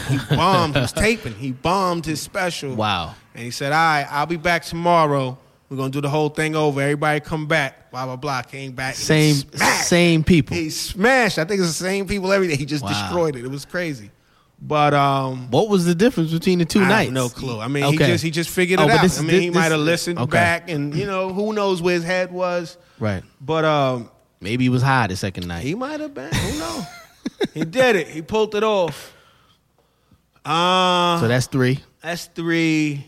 He 0.08 0.18
bombed. 0.30 0.74
he 0.76 0.80
was 0.80 0.92
taping. 1.06 1.34
He 1.34 1.52
bombed 1.52 2.06
his 2.06 2.20
special. 2.20 2.74
Wow. 2.74 3.14
And 3.34 3.44
he 3.44 3.50
said, 3.50 3.72
"All 3.72 3.78
right, 3.78 4.06
I'll 4.10 4.26
be 4.26 4.36
back 4.36 4.64
tomorrow. 4.64 5.36
We're 5.74 5.78
gonna 5.78 5.90
do 5.90 6.00
the 6.00 6.08
whole 6.08 6.28
thing 6.28 6.54
over. 6.54 6.80
Everybody 6.80 7.18
come 7.18 7.46
back. 7.46 7.90
Blah 7.90 8.04
blah 8.06 8.16
blah. 8.16 8.42
Came 8.42 8.72
back. 8.72 8.94
Same 8.94 9.34
same 9.82 10.22
people. 10.22 10.56
He 10.56 10.70
smashed. 10.70 11.38
I 11.38 11.44
think 11.44 11.60
it's 11.60 11.76
the 11.76 11.84
same 11.84 12.06
people 12.06 12.32
every 12.32 12.46
day. 12.46 12.54
He 12.56 12.64
just 12.64 12.84
Wow. 12.84 12.90
destroyed 12.90 13.34
it. 13.36 13.44
It 13.44 13.50
was 13.50 13.64
crazy. 13.64 14.10
But 14.62 14.94
um, 14.94 15.50
What 15.50 15.68
was 15.68 15.84
the 15.84 15.94
difference 15.96 16.30
between 16.32 16.60
the 16.60 16.64
two 16.64 16.80
I 16.80 16.88
nights? 16.88 17.10
no 17.10 17.28
clue. 17.28 17.58
I 17.58 17.66
mean, 17.66 17.82
Okay. 17.84 17.96
he 17.96 18.06
just 18.12 18.24
he 18.24 18.30
just 18.30 18.50
figured 18.50 18.78
Oh, 18.78 18.84
it 18.84 18.86
but 18.86 18.96
out. 18.98 19.02
this 19.02 19.18
I 19.18 19.22
mean, 19.22 19.42
he 19.42 19.50
might 19.50 19.72
have 19.72 19.80
listened 19.80 20.18
okay. 20.20 20.30
back, 20.30 20.70
and 20.70 20.94
you 20.94 21.06
know, 21.06 21.32
who 21.32 21.52
knows 21.52 21.82
where 21.82 21.94
his 21.94 22.04
head 22.04 22.30
was. 22.32 22.76
Right. 23.00 23.24
But 23.40 23.64
um, 23.64 24.10
Maybe 24.40 24.64
he 24.64 24.68
was 24.70 24.82
high 24.82 25.08
the 25.08 25.16
second 25.16 25.48
night. 25.48 25.64
he 25.64 25.74
might 25.74 25.98
have 26.00 26.14
been. 26.14 26.32
Who 26.32 26.58
knows? 26.60 26.84
he 27.52 27.64
did 27.64 27.96
it. 27.96 28.06
He 28.08 28.22
pulled 28.22 28.54
it 28.54 28.62
off. 28.62 29.12
Uh, 30.44 31.18
so 31.20 31.26
that's 31.28 31.46
three. 31.48 31.80
that's 32.00 32.26
three. 32.26 33.04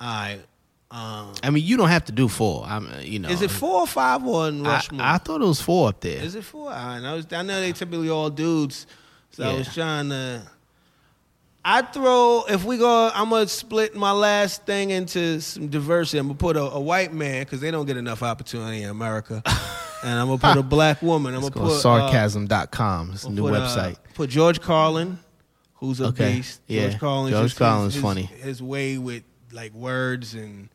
All 0.00 0.06
right. 0.08 0.40
Um, 0.92 1.34
I 1.44 1.50
mean, 1.50 1.64
you 1.64 1.76
don't 1.76 1.88
have 1.88 2.06
to 2.06 2.12
do 2.12 2.26
four. 2.26 2.64
I'm, 2.66 2.90
uh, 2.90 2.98
you 2.98 3.20
know. 3.20 3.28
is 3.28 3.42
it 3.42 3.50
four 3.50 3.82
or 3.82 3.86
five 3.86 4.26
or 4.26 4.48
in 4.48 4.66
I, 4.66 4.70
Rushmore? 4.74 5.02
I 5.02 5.18
thought 5.18 5.40
it 5.40 5.46
was 5.46 5.60
four 5.60 5.88
up 5.88 6.00
there. 6.00 6.20
Is 6.20 6.34
it 6.34 6.42
four? 6.42 6.70
I 6.72 6.98
know, 6.98 7.22
I 7.30 7.42
know 7.42 7.60
they 7.60 7.72
typically 7.72 8.10
all 8.10 8.28
dudes, 8.28 8.86
so 9.30 9.48
I 9.48 9.54
was 9.54 9.72
trying 9.72 10.08
to. 10.08 10.42
I 11.64 11.82
throw 11.82 12.44
if 12.48 12.64
we 12.64 12.78
go. 12.78 13.10
I'm 13.14 13.30
gonna 13.30 13.46
split 13.46 13.94
my 13.94 14.12
last 14.12 14.64
thing 14.64 14.90
into 14.90 15.40
some 15.40 15.68
diversity. 15.68 16.18
I'm 16.18 16.26
gonna 16.26 16.38
put 16.38 16.56
a, 16.56 16.62
a 16.62 16.80
white 16.80 17.12
man 17.12 17.42
because 17.44 17.60
they 17.60 17.70
don't 17.70 17.86
get 17.86 17.96
enough 17.98 18.22
opportunity 18.22 18.82
in 18.82 18.88
America, 18.90 19.42
and 20.02 20.18
I'm 20.18 20.26
gonna 20.26 20.38
put 20.38 20.56
a 20.56 20.62
black 20.62 21.02
woman. 21.02 21.34
I'm 21.34 21.40
It's 21.42 21.50
gonna 21.50 21.66
put 21.66 21.76
uh, 21.76 21.78
sarcasm.com. 21.80 23.10
It's 23.12 23.24
a 23.24 23.30
new 23.30 23.42
put, 23.42 23.52
website. 23.52 23.94
Uh, 23.94 24.14
put 24.14 24.30
George 24.30 24.60
Carlin, 24.60 25.18
who's 25.74 26.00
a 26.00 26.06
Okay. 26.06 26.36
beast. 26.36 26.62
Yeah. 26.66 26.88
George 26.88 26.98
Carlin. 26.98 27.32
George 27.32 27.54
Carlin's 27.54 27.94
his, 27.94 28.02
funny. 28.02 28.22
His 28.22 28.62
way 28.62 28.96
with 28.96 29.22
like 29.52 29.74
words 29.74 30.34
and 30.34 30.70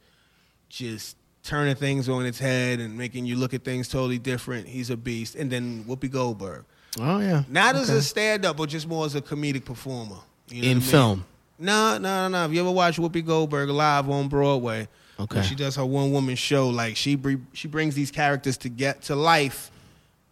just 0.76 1.16
turning 1.44 1.76
things 1.76 2.10
on 2.10 2.26
its 2.26 2.40
head 2.40 2.80
and 2.80 2.98
making 2.98 3.26
you 3.26 3.36
look 3.36 3.54
at 3.54 3.64
things 3.64 3.88
totally 3.88 4.18
different. 4.20 4.68
He's 4.68 4.90
a 4.90 4.98
beast. 4.98 5.36
And 5.36 5.50
then 5.52 5.84
Whoopi 5.86 6.12
Goldberg, 6.12 6.66
Oh 7.00 7.20
yeah. 7.20 7.44
not 7.48 7.76
as 7.76 7.90
a 7.90 8.02
stand 8.02 8.46
up, 8.46 8.58
but 8.58 8.68
just 8.70 8.88
more 8.88 9.06
as 9.06 9.16
a 9.16 9.22
comedic 9.22 9.64
performer. 9.66 10.18
You 10.50 10.62
know 10.64 10.68
in 10.70 10.78
what 10.78 10.82
I 10.84 10.86
mean? 10.86 10.92
film. 10.92 11.26
No, 11.58 11.98
no, 11.98 12.00
no, 12.00 12.28
no. 12.30 12.38
Have 12.40 12.54
you 12.54 12.60
ever 12.62 12.72
watched 12.72 13.00
Whoopi 13.00 13.26
Goldberg 13.26 13.70
live 13.70 14.10
on 14.10 14.28
Broadway? 14.28 14.88
Okay. 15.20 15.42
She 15.44 15.56
does 15.56 15.78
her 15.78 15.86
one 15.86 16.12
woman 16.12 16.36
show, 16.36 16.68
like 16.70 16.98
she 16.98 17.18
she 17.54 17.68
brings 17.70 17.96
these 17.96 18.12
characters 18.12 18.58
to 18.58 18.70
get 18.70 19.04
to 19.04 19.16
life 19.16 19.72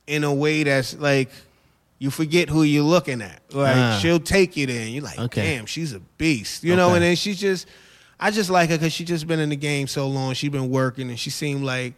in 0.08 0.26
a 0.26 0.34
way 0.34 0.64
that's 0.64 0.98
like 1.00 1.30
you 2.00 2.10
forget 2.12 2.50
who 2.50 2.64
you're 2.64 2.84
looking 2.84 3.22
at. 3.22 3.40
Like 3.54 3.78
Ah. 3.78 4.00
she'll 4.02 4.20
take 4.20 4.58
you 4.58 4.66
there, 4.66 4.82
and 4.82 4.90
you're 4.94 5.04
like, 5.04 5.18
Okay. 5.20 5.56
damn, 5.56 5.66
she's 5.68 5.94
a 5.94 6.02
beast, 6.18 6.66
you 6.66 6.76
know. 6.76 6.94
And 6.96 7.02
then 7.04 7.16
she's 7.16 7.40
just, 7.40 7.66
I 8.20 8.32
just 8.32 8.50
like 8.50 8.70
her 8.70 8.78
because 8.78 8.94
she 8.94 9.04
just 9.04 9.28
been 9.28 9.40
in 9.40 9.50
the 9.50 9.56
game 9.56 9.88
so 9.88 10.08
long. 10.08 10.34
She's 10.34 10.50
been 10.52 10.70
working, 10.70 11.10
and 11.10 11.20
she 11.20 11.30
seemed 11.30 11.64
like, 11.64 11.94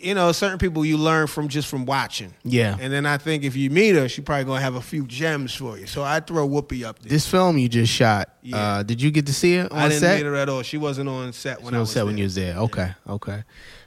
you 0.00 0.14
know, 0.14 0.30
certain 0.32 0.58
people 0.58 0.84
you 0.84 0.96
learn 0.96 1.26
from 1.26 1.48
just 1.48 1.68
from 1.68 1.84
watching. 1.84 2.32
Yeah. 2.44 2.76
And 2.80 2.92
then 2.92 3.04
I 3.04 3.18
think 3.18 3.42
if 3.44 3.56
you 3.56 3.68
meet 3.70 3.94
her, 3.96 4.08
she 4.08 4.20
probably 4.20 4.44
gonna 4.44 4.60
have 4.60 4.74
a 4.76 4.80
few 4.80 5.06
gems 5.06 5.54
for 5.54 5.76
you. 5.78 5.86
So 5.86 6.02
I 6.04 6.20
throw 6.20 6.48
Whoopi 6.48 6.84
up 6.84 6.98
there. 7.00 7.10
This 7.10 7.26
film 7.28 7.58
you 7.58 7.68
just 7.68 7.92
shot. 7.92 8.28
Yeah. 8.42 8.56
Uh, 8.56 8.82
did 8.84 9.02
you 9.02 9.10
get 9.10 9.26
to 9.26 9.34
see 9.34 9.54
it 9.56 9.70
on 9.72 9.78
I 9.78 9.88
didn't 9.88 10.00
set? 10.00 10.16
meet 10.18 10.26
her 10.26 10.36
at 10.36 10.48
all. 10.48 10.62
She 10.62 10.76
wasn't 10.78 11.08
on 11.08 11.32
set 11.32 11.60
when 11.62 11.72
She 11.72 11.76
I 11.76 11.80
was 11.80 11.90
set 11.90 12.06
when 12.06 12.16
you 12.16 12.24
was 12.24 12.34
there. 12.36 12.56
Okay, 12.56 12.92
okay. 13.08 13.42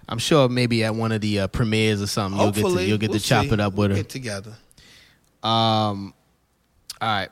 I'm 0.09 0.17
sure 0.17 0.49
maybe 0.49 0.83
at 0.83 0.93
one 0.93 1.13
of 1.13 1.21
the 1.21 1.39
uh, 1.41 1.47
premieres 1.47 2.01
or 2.01 2.07
something 2.07 2.37
you'll 2.39 2.51
get 2.51 2.55
to 2.55 2.61
Hopefully, 2.63 2.85
you'll 2.87 2.97
get 2.97 3.11
we'll 3.11 3.19
to 3.19 3.25
chop 3.25 3.45
see. 3.45 3.51
it 3.53 3.59
up 3.61 3.73
with 3.73 3.91
We'll 3.91 3.97
her. 3.97 4.03
Get 4.03 4.09
together. 4.09 4.51
Um, 5.43 6.13
all 6.99 7.07
right. 7.07 7.29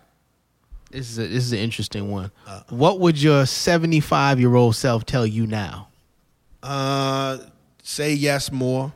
This 0.91 1.09
is 1.11 1.19
a, 1.19 1.27
this 1.27 1.43
is 1.45 1.51
an 1.53 1.59
interesting 1.59 2.09
one. 2.09 2.31
Uh. 2.47 2.61
what 2.69 2.99
would 2.99 3.21
your 3.21 3.45
75 3.45 4.39
year 4.39 4.55
old 4.55 4.75
self 4.75 5.05
tell 5.05 5.25
you 5.25 5.45
now? 5.47 5.87
Uh, 6.63 7.37
say 7.83 8.13
yes 8.13 8.51
more. 8.51 8.91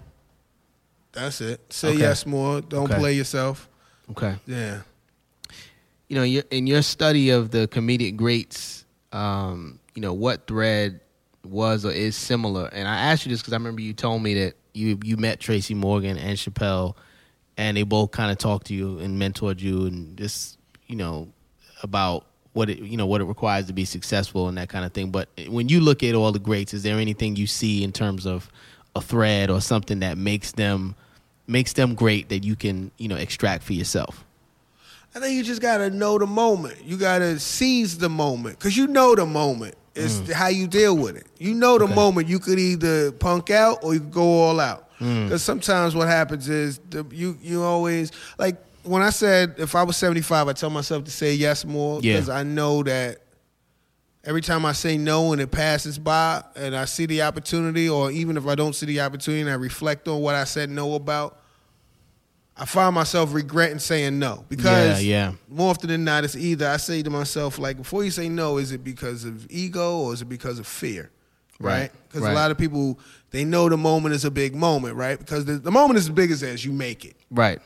That's 1.11 1.41
it. 1.41 1.61
Say 1.71 1.89
Okay. 1.89 1.99
yes 1.99 2.25
more. 2.25 2.61
Don't 2.61 2.89
Okay. 2.89 2.99
play 2.99 3.13
yourself. 3.13 3.69
Okay. 4.11 4.35
Yeah. 4.47 4.81
You 6.09 6.15
know, 6.15 6.23
in 6.23 6.67
your 6.67 6.81
study 6.81 7.29
of 7.29 7.51
the 7.51 7.67
comedic 7.67 8.15
greats, 8.17 8.85
um, 9.11 9.79
you 9.95 10.01
know 10.01 10.13
what 10.13 10.47
thread 10.47 10.99
was 11.45 11.85
or 11.85 11.91
is 11.91 12.15
similar. 12.15 12.67
And 12.67 12.87
I 12.87 12.95
asked 13.11 13.25
you 13.25 13.31
this 13.31 13.41
because 13.41 13.53
I 13.53 13.57
remember 13.57 13.81
you 13.81 13.93
told 13.93 14.21
me 14.23 14.33
that 14.35 14.55
you 14.73 14.97
you 15.03 15.17
met 15.17 15.39
Tracy 15.39 15.73
Morgan 15.75 16.17
and 16.17 16.37
Chappelle, 16.37 16.95
and 17.57 17.77
they 17.77 17.83
both 17.83 18.11
kind 18.11 18.31
of 18.31 18.37
talked 18.39 18.67
to 18.67 18.73
you 18.73 18.97
and 18.99 19.21
mentored 19.21 19.59
you 19.59 19.85
and 19.85 20.17
just 20.17 20.57
you 20.87 20.95
know 20.95 21.29
about 21.83 22.25
what 22.53 22.69
it 22.69 22.79
you 22.79 22.97
know 22.97 23.05
what 23.05 23.19
it 23.21 23.25
requires 23.25 23.65
to 23.67 23.73
be 23.73 23.85
successful 23.85 24.47
and 24.47 24.57
that 24.57 24.69
kind 24.69 24.85
of 24.85 24.93
thing. 24.93 25.11
But 25.11 25.29
when 25.47 25.69
you 25.69 25.79
look 25.81 26.03
at 26.03 26.15
all 26.15 26.31
the 26.31 26.39
greats, 26.39 26.73
is 26.73 26.83
there 26.83 26.97
anything 26.97 27.35
you 27.35 27.47
see 27.47 27.83
in 27.83 27.91
terms 27.91 28.25
of 28.25 28.49
a 28.95 29.01
thread 29.01 29.49
or 29.49 29.59
something 29.61 29.99
that 29.99 30.17
makes 30.17 30.51
them 30.53 30.95
makes 31.47 31.73
them 31.73 31.93
great 31.95 32.29
that 32.29 32.43
you 32.43 32.55
can 32.55 32.91
you 32.97 33.07
know 33.07 33.15
extract 33.17 33.63
for 33.63 33.73
yourself? 33.73 34.23
I 35.15 35.19
think 35.19 35.35
you 35.35 35.43
just 35.43 35.61
gotta 35.61 35.89
know 35.91 36.17
the 36.17 36.25
moment. 36.25 36.83
You 36.85 36.97
gotta 36.97 37.39
seize 37.39 37.97
the 37.97 38.09
moment 38.09 38.57
because 38.57 38.75
you 38.77 38.87
know 38.87 39.13
the 39.15 39.25
moment. 39.25 39.75
It's 39.95 40.31
how 40.31 40.47
you 40.47 40.65
deal 40.65 40.97
with 40.97 41.15
it. 41.17 41.27
You 41.37 41.53
know 41.53 41.77
the 41.77 41.85
Mm. 41.85 41.89
Okay. 41.89 41.95
moment. 41.95 42.27
You 42.27 42.39
could 42.39 42.57
either 42.57 43.11
punk 43.11 43.51
out 43.51 43.83
or 43.83 43.93
you 43.93 43.99
could 43.99 44.11
go 44.11 44.23
all 44.41 44.59
out. 44.59 44.89
Mm. 44.99 45.25
Because 45.25 45.43
sometimes 45.43 45.93
what 45.95 46.07
happens 46.07 46.49
is 46.49 46.79
the, 46.89 47.05
you 47.11 47.37
you 47.43 47.61
always 47.61 48.11
like 48.39 48.57
when 48.83 49.01
I 49.01 49.09
said 49.09 49.55
if 49.57 49.75
I 49.75 49.83
was 49.83 49.97
seventy 49.97 50.21
five, 50.21 50.47
I 50.47 50.53
tell 50.53 50.69
myself 50.69 51.03
to 51.05 51.11
say 51.11 51.33
yes 51.33 51.65
more 51.65 51.99
Yeah. 52.01 52.13
because 52.13 52.29
I 52.29 52.43
know 52.43 52.83
that 52.83 53.19
every 54.25 54.41
time 54.41 54.65
I 54.65 54.71
say 54.73 54.97
no 54.97 55.33
and 55.33 55.41
it 55.41 55.51
passes 55.51 55.97
by 55.99 56.43
and 56.55 56.75
I 56.75 56.85
see 56.85 57.05
the 57.05 57.21
opportunity, 57.23 57.89
or 57.89 58.11
even 58.11 58.37
if 58.37 58.47
I 58.47 58.55
don't 58.55 58.73
see 58.73 58.85
the 58.85 59.01
opportunity 59.01 59.41
and 59.41 59.49
I 59.49 59.55
reflect 59.55 60.07
on 60.07 60.21
what 60.21 60.35
I 60.35 60.43
said 60.45 60.69
no 60.69 60.95
about, 60.95 61.39
I 62.55 62.65
find 62.65 62.93
myself 62.93 63.33
regretting 63.33 63.79
saying 63.79 64.19
no 64.19 64.45
because 64.47 65.03
Yeah, 65.03 65.29
yeah. 65.29 65.31
more 65.49 65.71
often 65.71 65.89
than 65.89 66.03
not, 66.03 66.23
it's 66.23 66.35
either 66.35 66.67
I 66.67 66.77
say 66.77 67.01
to 67.03 67.09
myself 67.09 67.57
like, 67.57 67.77
before 67.77 68.03
you 68.03 68.11
say 68.11 68.29
no, 68.29 68.57
is 68.59 68.71
it 68.71 68.83
because 68.83 69.25
of 69.25 69.47
ego 69.49 69.97
or 69.99 70.13
is 70.13 70.21
it 70.21 70.29
because 70.29 70.59
of 70.59 70.67
fear? 70.67 71.09
Right, 71.59 71.71
Right? 71.81 71.91
Because 72.07 72.21
right. 72.23 72.31
a 72.31 72.35
lot 72.35 72.51
of 72.51 72.57
people 72.57 72.99
they 73.31 73.43
know 73.45 73.69
the 73.69 73.77
moment 73.77 74.13
is 74.13 74.23
a 74.25 74.31
big 74.31 74.53
moment, 74.55 74.95
right? 74.95 75.17
Because 75.17 75.45
the, 75.45 75.53
the 75.53 75.71
moment 75.71 75.97
is 75.97 76.05
as 76.05 76.09
big 76.11 76.29
as 76.31 76.43
as 76.43 76.63
you 76.63 76.71
make 76.71 77.05
it, 77.05 77.15
Right. 77.31 77.59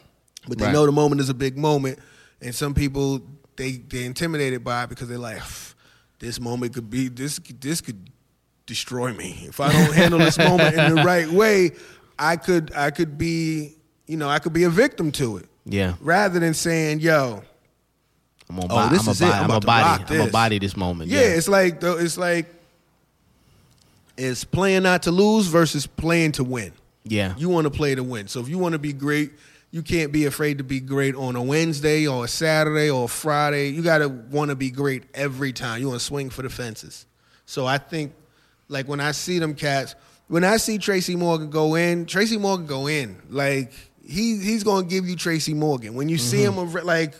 But 0.47 0.57
they 0.57 0.65
Right. 0.65 0.73
know 0.73 0.85
the 0.85 0.91
moment 0.91 1.21
is 1.21 1.29
a 1.29 1.33
big 1.33 1.57
moment, 1.57 1.99
and 2.41 2.53
some 2.55 2.73
people 2.73 3.21
they 3.55 3.73
they 3.73 4.05
intimidated 4.05 4.63
by 4.63 4.83
it 4.83 4.89
because 4.89 5.07
they're 5.07 5.17
like, 5.17 5.41
this 6.19 6.39
moment 6.39 6.73
could 6.73 6.89
be 6.89 7.07
this 7.09 7.39
this 7.59 7.81
could 7.81 8.09
destroy 8.65 9.13
me 9.13 9.45
if 9.47 9.59
I 9.59 9.71
don't 9.71 9.93
handle 9.93 10.19
this 10.19 10.37
moment 10.37 10.75
in 10.75 10.95
the 10.95 11.03
right 11.05 11.29
way. 11.29 11.71
I 12.19 12.35
could 12.35 12.71
I 12.75 12.91
could 12.91 13.17
be 13.17 13.75
you 14.07 14.17
know 14.17 14.29
I 14.29 14.39
could 14.39 14.53
be 14.53 14.63
a 14.63 14.69
victim 14.69 15.11
to 15.13 15.37
it 15.37 15.45
Yeah. 15.65 15.93
rather 16.01 16.39
than 16.39 16.53
saying 16.53 16.99
yo 17.01 17.43
I'm 18.49 18.55
gonna 18.55 18.67
Oh, 18.73 18.75
buy, 18.75 18.89
this 18.89 19.05
I'm 19.05 19.11
is 19.11 19.21
a 19.21 19.25
it. 19.25 19.29
buy, 19.29 19.37
I'm 19.39 19.51
I'm 19.51 19.57
a 19.57 19.59
body. 19.59 20.03
I'm 20.07 20.19
a 20.21 20.23
this. 20.23 20.31
body 20.31 20.59
this 20.59 20.77
moment. 20.77 21.09
yeah, 21.11 21.19
it's 21.19 21.47
like 21.47 21.79
it's 21.83 22.17
like 22.17 22.47
it's 24.17 24.43
playing 24.43 24.83
not 24.83 25.03
to 25.03 25.11
lose 25.11 25.47
versus 25.47 25.85
playing 25.87 26.31
to 26.33 26.43
win. 26.43 26.71
yeah. 27.03 27.35
You 27.37 27.49
want 27.49 27.65
to 27.65 27.71
play 27.71 27.93
to 27.95 28.03
win. 28.03 28.27
So 28.27 28.39
if 28.39 28.49
you 28.49 28.57
want 28.57 28.73
to 28.73 28.79
be 28.79 28.93
great, 28.93 29.31
you 29.71 29.83
can't 29.83 30.11
be 30.11 30.25
afraid 30.25 30.59
to 30.59 30.63
be 30.63 30.79
great 30.79 31.15
on 31.15 31.35
a 31.35 31.41
Wednesday 31.41 32.07
or 32.07 32.25
a 32.25 32.27
Saturday 32.27 32.89
or 32.89 33.05
a 33.05 33.07
Friday. 33.07 33.69
You 33.69 33.81
got 33.81 33.99
to 33.99 34.07
want 34.07 34.49
to 34.49 34.55
be 34.55 34.71
great 34.71 35.03
every 35.13 35.51
time. 35.53 35.81
You 35.81 35.89
want 35.89 35.99
to 35.99 36.05
swing 36.05 36.29
for 36.29 36.41
the 36.41 36.49
fences. 36.49 37.05
So 37.45 37.65
I 37.65 37.77
think, 37.77 38.13
like 38.69 38.87
when 38.87 38.99
I 38.99 39.11
see 39.11 39.39
them 39.39 39.55
cats, 39.55 39.95
when 40.27 40.43
I 40.43 40.57
see 40.57 40.77
Tracy 40.77 41.15
Morgan 41.15 41.49
go 41.49 41.75
in, 41.75 42.05
Tracy 42.05 42.37
Morgan 42.37 42.65
go 42.65 42.87
in. 42.87 43.21
Like 43.29 43.71
he 44.05 44.37
he's 44.37 44.63
gonna 44.63 44.87
give 44.87 45.07
you 45.07 45.15
Tracy 45.15 45.53
Morgan. 45.53 45.93
When 45.95 46.09
you 46.09 46.17
see 46.17 46.43
mm-hmm. 46.43 46.77
him, 46.77 46.85
like 46.85 47.13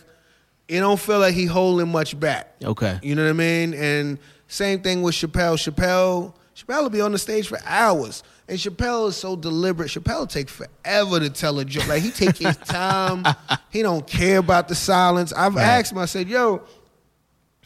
it 0.68 0.80
don't 0.80 1.00
feel 1.00 1.18
like 1.18 1.34
he 1.34 1.46
holding 1.46 1.88
much 1.88 2.18
back. 2.18 2.54
Okay. 2.62 2.98
You 3.02 3.14
know 3.14 3.24
what 3.24 3.30
I 3.30 3.34
mean? 3.34 3.74
And 3.74 4.18
same 4.48 4.80
thing 4.80 5.02
with 5.02 5.14
Chappelle. 5.14 5.56
Chappelle, 5.56 6.34
Chappelle 6.54 6.82
will 6.82 6.90
be 6.90 7.00
on 7.00 7.12
the 7.12 7.18
stage 7.18 7.48
for 7.48 7.58
hours. 7.64 8.22
And 8.48 8.58
Chappelle 8.58 9.08
is 9.08 9.16
so 9.16 9.36
deliberate. 9.36 9.90
Chappelle 9.90 10.26
take 10.28 10.48
forever 10.48 11.20
to 11.20 11.28
tell 11.28 11.58
a 11.58 11.64
joke. 11.66 11.86
Like 11.86 12.02
he 12.02 12.10
take 12.10 12.38
his 12.38 12.56
time. 12.64 13.24
he 13.70 13.82
don't 13.82 14.06
care 14.06 14.38
about 14.38 14.68
the 14.68 14.74
silence. 14.74 15.32
I've 15.34 15.54
Right. 15.54 15.62
asked 15.64 15.92
him, 15.92 15.98
I 15.98 16.06
said, 16.06 16.28
yo, 16.28 16.62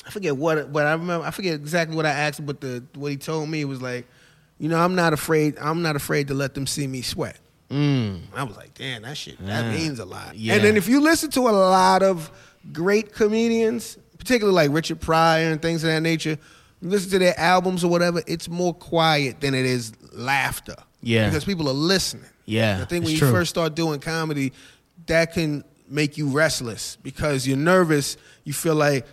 I 0.05 0.11
forget 0.11 0.37
what 0.37 0.69
what 0.71 0.87
I 0.87 0.93
remember. 0.93 1.25
I 1.25 1.31
forget 1.31 1.55
exactly 1.55 1.95
what 1.97 2.05
I 2.07 2.11
asked 2.11 2.41
him, 2.41 2.47
but 2.47 2.61
the 2.61 2.83
what 2.97 3.13
he 3.13 3.17
told 3.17 3.49
me 3.49 3.65
was 3.65 3.81
like, 3.81 4.07
you 4.59 4.69
know, 4.69 4.77
I'm 4.79 4.95
not 4.97 5.13
afraid, 5.13 5.57
I'm 5.61 5.83
not 5.83 5.95
afraid 5.95 6.29
to 6.29 6.35
let 6.35 6.55
them 6.55 6.67
see 6.67 6.87
me 6.89 7.03
sweat. 7.03 7.39
Mm. 7.71 8.21
I 8.35 8.43
was 8.43 8.57
like, 8.57 8.75
damn, 8.75 9.03
that 9.03 9.17
shit, 9.17 9.37
Yeah. 9.41 9.63
that 9.63 9.73
means 9.75 9.99
a 10.01 10.05
lot. 10.05 10.37
Yeah. 10.37 10.55
And 10.55 10.65
then 10.65 10.77
if 10.77 10.89
you 10.89 11.01
listen 11.01 11.31
to 11.31 11.41
a 11.43 11.51
lot 11.53 12.03
of 12.03 12.31
great 12.73 13.13
comedians, 13.15 13.97
particularly 14.19 14.55
like 14.55 14.75
Richard 14.75 15.01
Pryor 15.01 15.51
and 15.53 15.63
things 15.63 15.83
of 15.85 15.89
that 15.91 16.01
nature, 16.03 16.37
listen 16.83 17.11
to 17.13 17.19
their 17.21 17.39
albums 17.39 17.83
or 17.85 17.89
whatever, 17.89 18.23
it's 18.27 18.49
more 18.49 18.75
quiet 18.75 19.41
than 19.41 19.55
it 19.55 19.65
is 19.65 19.93
laughter. 20.15 20.77
Yeah. 21.03 21.29
Because 21.29 21.45
people 21.45 21.69
are 21.69 21.75
listening. 21.75 22.27
Yeah, 22.45 22.81
I 22.83 22.85
think 22.87 23.05
when 23.05 23.13
you 23.13 23.19
true. 23.19 23.31
first 23.31 23.51
start 23.51 23.75
doing 23.75 24.01
comedy, 24.01 24.53
that 25.07 25.33
can 25.33 25.65
make 25.89 26.17
you 26.17 26.29
restless 26.29 26.97
because 27.03 27.47
you're 27.47 27.57
nervous. 27.57 28.17
You 28.45 28.53
feel 28.53 28.75
like 28.75 29.07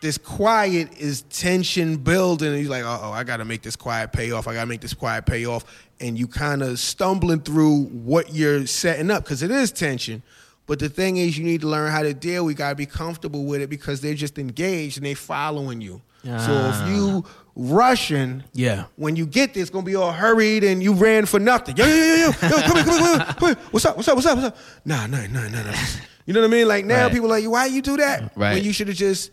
this 0.00 0.18
quiet 0.18 0.98
is 0.98 1.22
tension 1.22 1.96
building, 1.96 2.52
and 2.52 2.60
you're 2.60 2.70
like, 2.70 2.84
oh, 2.84 3.10
I 3.10 3.24
got 3.24 3.38
to 3.38 3.44
make 3.44 3.62
this 3.62 3.76
quiet 3.76 4.12
pay 4.12 4.32
off. 4.32 4.46
I 4.46 4.52
got 4.52 4.60
to 4.60 4.66
make 4.66 4.82
this 4.82 4.92
quiet 4.92 5.24
pay 5.24 5.46
off, 5.46 5.64
and 6.00 6.18
you 6.18 6.26
kind 6.26 6.62
of 6.62 6.78
stumbling 6.78 7.40
through 7.40 7.84
what 7.84 8.34
you're 8.34 8.66
setting 8.66 9.10
up 9.10 9.24
because 9.24 9.42
it 9.42 9.50
is 9.50 9.72
tension. 9.72 10.22
But 10.66 10.78
the 10.78 10.88
thing 10.88 11.18
is, 11.18 11.36
you 11.36 11.44
need 11.44 11.60
to 11.60 11.68
learn 11.68 11.90
how 11.92 12.02
to 12.02 12.14
deal. 12.14 12.44
We 12.44 12.54
got 12.54 12.70
to 12.70 12.74
be 12.74 12.86
comfortable 12.86 13.44
with 13.44 13.60
it 13.60 13.68
because 13.68 14.00
they're 14.00 14.14
just 14.14 14.38
engaged 14.38 14.96
and 14.96 15.04
they 15.04 15.14
following 15.14 15.80
you. 15.82 16.00
So 16.24 16.30
Ah. 16.32 16.86
if 16.88 16.96
you 16.96 17.24
rushing, 17.54 18.44
Yeah. 18.54 18.84
when 18.96 19.14
you 19.14 19.26
get 19.26 19.52
there, 19.52 19.60
it's 19.60 19.70
gonna 19.70 19.84
be 19.84 19.94
all 19.94 20.10
hurried 20.12 20.64
and 20.64 20.82
you 20.82 20.94
ran 20.94 21.26
for 21.26 21.38
nothing. 21.38 21.76
Yo, 21.76 21.84
yo, 21.86 21.94
yo, 21.94 22.06
yo, 22.16 22.16
yo, 22.16 22.32
come 22.32 22.48
here, 22.50 22.62
come 22.62 22.76
here, 22.76 22.84
come 22.84 23.02
here, 23.04 23.34
come 23.38 23.48
here. 23.48 23.56
What's 23.70 23.84
up? 23.84 23.96
What's 23.96 24.08
up? 24.08 24.14
What's 24.16 24.26
up? 24.26 24.36
What's 24.38 24.46
up? 24.48 24.56
Nah, 24.86 25.06
nah, 25.06 25.26
nah, 25.26 25.48
nah, 25.48 25.62
nah. 25.62 25.72
You 26.26 26.32
know 26.32 26.40
what 26.40 26.46
I 26.46 26.50
mean? 26.50 26.66
Like 26.66 26.86
now, 26.86 27.02
Right. 27.04 27.12
people 27.12 27.26
are 27.30 27.38
like, 27.38 27.46
why 27.50 27.66
you 27.66 27.82
do 27.82 27.98
that? 27.98 28.32
Right. 28.34 28.54
When 28.54 28.64
you 28.64 28.72
should 28.72 28.88
have 28.88 28.96
just 28.96 29.30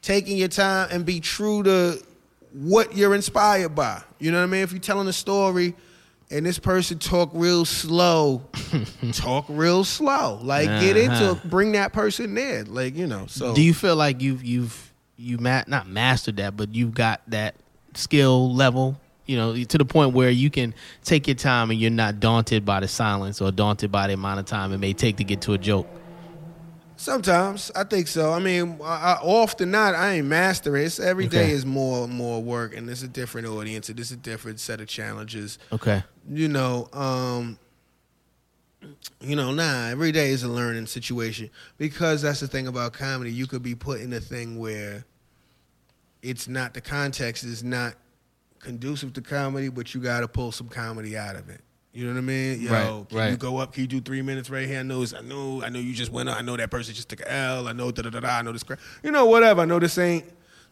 taken 0.00 0.36
your 0.36 0.46
time 0.46 0.88
and 0.92 1.04
be 1.04 1.18
true 1.18 1.64
to 1.64 2.00
what 2.52 2.96
you're 2.96 3.16
inspired 3.16 3.74
by. 3.74 4.00
You 4.20 4.30
know 4.30 4.38
what 4.38 4.44
I 4.44 4.46
mean? 4.46 4.62
If 4.62 4.70
you're 4.70 4.80
telling 4.80 5.08
a 5.08 5.12
story 5.12 5.74
and 6.30 6.44
this 6.44 6.58
person 6.58 6.98
talk 6.98 7.30
real 7.32 7.64
slow, 7.64 8.42
talk 9.12 9.46
real 9.48 9.84
slow. 9.84 10.38
Like 10.42 10.66
get 10.80 10.96
into 10.96 11.14
Uh-huh. 11.16 11.40
it. 11.42 11.50
Bring 11.50 11.72
that 11.72 11.92
person 11.92 12.34
there. 12.34 12.64
Like 12.64 12.94
you 12.96 13.06
know. 13.06 13.26
So 13.28 13.54
Do 13.54 13.62
you 13.62 13.72
feel 13.74 13.96
like 13.96 14.20
you've 14.20 14.44
you've 14.44 14.92
you 15.16 15.38
ma- 15.38 15.64
not 15.66 15.88
mastered 15.88 16.36
that, 16.36 16.56
but 16.56 16.74
you've 16.74 16.94
got 16.94 17.22
that 17.28 17.54
skill 17.94 18.54
level, 18.54 19.00
you 19.26 19.36
know, 19.36 19.56
to 19.64 19.78
the 19.78 19.84
point 19.84 20.14
where 20.14 20.30
you 20.30 20.48
can 20.50 20.74
take 21.02 21.26
your 21.26 21.34
time 21.34 21.70
and 21.70 21.80
you're 21.80 21.90
not 21.90 22.20
daunted 22.20 22.64
by 22.64 22.78
the 22.80 22.86
silence 22.88 23.40
or 23.40 23.50
daunted 23.50 23.90
by 23.90 24.06
the 24.06 24.12
amount 24.12 24.38
of 24.38 24.46
time 24.46 24.72
it 24.72 24.78
may 24.78 24.92
take 24.92 25.16
to 25.16 25.24
get 25.24 25.40
to 25.42 25.54
a 25.54 25.58
joke. 25.58 25.88
Sometimes 26.96 27.70
I 27.76 27.84
think 27.84 28.08
so. 28.08 28.32
I 28.32 28.40
mean, 28.40 28.78
I, 28.82 28.86
I, 29.14 29.18
often 29.22 29.70
not. 29.70 29.94
I 29.94 30.14
ain't 30.14 30.26
master 30.26 30.76
it. 30.76 30.84
It's, 30.86 30.98
every 30.98 31.28
day 31.28 31.42
Okay. 31.44 31.50
is 31.52 31.64
more 31.64 32.08
more 32.08 32.42
work, 32.42 32.76
and 32.76 32.90
it's 32.90 33.02
a 33.04 33.08
different 33.08 33.46
audience, 33.46 33.88
and 33.88 34.00
it's 34.00 34.10
a 34.10 34.16
different 34.16 34.58
set 34.58 34.80
of 34.80 34.88
challenges. 34.88 35.60
Okay. 35.72 36.02
You 36.30 36.48
know, 36.48 36.88
um, 36.92 37.58
you 39.20 39.34
know, 39.34 39.52
nah. 39.52 39.86
Every 39.88 40.12
day 40.12 40.30
is 40.30 40.42
a 40.42 40.48
learning 40.48 40.86
situation 40.86 41.50
because 41.78 42.22
that's 42.22 42.40
the 42.40 42.48
thing 42.48 42.66
about 42.66 42.92
comedy. 42.92 43.32
You 43.32 43.46
could 43.46 43.62
be 43.62 43.74
put 43.74 44.00
in 44.00 44.12
a 44.12 44.20
thing 44.20 44.58
where 44.58 45.04
it's 46.22 46.46
not 46.48 46.74
the 46.74 46.80
context 46.80 47.44
is 47.44 47.64
not 47.64 47.94
conducive 48.60 49.12
to 49.14 49.20
comedy, 49.22 49.68
but 49.68 49.94
you 49.94 50.00
got 50.00 50.20
to 50.20 50.28
pull 50.28 50.52
some 50.52 50.68
comedy 50.68 51.16
out 51.16 51.36
of 51.36 51.48
it. 51.48 51.60
You 51.92 52.04
know 52.06 52.12
what 52.12 52.18
I 52.18 52.22
mean? 52.22 52.60
Yo, 52.60 52.70
Right, 52.70 53.08
can 53.08 53.18
right. 53.18 53.30
you 53.30 53.36
go 53.36 53.56
up? 53.58 53.72
Can 53.72 53.80
you 53.82 53.86
do 53.88 54.00
three 54.00 54.20
minutes 54.22 54.50
right 54.50 54.68
here? 54.68 54.80
I 54.80 54.82
know, 54.82 55.02
it's- 55.02 55.18
I 55.18 55.26
know, 55.26 55.62
I 55.64 55.68
know 55.70 55.78
you 55.80 55.94
just 55.94 56.12
went 56.12 56.28
up. 56.28 56.36
I 56.38 56.42
know 56.42 56.56
that 56.56 56.70
person 56.70 56.94
just 56.94 57.08
took 57.08 57.20
a 57.22 57.32
L. 57.32 57.66
I 57.66 57.72
know 57.72 57.90
da 57.90 58.02
da 58.02 58.10
da 58.10 58.20
da. 58.20 58.28
I 58.28 58.42
know 58.42 58.52
this 58.52 58.62
crap. 58.62 58.78
You 59.02 59.10
know, 59.10 59.24
whatever. 59.26 59.62
I 59.62 59.64
know 59.64 59.78
this 59.78 59.96
ain't. 59.98 60.24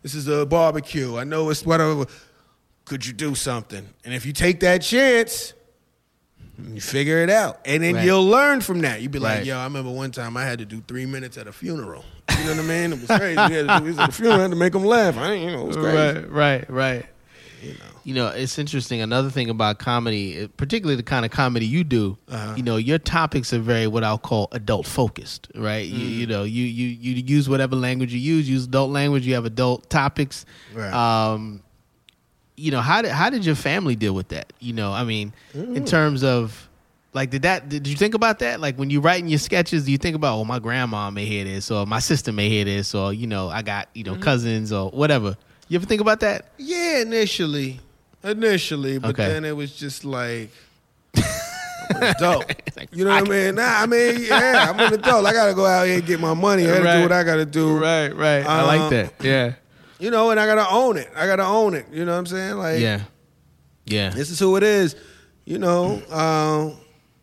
This 0.02 0.14
is 0.14 0.28
a 0.28 0.44
barbecue. 0.46 1.16
I 1.16 1.24
know 1.24 1.48
it's 1.50 1.64
whatever. 1.64 2.06
Could 2.86 3.04
you 3.06 3.12
do 3.12 3.34
something? 3.34 3.86
And 4.04 4.14
if 4.14 4.24
you 4.24 4.32
take 4.32 4.60
that 4.60 4.78
chance, 4.78 5.52
you 6.72 6.80
figure 6.80 7.18
it 7.18 7.28
out, 7.28 7.60
and 7.66 7.82
then 7.82 7.96
Right. 7.96 8.04
you'll 8.06 8.26
learn 8.26 8.62
from 8.62 8.80
that. 8.80 9.02
You'll 9.02 9.12
be 9.12 9.18
like, 9.18 9.38
Right. 9.38 9.46
"Yo, 9.46 9.58
I 9.58 9.64
remember 9.64 9.90
one 9.90 10.10
time 10.10 10.36
I 10.38 10.44
had 10.44 10.58
to 10.60 10.64
do 10.64 10.82
three 10.88 11.04
minutes 11.04 11.36
at 11.36 11.46
a 11.46 11.52
funeral. 11.52 12.02
You 12.30 12.44
know 12.44 12.50
what 12.52 12.60
I 12.60 12.62
mean? 12.62 12.92
It 12.94 13.00
was 13.00 13.08
crazy. 13.18 13.34
We 13.36 13.54
had 13.54 13.68
to 13.68 13.78
do 13.80 13.84
this 13.92 13.98
at 13.98 14.08
a 14.08 14.12
funeral. 14.12 14.38
I 14.38 14.42
had 14.42 14.50
to 14.52 14.56
make 14.56 14.72
them 14.72 14.84
laugh. 14.84 15.18
I 15.18 15.32
ain't, 15.32 15.44
you 15.44 15.50
know, 15.56 15.62
it 15.62 15.66
was 15.66 15.76
crazy. 15.76 15.96
Right, 15.96 16.30
right, 16.30 16.70
right. 16.70 17.06
You 17.62 17.70
know. 17.72 17.78
You 18.04 18.14
know, 18.14 18.26
it's 18.28 18.58
interesting. 18.58 19.00
Another 19.00 19.28
thing 19.30 19.50
about 19.50 19.78
comedy, 19.80 20.36
eh, 20.36 20.46
particularly 20.56 20.94
the 20.96 21.02
kind 21.02 21.24
of 21.24 21.30
comedy 21.32 21.66
you 21.66 21.82
do, 21.84 22.16
Uh-huh. 22.30 22.54
you 22.56 22.62
know, 22.62 22.76
your 22.76 22.98
topics 22.98 23.52
are 23.52 23.58
very 23.58 23.86
what 23.88 24.04
I'll 24.04 24.16
call 24.18 24.48
adult 24.52 24.86
focused, 24.86 25.48
right? 25.56 25.84
You, 25.86 26.06
Mm. 26.08 26.18
you 26.20 26.26
know, 26.28 26.44
you 26.44 26.64
you 26.64 26.86
you 26.88 27.22
use 27.26 27.48
whatever 27.48 27.74
language 27.74 28.12
you 28.14 28.20
use. 28.20 28.48
Use 28.48 28.64
adult 28.64 28.90
language. 28.92 29.26
You 29.26 29.34
have 29.34 29.44
adult 29.44 29.90
topics. 29.90 30.44
Right. 30.72 30.92
Um, 30.92 31.60
you 32.56 32.70
know, 32.70 32.80
how 32.80 33.02
did 33.02 33.10
how 33.10 33.30
did 33.30 33.44
your 33.44 33.54
family 33.54 33.96
deal 33.96 34.14
with 34.14 34.28
that? 34.28 34.52
You 34.60 34.72
know, 34.72 34.92
I 34.92 35.04
mean, 35.04 35.32
in 35.54 35.84
terms 35.84 36.24
of 36.24 36.68
like, 37.12 37.30
did 37.30 37.42
that? 37.42 37.68
Did 37.68 37.86
you 37.86 37.96
think 37.96 38.14
about 38.14 38.38
that? 38.40 38.60
Like 38.60 38.76
when 38.76 38.90
you 38.90 39.00
writing 39.00 39.28
your 39.28 39.38
sketches, 39.38 39.84
do 39.86 39.92
you 39.92 39.98
think 39.98 40.16
about, 40.16 40.36
oh, 40.38 40.44
my 40.44 40.58
grandma 40.58 41.10
may 41.10 41.24
hear 41.24 41.44
this, 41.44 41.70
or 41.70 41.86
my 41.86 41.98
sister 41.98 42.32
may 42.32 42.48
hear 42.48 42.64
this, 42.64 42.94
or 42.94 43.12
you 43.12 43.26
know, 43.26 43.48
I 43.48 43.62
got 43.62 43.88
you 43.94 44.04
know 44.04 44.12
Mm-hmm. 44.12 44.22
cousins 44.22 44.72
or 44.72 44.90
whatever. 44.90 45.36
You 45.68 45.76
ever 45.76 45.86
think 45.86 46.00
about 46.00 46.20
that? 46.20 46.46
Yeah, 46.58 47.00
initially, 47.00 47.80
initially, 48.22 48.98
but 48.98 49.10
Okay. 49.10 49.28
then 49.28 49.44
it 49.44 49.56
was 49.56 49.74
just 49.74 50.04
like. 50.04 50.50
I'm 51.94 52.02
an 52.02 52.02
adult. 52.16 52.52
like, 52.76 52.88
You 52.92 53.04
know 53.04 53.14
what 53.14 53.28
I 53.28 53.30
mean? 53.30 53.54
Nah, 53.54 53.62
I 53.82 53.86
mean, 53.94 54.20
yeah, 54.24 54.70
I'm 54.72 54.80
an 54.80 54.92
adult. 54.94 55.24
I 55.24 55.32
gotta 55.32 55.54
go 55.54 55.64
out 55.66 55.86
here 55.86 55.98
and 55.98 56.06
get 56.06 56.18
my 56.20 56.34
money. 56.34 56.64
I 56.64 56.66
gotta 56.66 56.84
Right. 56.84 56.96
do 56.96 57.02
what 57.02 57.12
I 57.12 57.22
gotta 57.22 57.44
do. 57.46 57.76
Right, 57.78 58.08
right. 58.14 58.44
I 58.46 58.62
like 58.62 58.80
Um, 58.80 58.90
that. 58.90 59.12
Yeah. 59.22 59.52
You 59.98 60.10
know, 60.10 60.30
and 60.30 60.38
I 60.38 60.46
gotta 60.46 60.68
own 60.70 60.96
it. 60.96 61.08
I 61.16 61.26
gotta 61.26 61.44
own 61.44 61.74
it. 61.74 61.86
You 61.92 62.04
know 62.04 62.12
what 62.12 62.18
I'm 62.18 62.26
saying? 62.26 62.56
Like, 62.58 62.80
Yeah. 62.80 63.00
Yeah. 63.86 64.10
this 64.10 64.30
is 64.30 64.38
who 64.38 64.56
it 64.56 64.62
is. 64.62 64.96
You 65.44 65.58
know, 65.58 66.02
um, 66.10 66.76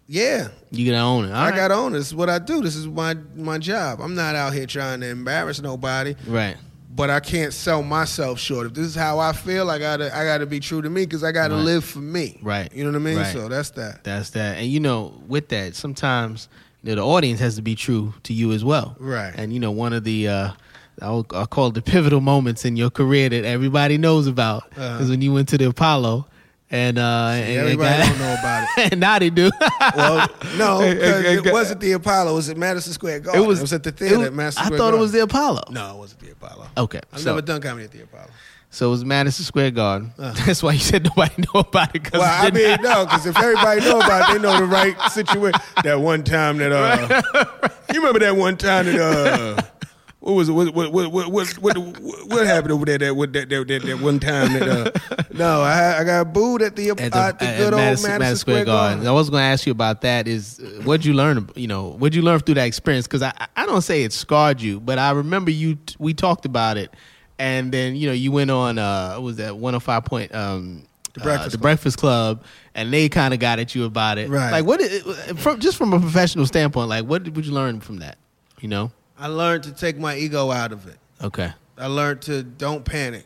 yeah, 0.07 0.47
You 0.71 0.91
gotta 0.91 1.03
own 1.03 1.25
it. 1.25 1.31
All 1.31 1.35
I 1.37 1.49
right. 1.49 1.55
gotta 1.55 1.73
own 1.75 1.93
it. 1.93 1.97
This 1.99 2.07
is 2.07 2.15
what 2.15 2.29
I 2.29 2.39
do. 2.39 2.61
This 2.61 2.75
is 2.75 2.87
my 2.87 3.15
my 3.35 3.57
job. 3.57 3.99
I'm 4.01 4.15
not 4.15 4.35
out 4.35 4.53
here 4.53 4.65
trying 4.65 5.01
to 5.01 5.07
embarrass 5.09 5.61
nobody. 5.61 6.15
Right. 6.27 6.57
but 6.95 7.09
I 7.09 7.19
can't 7.21 7.51
sell 7.51 7.81
myself 7.81 8.37
short. 8.39 8.67
If 8.67 8.73
this 8.75 8.85
is 8.85 8.93
how 8.95 9.17
I 9.17 9.33
feel, 9.33 9.71
I 9.71 9.79
gotta 9.79 10.15
I 10.15 10.25
gotta 10.25 10.45
be 10.45 10.59
true 10.59 10.81
to 10.81 10.89
me 10.89 11.05
because 11.05 11.23
I 11.23 11.31
gotta 11.31 11.55
Right. 11.55 11.63
live 11.63 11.83
for 11.83 11.99
me. 11.99 12.39
Right. 12.43 12.71
You 12.73 12.83
know 12.83 12.91
what 12.91 12.97
I 12.97 12.99
mean? 13.11 13.17
Right. 13.17 13.33
So 13.33 13.47
that's 13.49 13.71
that. 13.71 14.03
That's 14.03 14.29
that. 14.31 14.57
And 14.57 14.67
you 14.67 14.79
know, 14.79 15.19
with 15.27 15.49
that, 15.49 15.75
sometimes 15.75 16.47
you 16.83 16.89
know 16.89 16.95
the 17.01 17.05
audience 17.07 17.39
has 17.39 17.55
to 17.55 17.61
be 17.63 17.73
true 17.75 18.13
to 18.23 18.33
you 18.33 18.51
as 18.51 18.63
well. 18.63 18.95
Right. 18.99 19.33
And 19.35 19.51
you 19.51 19.59
know, 19.59 19.71
one 19.71 19.93
of 19.93 20.03
the 20.03 20.27
uh 20.27 20.51
I'll, 21.01 21.25
I'll 21.31 21.47
call 21.47 21.67
it 21.67 21.73
the 21.73 21.81
pivotal 21.81 22.21
moments 22.21 22.65
in 22.65 22.75
your 22.77 22.89
career 22.89 23.29
that 23.29 23.45
everybody 23.45 23.97
knows 23.97 24.27
about 24.27 24.63
is 24.73 24.77
Uh-huh. 24.79 25.05
when 25.09 25.21
you 25.21 25.33
went 25.33 25.49
to 25.49 25.57
the 25.57 25.65
Apollo 25.69 26.27
and 26.69 26.97
uh 26.97 27.31
and, 27.33 27.57
Everybody 27.59 27.89
and 28.01 28.09
don't 28.09 28.19
know 28.19 28.33
about 28.39 28.67
it. 28.77 28.91
and 28.93 29.01
now 29.01 29.19
they 29.19 29.29
do. 29.29 29.49
Well, 29.95 30.27
no, 30.57 30.79
because 30.93 31.45
it 31.45 31.51
wasn't 31.53 31.81
the 31.81 31.91
Apollo. 31.93 32.31
It 32.31 32.35
was 32.35 32.49
at 32.49 32.57
Madison 32.57 32.93
Square 32.93 33.17
it 33.17 33.23
Garden. 33.23 33.45
was, 33.47 33.59
It 33.59 33.63
was 33.63 33.73
at 33.73 33.83
the 33.83 33.91
theater 33.91 34.17
was- 34.19 34.27
at 34.27 34.33
Madison 34.33 34.63
Square 34.65 34.77
I 34.77 34.79
thought 34.79 34.93
it 34.93 34.99
was 34.99 35.11
the 35.11 35.21
Apollo. 35.23 35.61
No, 35.71 35.95
it 35.95 35.97
wasn't 35.97 36.21
the 36.21 36.31
Apollo. 36.31 36.67
Okay. 36.77 37.01
I've 37.11 37.19
so, 37.19 37.29
never 37.31 37.41
done 37.41 37.61
comedy 37.61 37.85
at 37.85 37.91
the 37.91 38.01
Apollo. 38.03 38.27
so 38.71 38.87
it 38.87 38.91
was 38.91 39.05
Madison 39.05 39.45
Square 39.45 39.71
Garden. 39.71 40.13
That's 40.17 40.63
why 40.63 40.73
you 40.73 40.79
said 40.79 41.03
nobody 41.03 41.43
know 41.53 41.59
about 41.61 41.95
it. 41.95 42.03
'cause. 42.05 42.19
Well, 42.19 42.47
it 42.47 42.53
I 42.53 42.55
mean, 42.55 42.77
no, 42.81 43.05
because 43.05 43.25
if 43.27 43.37
everybody 43.37 43.81
know 43.81 43.97
about 43.99 44.29
it, 44.29 44.33
they 44.33 44.39
know 44.41 44.57
the 44.57 44.65
right 44.65 44.99
situation. 45.11 45.59
That 45.83 45.99
one 45.99 46.23
time 46.23 46.57
that 46.57 46.71
uh, 46.71 47.69
you 47.93 47.99
remember 47.99 48.19
that 48.19 48.35
one 48.35 48.57
time 48.57 48.85
that 48.87 48.99
uh, 48.99 49.61
what 50.23 50.35
was 50.35 50.47
it? 50.47 50.53
What 50.53 50.73
what 50.73 50.93
what 50.93 51.11
what 51.11 51.27
what, 51.27 51.57
what, 51.59 51.77
what 52.27 52.47
happened 52.47 52.71
over 52.71 52.85
there? 52.85 52.97
That 52.97 53.13
what 53.13 53.33
that 53.33 53.49
that, 53.49 53.67
that, 53.67 53.81
that 53.83 53.99
one 53.99 54.21
time 54.21 54.53
that 54.53 54.95
uh, 55.11 55.23
no, 55.33 55.61
I 55.61 55.99
I 55.99 56.03
got 56.05 56.31
booed 56.31 56.61
at 56.61 56.77
the 56.77 56.91
at 56.91 57.01
at 57.01 57.11
the, 57.11 57.45
the, 57.45 57.51
at 57.51 57.57
good 57.57 57.73
old 57.73 57.81
Madison, 57.81 58.09
Madison, 58.09 58.19
Madison 58.19 58.37
Square 58.37 58.65
Garden. 58.65 59.05
I 59.05 59.11
was 59.11 59.29
going 59.29 59.41
to 59.41 59.45
ask 59.45 59.65
you 59.65 59.73
about 59.73 59.99
that. 60.01 60.29
Is 60.29 60.61
uh, 60.61 60.81
what'd 60.83 61.05
you 61.05 61.13
learn? 61.13 61.49
You 61.55 61.67
know, 61.67 61.89
what'd 61.89 62.15
you 62.15 62.21
learn 62.21 62.39
through 62.39 62.55
that 62.55 62.67
experience? 62.67 63.05
Because 63.05 63.21
I, 63.21 63.33
I 63.57 63.65
don't 63.65 63.81
say 63.81 64.03
it 64.03 64.13
scarred 64.13 64.61
you, 64.61 64.79
but 64.79 64.97
I 64.97 65.11
remember 65.11 65.51
you. 65.51 65.77
We 65.99 66.13
talked 66.13 66.45
about 66.45 66.77
it, 66.77 66.93
and 67.37 67.73
then 67.73 67.97
you 67.97 68.07
know 68.07 68.13
you 68.13 68.31
went 68.31 68.49
on. 68.49 68.77
Uh, 68.77 69.15
what 69.15 69.23
was 69.23 69.35
that 69.37 69.57
one 69.57 69.73
hundred 69.73 69.83
five 69.83 70.05
point? 70.05 70.33
Um, 70.33 70.83
the 71.15 71.19
Breakfast 71.19 71.51
the 71.51 71.57
Club. 71.57 71.61
Breakfast 71.61 71.97
Club, 71.97 72.43
and 72.75 72.93
they 72.93 73.09
kind 73.09 73.33
of 73.33 73.41
got 73.41 73.59
at 73.59 73.75
you 73.75 73.83
about 73.83 74.17
it. 74.17 74.29
Right. 74.29 74.51
Like 74.51 74.63
what? 74.63 74.79
Is, 74.79 75.03
from 75.35 75.59
just 75.59 75.77
from 75.77 75.91
a 75.91 75.99
professional 75.99 76.45
standpoint, 76.45 76.87
like 76.87 77.03
what 77.03 77.23
did 77.23 77.35
would 77.35 77.45
you 77.45 77.51
learn 77.51 77.81
from 77.81 77.97
that? 77.97 78.17
You 78.61 78.69
know. 78.69 78.93
I 79.23 79.27
learned 79.27 79.63
to 79.63 79.71
take 79.71 79.97
my 79.97 80.17
ego 80.17 80.51
out 80.51 80.73
of 80.73 80.85
it. 80.87 80.97
Okay. 81.23 81.51
I 81.77 81.87
learned 81.87 82.21
to 82.23 82.43
don't 82.43 82.83
panic. 82.83 83.25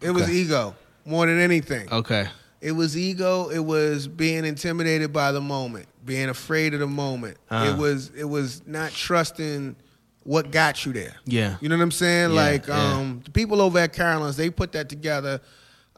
It 0.00 0.10
was 0.10 0.22
Okay. 0.22 0.32
ego 0.32 0.74
more 1.04 1.26
than 1.26 1.38
anything. 1.38 1.92
Okay. 1.92 2.28
It 2.62 2.72
was 2.72 2.96
ego. 2.96 3.50
It 3.50 3.58
was 3.60 4.08
being 4.08 4.44
intimidated 4.46 5.12
by 5.12 5.32
the 5.32 5.40
moment, 5.42 5.86
being 6.04 6.30
afraid 6.30 6.72
of 6.72 6.80
the 6.80 6.86
moment. 6.86 7.36
Uh-huh. 7.50 7.70
It 7.72 7.76
was 7.78 8.10
it 8.16 8.24
was 8.24 8.62
not 8.66 8.90
trusting 8.92 9.76
what 10.24 10.50
got 10.50 10.86
you 10.86 10.92
there. 10.94 11.14
Yeah. 11.26 11.56
You 11.60 11.68
know 11.68 11.76
what 11.76 11.82
I'm 11.82 11.90
saying? 11.90 12.30
Yeah, 12.30 12.36
like 12.36 12.66
yeah. 12.66 12.94
um, 12.94 13.20
the 13.24 13.30
people 13.30 13.60
over 13.60 13.78
at 13.78 13.92
Caroline's, 13.92 14.36
they 14.38 14.48
put 14.50 14.72
that 14.72 14.88
together. 14.88 15.40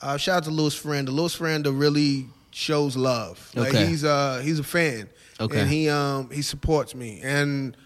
Uh, 0.03 0.17
shout 0.17 0.39
out 0.39 0.45
to 0.45 0.51
Louis 0.51 0.75
Faranda. 0.79 1.09
Louis 1.11 1.37
Faranda 1.37 1.73
really 1.79 2.27
shows 2.51 2.97
love. 2.97 3.51
Like 3.55 3.69
Okay. 3.69 3.87
he's 3.87 4.05
uh 4.05 4.41
he's 4.45 4.59
a 4.59 4.65
fan. 4.65 5.09
Okay. 5.39 5.61
And 5.61 5.71
he 5.71 5.89
um 5.89 6.31
he 6.31 6.43
supports 6.43 6.95
me. 6.97 7.21
And 7.23 7.77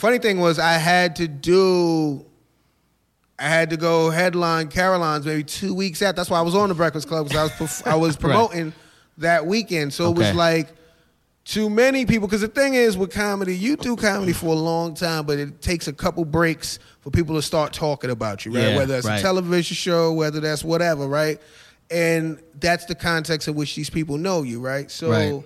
funny 0.00 0.18
thing 0.18 0.40
was 0.40 0.58
I 0.58 0.72
had 0.74 1.16
to 1.16 1.28
do 1.28 2.24
I 3.38 3.44
had 3.48 3.70
to 3.70 3.76
go 3.76 4.10
headline 4.10 4.68
Caroline's 4.68 5.24
maybe 5.24 5.44
two 5.44 5.74
weeks 5.74 6.02
after. 6.02 6.16
That's 6.16 6.28
why 6.28 6.38
I 6.38 6.42
was 6.42 6.54
on 6.54 6.68
the 6.68 6.74
Breakfast 6.74 7.08
Club 7.08 7.28
because 7.28 7.38
I 7.38 7.42
was 7.44 7.52
perf- 7.52 7.86
I 7.86 7.94
was 7.94 8.14
Right. 8.16 8.20
promoting 8.20 8.72
that 9.18 9.46
weekend. 9.46 9.94
So 9.94 10.10
it 10.10 10.16
was 10.16 10.34
like 10.34 10.68
too 11.44 11.70
many 11.70 12.04
people. 12.04 12.28
Because 12.28 12.42
the 12.42 12.48
thing 12.48 12.74
is 12.74 12.98
with 12.98 13.12
comedy, 13.12 13.56
you 13.56 13.76
do 13.76 13.96
comedy 13.96 14.32
for 14.34 14.46
a 14.48 14.58
long 14.58 14.94
time, 14.94 15.24
but 15.24 15.38
it 15.38 15.62
takes 15.62 15.88
a 15.88 15.92
couple 15.92 16.24
breaks 16.26 16.78
for 17.00 17.10
people 17.10 17.34
to 17.36 17.42
start 17.42 17.72
talking 17.72 18.10
about 18.10 18.44
you, 18.44 18.52
right? 18.52 18.68
Yeah, 18.68 18.76
whether 18.76 18.96
it's 18.96 19.06
right. 19.06 19.18
a 19.18 19.22
television 19.22 19.74
show, 19.74 20.12
whether 20.12 20.40
that's 20.40 20.62
whatever, 20.62 21.06
right? 21.08 21.40
And 21.90 22.40
that's 22.58 22.84
the 22.84 22.94
context 22.94 23.48
in 23.48 23.54
which 23.54 23.74
these 23.74 23.90
people 23.90 24.18
know 24.18 24.42
you, 24.42 24.60
right? 24.60 24.90
So. 24.90 25.10
Right. 25.10 25.44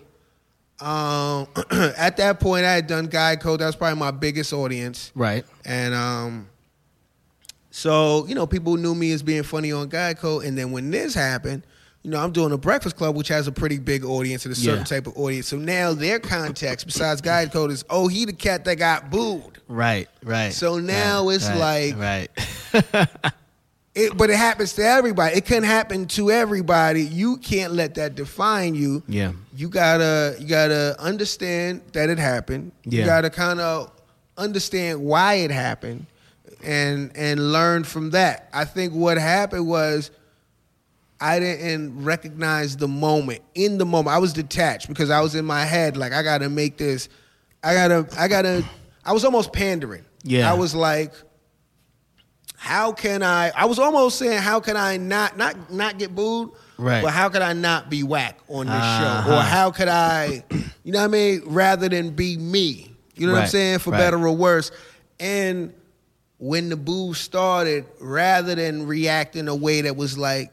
Um, 0.80 1.46
at 1.96 2.16
that 2.18 2.40
point, 2.40 2.64
I 2.64 2.72
had 2.74 2.86
done 2.86 3.06
Guy 3.06 3.36
Code. 3.36 3.60
That 3.60 3.66
was 3.66 3.76
probably 3.76 3.98
my 3.98 4.10
biggest 4.10 4.52
audience. 4.52 5.12
Right. 5.14 5.44
And 5.64 5.94
um, 5.94 6.48
so, 7.70 8.26
you 8.26 8.34
know, 8.34 8.46
people 8.46 8.76
knew 8.76 8.94
me 8.94 9.12
as 9.12 9.22
being 9.22 9.42
funny 9.42 9.72
on 9.72 9.88
Guy 9.88 10.14
Code. 10.14 10.44
And 10.44 10.56
then 10.58 10.72
when 10.72 10.90
this 10.90 11.14
happened, 11.14 11.62
you 12.02 12.10
know, 12.10 12.20
I'm 12.22 12.32
doing 12.32 12.52
a 12.52 12.58
Breakfast 12.58 12.96
Club, 12.96 13.16
which 13.16 13.28
has 13.28 13.46
a 13.46 13.52
pretty 13.52 13.78
big 13.78 14.04
audience 14.04 14.44
and 14.44 14.52
a 14.52 14.56
certain 14.56 14.80
Yeah. 14.80 14.84
type 14.84 15.06
of 15.06 15.16
audience. 15.16 15.46
So 15.48 15.56
now 15.56 15.94
their 15.94 16.18
context, 16.18 16.86
besides 16.86 17.20
Guy 17.20 17.46
Code, 17.46 17.70
is, 17.70 17.84
oh, 17.88 18.08
he 18.08 18.24
the 18.26 18.32
cat 18.34 18.64
that 18.66 18.74
got 18.76 19.10
booed. 19.10 19.60
Right. 19.68 20.08
Right. 20.22 20.52
So 20.52 20.78
now 20.78 21.26
Right, 21.26 21.34
it's 21.36 21.48
right, 21.48 21.96
like- 21.96 21.98
right. 22.84 23.32
It, 23.94 24.16
but 24.16 24.28
it 24.28 24.36
happens 24.36 24.72
to 24.74 24.82
everybody. 24.82 25.36
It 25.36 25.44
can 25.44 25.62
happen 25.62 26.06
to 26.08 26.30
everybody. 26.32 27.02
You 27.04 27.36
can't 27.36 27.72
let 27.72 27.94
that 27.94 28.16
define 28.16 28.74
you. 28.74 29.04
Yeah. 29.06 29.32
You 29.56 29.68
gotta 29.68 30.36
you 30.40 30.48
gotta 30.48 30.96
understand 30.98 31.82
that 31.92 32.10
it 32.10 32.18
happened. 32.18 32.72
Yeah. 32.84 33.00
You 33.00 33.06
gotta 33.06 33.30
kind 33.30 33.60
of 33.60 33.92
understand 34.36 35.00
why 35.00 35.34
it 35.34 35.52
happened, 35.52 36.06
and 36.64 37.16
and 37.16 37.52
learn 37.52 37.84
from 37.84 38.10
that. 38.10 38.48
I 38.52 38.64
think 38.64 38.94
what 38.94 39.16
happened 39.16 39.68
was 39.68 40.10
I 41.20 41.38
didn't 41.38 42.02
recognize 42.02 42.76
the 42.76 42.88
moment. 42.88 43.42
In 43.54 43.78
the 43.78 43.86
moment, 43.86 44.14
I 44.14 44.18
was 44.18 44.32
detached 44.32 44.88
because 44.88 45.08
I 45.08 45.20
was 45.20 45.36
in 45.36 45.44
my 45.44 45.64
head 45.64 45.96
like 45.96 46.12
I 46.12 46.24
gotta 46.24 46.48
make 46.48 46.78
this. 46.78 47.08
I 47.62 47.74
gotta 47.74 48.08
I 48.18 48.26
gotta. 48.26 48.64
I 49.04 49.12
was 49.12 49.24
almost 49.24 49.52
pandering. 49.52 50.04
Yeah. 50.24 50.50
I 50.50 50.54
was 50.54 50.74
like 50.74 51.12
how 52.64 52.92
can 52.92 53.22
I? 53.22 53.50
I 53.54 53.66
was 53.66 53.78
almost 53.78 54.18
saying, 54.18 54.40
how 54.40 54.58
can 54.58 54.74
I 54.76 54.96
not 54.96 55.36
not 55.36 55.70
not 55.70 55.98
get 55.98 56.14
booed? 56.14 56.50
Right. 56.78 57.02
But 57.02 57.12
how 57.12 57.28
could 57.28 57.42
I 57.42 57.52
not 57.52 57.90
be 57.90 58.02
whack 58.02 58.38
on 58.48 58.64
this 58.66 58.74
Uh-huh. 58.74 59.24
show? 59.26 59.36
Or 59.36 59.40
how 59.42 59.70
could 59.70 59.88
I, 59.88 60.42
you 60.82 60.92
know 60.92 60.98
what 61.00 61.04
I 61.04 61.08
mean? 61.08 61.42
Rather 61.44 61.88
than 61.90 62.10
be 62.10 62.36
me, 62.38 62.90
you 63.14 63.26
know 63.26 63.34
what 63.34 63.42
I'm 63.42 63.48
saying? 63.48 63.78
For 63.80 63.90
right. 63.90 63.98
better 63.98 64.16
or 64.26 64.34
worse. 64.34 64.70
And 65.20 65.72
when 66.38 66.70
the 66.70 66.76
boo 66.76 67.12
started, 67.14 67.84
rather 68.00 68.54
than 68.54 68.86
react 68.86 69.36
in 69.36 69.46
a 69.48 69.54
way 69.54 69.82
that 69.82 69.94
was 69.94 70.16
like, 70.18 70.50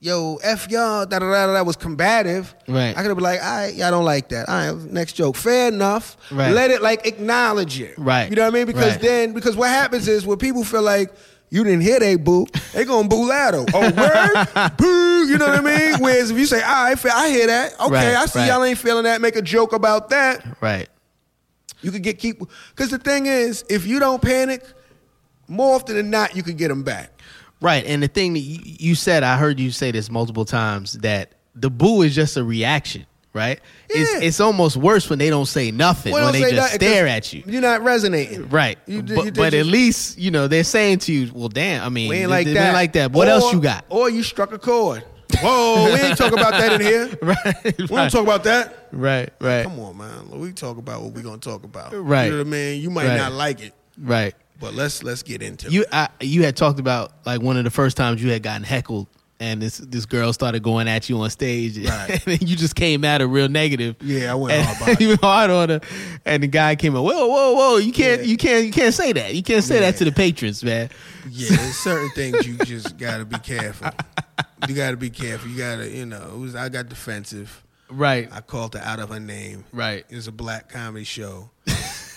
yo, 0.00 0.36
F 0.42 0.68
y'all, 0.68 1.06
da 1.06 1.20
da 1.20 1.30
da 1.30 1.54
da, 1.54 1.62
was 1.62 1.76
combative. 1.76 2.54
Right. 2.68 2.90
I 2.90 2.94
could 2.94 3.06
have 3.06 3.16
been 3.16 3.22
like, 3.24 3.40
all 3.42 3.56
right, 3.56 3.74
y'all 3.74 3.90
don't 3.92 4.04
like 4.04 4.28
that. 4.30 4.48
All 4.48 4.74
right, 4.74 4.92
next 4.92 5.12
joke. 5.14 5.36
Fair 5.36 5.68
enough. 5.68 6.16
Right. 6.32 6.50
Let 6.52 6.70
it 6.72 6.82
like 6.82 7.06
acknowledge 7.06 7.80
it. 7.80 7.94
Right. 7.96 8.28
You 8.28 8.34
know 8.36 8.42
what 8.42 8.52
I 8.52 8.58
mean? 8.58 8.66
Because 8.66 8.92
Right. 8.94 9.00
then, 9.00 9.32
because 9.32 9.56
what 9.56 9.70
happens 9.70 10.06
is 10.08 10.26
when 10.26 10.38
people 10.38 10.64
feel 10.64 10.82
like 10.82 11.12
you 11.52 11.62
didn't 11.64 11.82
hear 11.82 12.00
they 12.00 12.16
boo, 12.16 12.46
they 12.72 12.86
gonna 12.86 13.06
boo 13.06 13.28
louder. 13.28 13.66
Oh, 13.74 13.80
word? 13.92 14.72
boo. 14.78 15.28
You 15.28 15.36
know 15.36 15.48
what 15.48 15.58
I 15.58 15.60
mean? 15.90 16.00
Whereas 16.00 16.30
if 16.30 16.38
you 16.38 16.46
say, 16.46 16.62
all 16.62 16.84
right, 16.84 17.06
I 17.06 17.28
hear 17.28 17.46
that. 17.46 17.78
Okay, 17.78 17.92
Right, 17.92 18.16
I 18.16 18.24
see 18.24 18.38
right. 18.38 18.48
y'all 18.48 18.64
ain't 18.64 18.78
feeling 18.78 19.04
that. 19.04 19.20
Make 19.20 19.36
a 19.36 19.42
joke 19.42 19.74
about 19.74 20.08
that. 20.08 20.44
Right. 20.62 20.88
You 21.82 21.90
could 21.90 22.02
get 22.02 22.18
keep 22.18 22.38
because 22.70 22.90
the 22.90 22.96
thing 22.96 23.26
is, 23.26 23.66
if 23.68 23.86
you 23.86 23.98
don't 23.98 24.22
panic, 24.22 24.64
more 25.46 25.74
often 25.74 25.94
than 25.96 26.08
not, 26.08 26.34
you 26.34 26.42
could 26.42 26.56
get 26.56 26.68
them 26.68 26.84
back. 26.84 27.20
Right. 27.60 27.84
And 27.84 28.02
the 28.02 28.08
thing 28.08 28.32
that 28.32 28.40
you 28.40 28.94
said, 28.94 29.22
I 29.22 29.36
heard 29.36 29.60
you 29.60 29.70
say 29.72 29.90
this 29.90 30.10
multiple 30.10 30.46
times 30.46 30.94
that 31.00 31.34
the 31.54 31.68
boo 31.68 32.00
is 32.00 32.14
just 32.14 32.38
a 32.38 32.44
reaction. 32.44 33.04
Right. 33.34 33.60
It's 33.88 34.12
Yeah. 34.12 34.26
it's 34.28 34.40
almost 34.40 34.76
worse 34.76 35.08
when 35.08 35.18
they 35.18 35.30
don't 35.30 35.46
say 35.46 35.70
nothing 35.70 36.12
Well, 36.12 36.24
when 36.30 36.34
they 36.34 36.50
just 36.50 36.54
nothing, 36.54 36.74
stare 36.80 37.06
at 37.06 37.32
you. 37.32 37.42
You're 37.46 37.62
not 37.62 37.82
resonating, 37.82 38.48
Right. 38.50 38.78
You, 38.86 39.00
did- 39.00 39.16
but 39.16 39.24
you 39.24 39.32
but 39.32 39.54
at 39.54 39.64
least 39.66 40.18
you 40.18 40.30
know 40.30 40.48
they're 40.48 40.64
saying 40.64 40.98
to 41.00 41.12
you, 41.12 41.30
well, 41.32 41.48
damn. 41.48 41.82
I 41.82 41.88
mean, 41.88 42.10
we 42.10 42.16
ain't 42.18 42.30
like 42.30 42.46
that. 42.46 42.56
ain't 42.66 42.74
like 42.74 42.92
that. 42.92 43.12
What 43.12 43.28
Or- 43.28 43.32
else 43.32 43.52
you 43.52 43.60
got? 43.60 43.86
Or 43.88 44.10
you 44.10 44.22
struck 44.22 44.52
a 44.52 44.58
chord. 44.58 45.04
Whoa, 45.40 45.84
we 45.86 45.98
ain't 45.98 46.18
talk 46.18 46.32
about 46.34 46.50
that 46.52 46.74
in 46.74 46.80
here. 46.82 47.08
right. 47.22 47.64
We 47.78 47.86
don't 47.86 48.10
talk 48.10 48.22
about 48.22 48.44
that. 48.44 48.88
Right. 48.92 49.30
Right. 49.40 49.62
Come 49.62 49.80
on, 49.80 49.96
man. 49.96 50.28
We 50.38 50.52
talk 50.52 50.76
about 50.76 51.00
what 51.02 51.14
we 51.14 51.22
gonna 51.22 51.38
talk 51.38 51.64
about. 51.64 51.94
Right. 51.94 52.26
You 52.26 52.32
know 52.32 52.38
what 52.38 52.46
I 52.48 52.50
mean? 52.50 52.82
You 52.82 52.90
might 52.90 53.06
Right. 53.08 53.16
not 53.16 53.32
like 53.32 53.62
it, 53.62 53.72
Right. 53.98 54.34
but 54.60 54.74
let's 54.74 55.02
let's 55.02 55.22
get 55.22 55.40
into 55.42 55.70
You 55.70 55.82
it. 55.82 55.88
I, 55.90 56.08
you 56.20 56.42
had 56.44 56.54
talked 56.54 56.78
about 56.78 57.12
like 57.24 57.40
one 57.40 57.56
of 57.56 57.64
the 57.64 57.70
first 57.70 57.96
times 57.96 58.22
you 58.22 58.30
had 58.30 58.42
gotten 58.42 58.62
heckled 58.62 59.06
and 59.42 59.60
this 59.60 59.78
this 59.78 60.06
girl 60.06 60.32
started 60.32 60.62
going 60.62 60.86
at 60.88 61.08
you 61.08 61.18
on 61.20 61.28
stage 61.30 61.76
Right. 61.88 62.26
and 62.26 62.48
you 62.48 62.56
just 62.56 62.74
came 62.76 63.04
at 63.04 63.20
her 63.20 63.26
real 63.26 63.48
negative. 63.48 63.96
Yeah, 64.00 64.32
I 64.32 64.34
went 64.36 64.54
and, 64.54 64.66
hard. 64.76 65.00
You 65.00 65.16
hard 65.16 65.50
on 65.50 65.68
her 65.70 65.80
and 66.24 66.42
the 66.42 66.46
guy 66.46 66.76
came 66.76 66.94
up, 66.94 67.02
whoa, 67.04 67.26
whoa, 67.26 67.52
whoa, 67.54 67.76
you 67.78 67.92
can't 67.92 68.20
Yeah. 68.22 68.26
you 68.28 68.36
can't 68.36 68.64
you 68.66 68.72
can't 68.72 68.94
say 68.94 69.12
that. 69.12 69.34
You 69.34 69.42
can't 69.42 69.64
say 69.64 69.80
that 69.80 69.96
to 69.96 70.04
the 70.04 70.12
patrons, 70.12 70.62
man. 70.62 70.88
Yeah, 71.28 71.56
there's 71.56 71.76
certain 71.76 72.10
things 72.10 72.46
you 72.46 72.56
just 72.58 72.96
gotta 73.06 73.24
be 73.24 73.38
careful. 73.38 73.90
You 74.68 74.74
gotta 74.74 74.96
be 74.96 75.10
careful. 75.10 75.50
You 75.50 75.58
gotta, 75.58 75.88
you 75.88 76.06
know, 76.06 76.30
it 76.34 76.38
was, 76.38 76.54
I 76.54 76.68
got 76.68 76.88
defensive. 76.88 77.64
Right. 77.90 78.28
I 78.32 78.40
called 78.40 78.74
her 78.74 78.80
out 78.80 79.00
of 79.00 79.10
her 79.10 79.20
name. 79.20 79.64
Right. 79.72 80.04
It 80.08 80.14
was 80.16 80.26
a 80.28 80.32
black 80.32 80.68
comedy 80.70 81.04
show. 81.04 81.50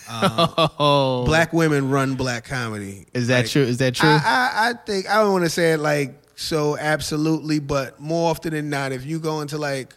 Um, 0.07 0.53
oh. 0.79 1.23
Black 1.25 1.51
women 1.51 1.89
run 1.89 2.13
black 2.15 2.45
comedy. 2.45 3.07
Is 3.13 3.27
that 3.29 3.41
Like, 3.41 3.49
true? 3.49 3.63
Is 3.63 3.77
that 3.77 3.95
true? 3.95 4.07
I, 4.07 4.13
I, 4.23 4.69
I 4.69 4.73
think 4.85 5.09
I 5.09 5.15
don't 5.23 5.31
want 5.31 5.45
to 5.45 5.49
say 5.49 5.73
it 5.73 5.79
like 5.79 6.13
so 6.35 6.77
absolutely, 6.77 7.59
but 7.59 7.99
more 7.99 8.29
often 8.29 8.51
than 8.53 8.69
not, 8.69 8.91
if 8.91 9.05
you 9.05 9.19
go 9.19 9.41
into 9.41 9.57
like 9.57 9.93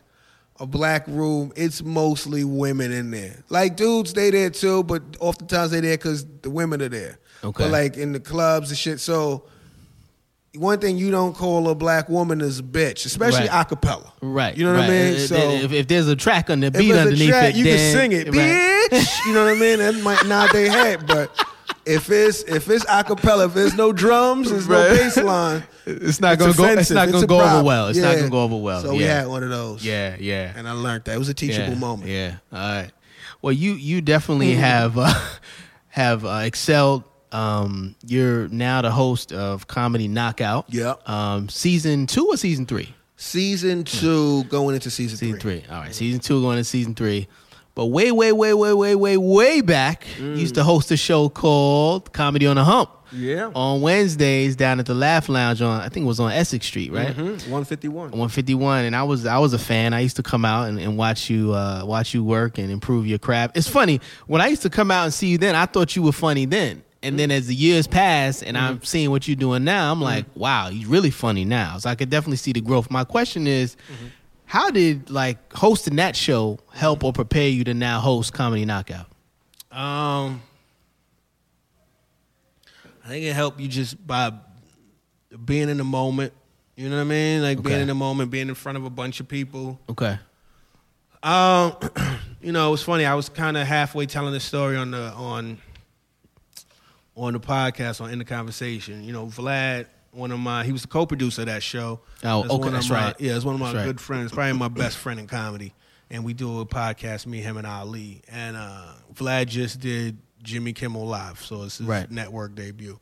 a 0.61 0.67
black 0.67 1.07
room, 1.07 1.53
it's 1.57 1.83
mostly 1.83 2.45
women 2.45 2.91
in 2.93 3.11
there. 3.11 3.43
Like 3.49 3.77
dudes, 3.77 4.13
they 4.13 4.31
there 4.31 4.51
too, 4.51 4.83
but 4.85 5.03
oftentimes 5.21 5.71
they 5.71 5.81
there 5.81 5.97
because 5.97 6.27
the 6.43 6.51
women 6.51 6.83
are 6.83 6.89
there. 6.89 7.19
Okay. 7.45 7.65
But 7.65 7.71
like 7.71 7.97
in 7.97 8.13
the 8.13 8.21
clubs 8.21 8.71
and 8.71 8.79
shit, 8.79 8.99
so 9.01 9.45
one 10.57 10.81
thing 10.81 10.97
you 10.97 11.11
don't 11.13 11.35
call 11.37 11.69
a 11.69 11.75
black 11.75 12.09
woman 12.09 12.41
is 12.41 12.59
a 12.59 12.63
bitch, 12.63 13.07
especially 13.07 13.47
Right. 13.49 13.67
acapella. 13.69 14.11
right. 14.23 14.57
You 14.57 14.65
know 14.65 14.73
what 14.73 14.81
right. 14.81 14.87
I 14.87 14.91
mean? 14.91 15.15
If, 15.15 15.29
So 15.29 15.37
if, 15.37 15.73
if 15.73 15.87
there's 15.87 16.09
a 16.09 16.17
track 16.17 16.51
on 16.51 16.61
the 16.61 16.71
beat 16.73 16.93
underneath 16.93 17.29
track, 17.29 17.51
it, 17.55 17.57
you 17.57 17.65
then, 17.65 17.77
can 17.77 18.11
sing 18.11 18.13
it, 18.13 18.27
right. 18.35 18.89
bitch. 18.91 19.27
You 19.27 19.35
know 19.35 19.45
what 19.45 19.57
I 19.57 19.61
mean? 19.61 19.79
That 19.79 19.95
might 20.03 20.27
nod 20.27 20.51
their 20.51 20.71
head, 20.71 21.07
but 21.07 21.31
if 21.89 22.11
it's 22.11 22.43
if 22.43 22.69
it's 22.69 22.85
acapella, 22.85 23.47
if 23.47 23.55
there's 23.55 23.75
no 23.75 23.93
drums, 23.93 24.51
there's 24.51 24.67
Right. 24.67 24.91
no 24.91 24.97
bass 24.97 25.17
line. 25.17 25.63
It's 25.87 26.21
not 26.21 26.39
gonna 26.39 26.53
go. 26.53 26.65
It's 26.65 26.73
offensive. 26.73 26.95
not 26.97 27.11
gonna 27.11 27.25
a 27.25 27.27
go 27.27 27.37
over 27.37 27.45
problem. 27.45 27.67
well. 27.67 27.89
It's 27.89 27.99
not 27.99 28.13
Yeah. 28.13 28.19
gonna 28.19 28.31
go 28.31 28.43
over 28.43 28.57
well. 28.57 28.83
So 28.83 28.93
yeah. 28.93 28.99
we 28.99 29.03
had 29.05 29.27
one 29.29 29.43
of 29.43 29.51
those. 29.51 29.85
Yeah, 29.85 30.17
yeah. 30.21 30.53
and 30.55 30.69
I 30.69 30.73
learned 30.73 31.05
that 31.05 31.15
it 31.15 31.19
was 31.19 31.29
a 31.29 31.35
teachable 31.35 31.73
yeah, 31.73 31.79
moment. 31.79 32.11
Yeah. 32.11 32.33
All 32.53 32.59
right. 32.59 32.91
Well, 33.41 33.53
you 33.53 33.73
you 33.75 34.01
definitely 34.01 34.55
have 34.55 34.99
uh, 34.99 35.13
have 35.89 36.25
uh, 36.25 36.41
excelled. 36.45 37.05
Um, 37.31 37.95
you're 38.07 38.49
now 38.49 38.81
the 38.83 38.91
host 38.91 39.33
of 39.33 39.67
Comedy 39.67 40.09
Knockout. 40.09 40.67
Yep. 40.73 41.09
Um, 41.09 41.49
season 41.49 42.07
two 42.07 42.27
or 42.27 42.37
season 42.37 42.65
three? 42.67 42.95
Season 43.17 43.85
two 43.85 44.45
going 44.45 44.75
into 44.77 44.91
season, 44.91 45.19
Season 45.19 45.39
three. 45.41 45.61
three. 45.61 45.71
All 45.75 45.81
right. 45.83 45.95
Season 45.95 46.21
two 46.21 46.41
going 46.41 46.57
to 46.57 46.65
season 46.65 46.95
three. 46.95 47.27
But 47.79 47.87
way, 47.87 48.11
way, 48.11 48.33
way, 48.33 48.53
way, 48.55 48.73
way, 48.73 48.97
way, 48.97 49.17
way 49.17 49.61
back, 49.61 50.05
you 50.19 50.33
used 50.33 50.57
to 50.57 50.65
host 50.65 50.91
a 50.91 50.97
show 50.97 51.29
called 51.29 52.13
Comedy 52.13 52.45
on 52.45 52.57
the 52.57 52.65
Hump. 52.65 52.91
Yeah. 53.13 53.53
On 53.55 53.81
Wednesdays 53.83 54.57
down 54.57 54.81
at 54.81 54.87
the 54.87 54.95
Laugh 54.95 55.29
Lounge 55.29 55.63
on 55.63 55.81
I 55.81 55.89
think 55.89 56.03
it 56.03 56.09
was 56.09 56.19
on 56.19 56.33
Essex 56.33 56.67
Street, 56.67 56.91
right? 56.91 57.15
Mm-hmm. 57.15 57.49
One 57.49 57.63
fifty 57.63 57.87
one. 57.87 58.11
151 58.11 58.85
and 58.85 58.97
I 58.97 59.05
was 59.05 59.27
I 59.27 59.39
was 59.39 59.53
a 59.53 59.61
fan. 59.61 59.95
I 59.95 60.01
used 60.01 60.17
to 60.17 60.25
come 60.25 60.45
out 60.45 60.69
and, 60.69 60.81
and 60.81 60.99
watch 60.99 61.31
you 61.31 61.55
uh, 61.55 61.83
watch 61.85 62.15
you 62.15 62.25
work 62.25 62.59
and 62.59 62.69
improve 62.69 63.07
your 63.07 63.21
craft. 63.21 63.57
It's 63.57 63.69
funny 63.69 64.01
when 64.27 64.41
I 64.41 64.49
used 64.49 64.63
to 64.63 64.71
come 64.71 64.91
out 64.91 65.05
and 65.05 65.15
see 65.15 65.29
you 65.29 65.39
then. 65.39 65.55
I 65.55 65.67
thought 65.67 65.95
you 65.95 66.03
were 66.03 66.11
funny 66.11 66.47
then, 66.47 66.83
and 67.05 67.17
then 67.17 67.31
as 67.31 67.47
the 67.47 67.55
years 67.55 67.87
pass 67.87 68.43
and 68.43 68.59
I'm 68.59 68.83
seeing 68.83 69.11
what 69.11 69.29
you're 69.29 69.37
doing 69.37 69.63
now, 69.63 69.93
I'm 69.93 70.03
like, 70.03 70.27
wow, 70.35 70.69
you're 70.69 70.91
really 70.91 71.11
funny 71.11 71.45
now. 71.45 71.79
So 71.79 71.89
I 71.91 71.95
could 71.95 72.11
definitely 72.11 72.39
see 72.39 72.53
the 72.53 72.61
growth. 72.61 72.91
My 72.91 73.05
question 73.05 73.47
is, 73.47 73.77
how 74.49 74.71
did 74.71 75.11
like 75.11 75.53
hosting 75.53 75.97
that 75.97 76.17
show 76.17 76.59
help 76.73 77.05
or 77.05 77.13
prepare 77.13 77.49
you 77.49 77.65
to 77.65 77.75
now 77.75 78.01
host 78.01 78.33
Comedy 78.33 78.65
Knockout? 78.65 79.07
Um, 79.71 80.41
I 83.05 83.09
think 83.09 83.27
it 83.27 83.35
helped 83.35 83.61
you 83.61 83.69
just 83.69 84.05
by 84.07 84.33
being 85.45 85.69
in 85.69 85.77
the 85.77 85.85
moment. 85.85 86.33
You 86.77 86.89
know 86.89 86.97
what 86.97 87.03
I 87.03 87.05
mean? 87.05 87.43
Like 87.43 87.63
being 87.63 87.83
in 87.83 87.89
the 87.89 87.95
moment, 87.95 88.31
being 88.31 88.49
in 88.49 88.55
front 88.55 88.79
of 88.79 88.87
a 88.87 88.91
bunch 88.91 89.21
of 89.21 89.29
people. 89.29 89.79
Okay. 89.91 90.19
Um, 91.23 91.77
you 92.41 92.53
know, 92.53 92.69
it 92.69 92.71
was 92.71 92.83
funny. 92.83 93.05
I 93.05 93.15
was 93.15 93.29
kind 93.29 93.55
of 93.57 93.67
halfway 93.67 94.07
telling 94.07 94.33
the 94.33 94.41
story 94.41 94.79
on 94.79 94.93
the 94.93 95.11
on 95.13 95.59
on 97.15 97.35
the 97.35 97.41
podcast 97.41 98.01
on 98.01 98.11
in 98.11 98.19
the 98.19 98.25
conversation. 98.25 99.05
You 99.05 99.13
know, 99.13 99.27
Vlad, 99.27 99.89
one 100.13 100.31
of 100.33 100.39
my 100.41 100.65
he 100.65 100.73
was 100.73 100.83
the 100.83 100.89
co-producer 100.89 101.43
of 101.43 101.47
that 101.47 101.63
show. 101.63 102.01
Oh, 102.25 102.41
okay, 102.45 102.49
one 102.57 102.73
that's 102.73 102.89
my, 102.91 103.05
right. 103.07 103.21
Yeah, 103.21 103.37
it's 103.37 103.45
one 103.45 103.55
of 103.55 103.61
my 103.61 103.67
That's 103.73 103.77
right. 103.77 103.85
good 103.87 104.01
friends, 104.01 104.33
probably 104.33 104.53
my 104.55 104.69
best 104.69 104.97
friend 104.99 105.21
in 105.21 105.27
comedy. 105.27 105.75
And 106.11 106.25
we 106.25 106.33
do 106.33 106.61
a 106.61 106.67
podcast, 106.67 107.27
me, 107.27 107.41
him, 107.43 107.59
and 107.59 107.67
Ali. 107.67 108.23
And 108.29 108.57
uh, 108.57 108.93
Vlad 109.15 109.47
just 109.49 109.79
did 109.81 110.17
Jimmy 110.43 110.73
Kimmel 110.73 111.07
Live, 111.07 111.41
so 111.45 111.65
it's 111.65 111.79
his 111.79 111.87
Right. 111.87 112.11
network 112.11 112.55
debut. 112.55 112.99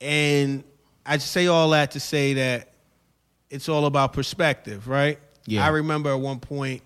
And 0.00 0.64
I 1.04 1.18
say 1.18 1.46
all 1.46 1.70
that 1.70 1.92
to 1.92 2.00
say 2.00 2.34
that 2.34 2.72
it's 3.48 3.68
all 3.68 3.86
about 3.86 4.12
perspective, 4.12 4.88
right? 4.88 5.20
Yeah. 5.46 5.64
I 5.64 5.68
remember 5.68 6.10
at 6.10 6.18
one 6.20 6.40
point, 6.40 6.82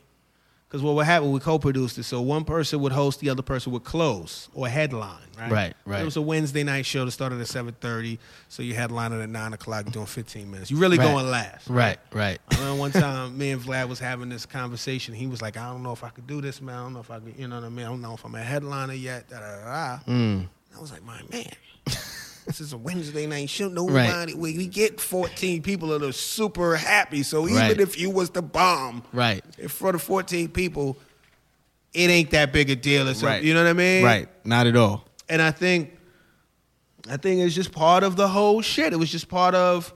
because 0.70 0.82
what 0.84 0.94
would 0.94 1.04
happen, 1.06 1.32
we 1.32 1.40
co-produced 1.40 1.98
it, 1.98 2.04
so 2.04 2.20
one 2.22 2.44
person 2.44 2.78
would 2.80 2.92
host, 2.92 3.18
the 3.18 3.28
other 3.28 3.42
person 3.42 3.72
would 3.72 3.82
close 3.82 4.48
or 4.54 4.68
headline, 4.68 5.18
right? 5.36 5.50
Right, 5.50 5.74
right. 5.84 6.00
It 6.00 6.04
was 6.04 6.16
a 6.16 6.22
Wednesday 6.22 6.62
night 6.62 6.86
show 6.86 7.04
that 7.04 7.10
started 7.10 7.40
at 7.40 7.48
seven 7.48 7.74
thirty, 7.80 8.20
so 8.48 8.62
you 8.62 8.74
headline 8.74 9.12
it 9.12 9.20
at 9.20 9.28
nine 9.28 9.52
o'clock, 9.52 9.90
doing 9.90 10.06
fifteen 10.06 10.48
minutes. 10.48 10.70
You 10.70 10.76
really 10.76 10.96
Right. 10.96 11.06
going 11.12 11.28
last, 11.28 11.68
Right. 11.68 11.98
Right. 12.12 12.38
I 12.52 12.54
remember 12.54 12.78
one 12.78 12.92
time 12.92 13.36
me 13.36 13.50
and 13.50 13.60
Vlad 13.60 13.88
was 13.88 13.98
having 13.98 14.28
this 14.28 14.46
conversation. 14.46 15.12
He 15.12 15.26
was 15.26 15.42
like, 15.42 15.56
I 15.56 15.68
don't 15.72 15.82
know 15.82 15.92
if 15.92 16.04
I 16.04 16.10
could 16.10 16.28
do 16.28 16.40
this, 16.40 16.62
man. 16.62 16.76
I 16.76 16.82
don't 16.84 16.92
know 16.92 17.00
if 17.00 17.10
I 17.10 17.18
could, 17.18 17.34
you 17.36 17.48
know 17.48 17.56
what 17.56 17.64
I 17.64 17.68
mean? 17.68 17.86
I 17.86 17.88
don't 17.88 18.00
know 18.00 18.14
if 18.14 18.24
I'm 18.24 18.34
a 18.36 18.40
headliner 18.42 18.92
yet. 18.94 19.28
Da, 19.28 19.40
da, 19.40 19.56
da, 19.56 19.64
da. 19.64 19.98
Mm. 20.06 20.46
I 20.76 20.80
was 20.80 20.92
like, 20.92 21.02
my 21.04 21.20
man, 21.32 21.50
this 22.46 22.60
is 22.60 22.72
a 22.72 22.78
Wednesday 22.78 23.26
night 23.26 23.48
show. 23.50 23.68
Nobody, 23.68 24.34
we, 24.34 24.56
we 24.56 24.66
get 24.66 25.00
14 25.00 25.62
people 25.62 25.88
that 25.88 26.02
are 26.02 26.12
super 26.12 26.76
happy. 26.76 27.22
So 27.22 27.44
even 27.46 27.56
Right. 27.60 27.80
if 27.80 27.98
you 27.98 28.10
was 28.10 28.30
the 28.30 28.42
bomb, 28.42 29.02
Right. 29.12 29.44
in 29.58 29.68
front 29.68 29.94
of 29.94 30.02
14 30.02 30.48
people, 30.48 30.96
it 31.92 32.10
ain't 32.10 32.30
that 32.30 32.52
big 32.52 32.70
a 32.70 32.76
deal. 32.76 33.04
Right. 33.22 33.42
you 33.42 33.54
know 33.54 33.62
what 33.62 33.70
I 33.70 33.74
mean? 33.74 34.04
Right. 34.04 34.28
Not 34.44 34.66
at 34.66 34.76
all. 34.76 35.04
and 35.28 35.40
I 35.40 35.50
think 35.50 35.96
I 37.08 37.16
think 37.16 37.40
it's 37.40 37.54
just 37.54 37.72
part 37.72 38.02
of 38.04 38.16
the 38.16 38.28
whole 38.28 38.60
shit. 38.60 38.92
It 38.92 38.96
was 38.96 39.10
just 39.10 39.28
part 39.28 39.54
of 39.54 39.92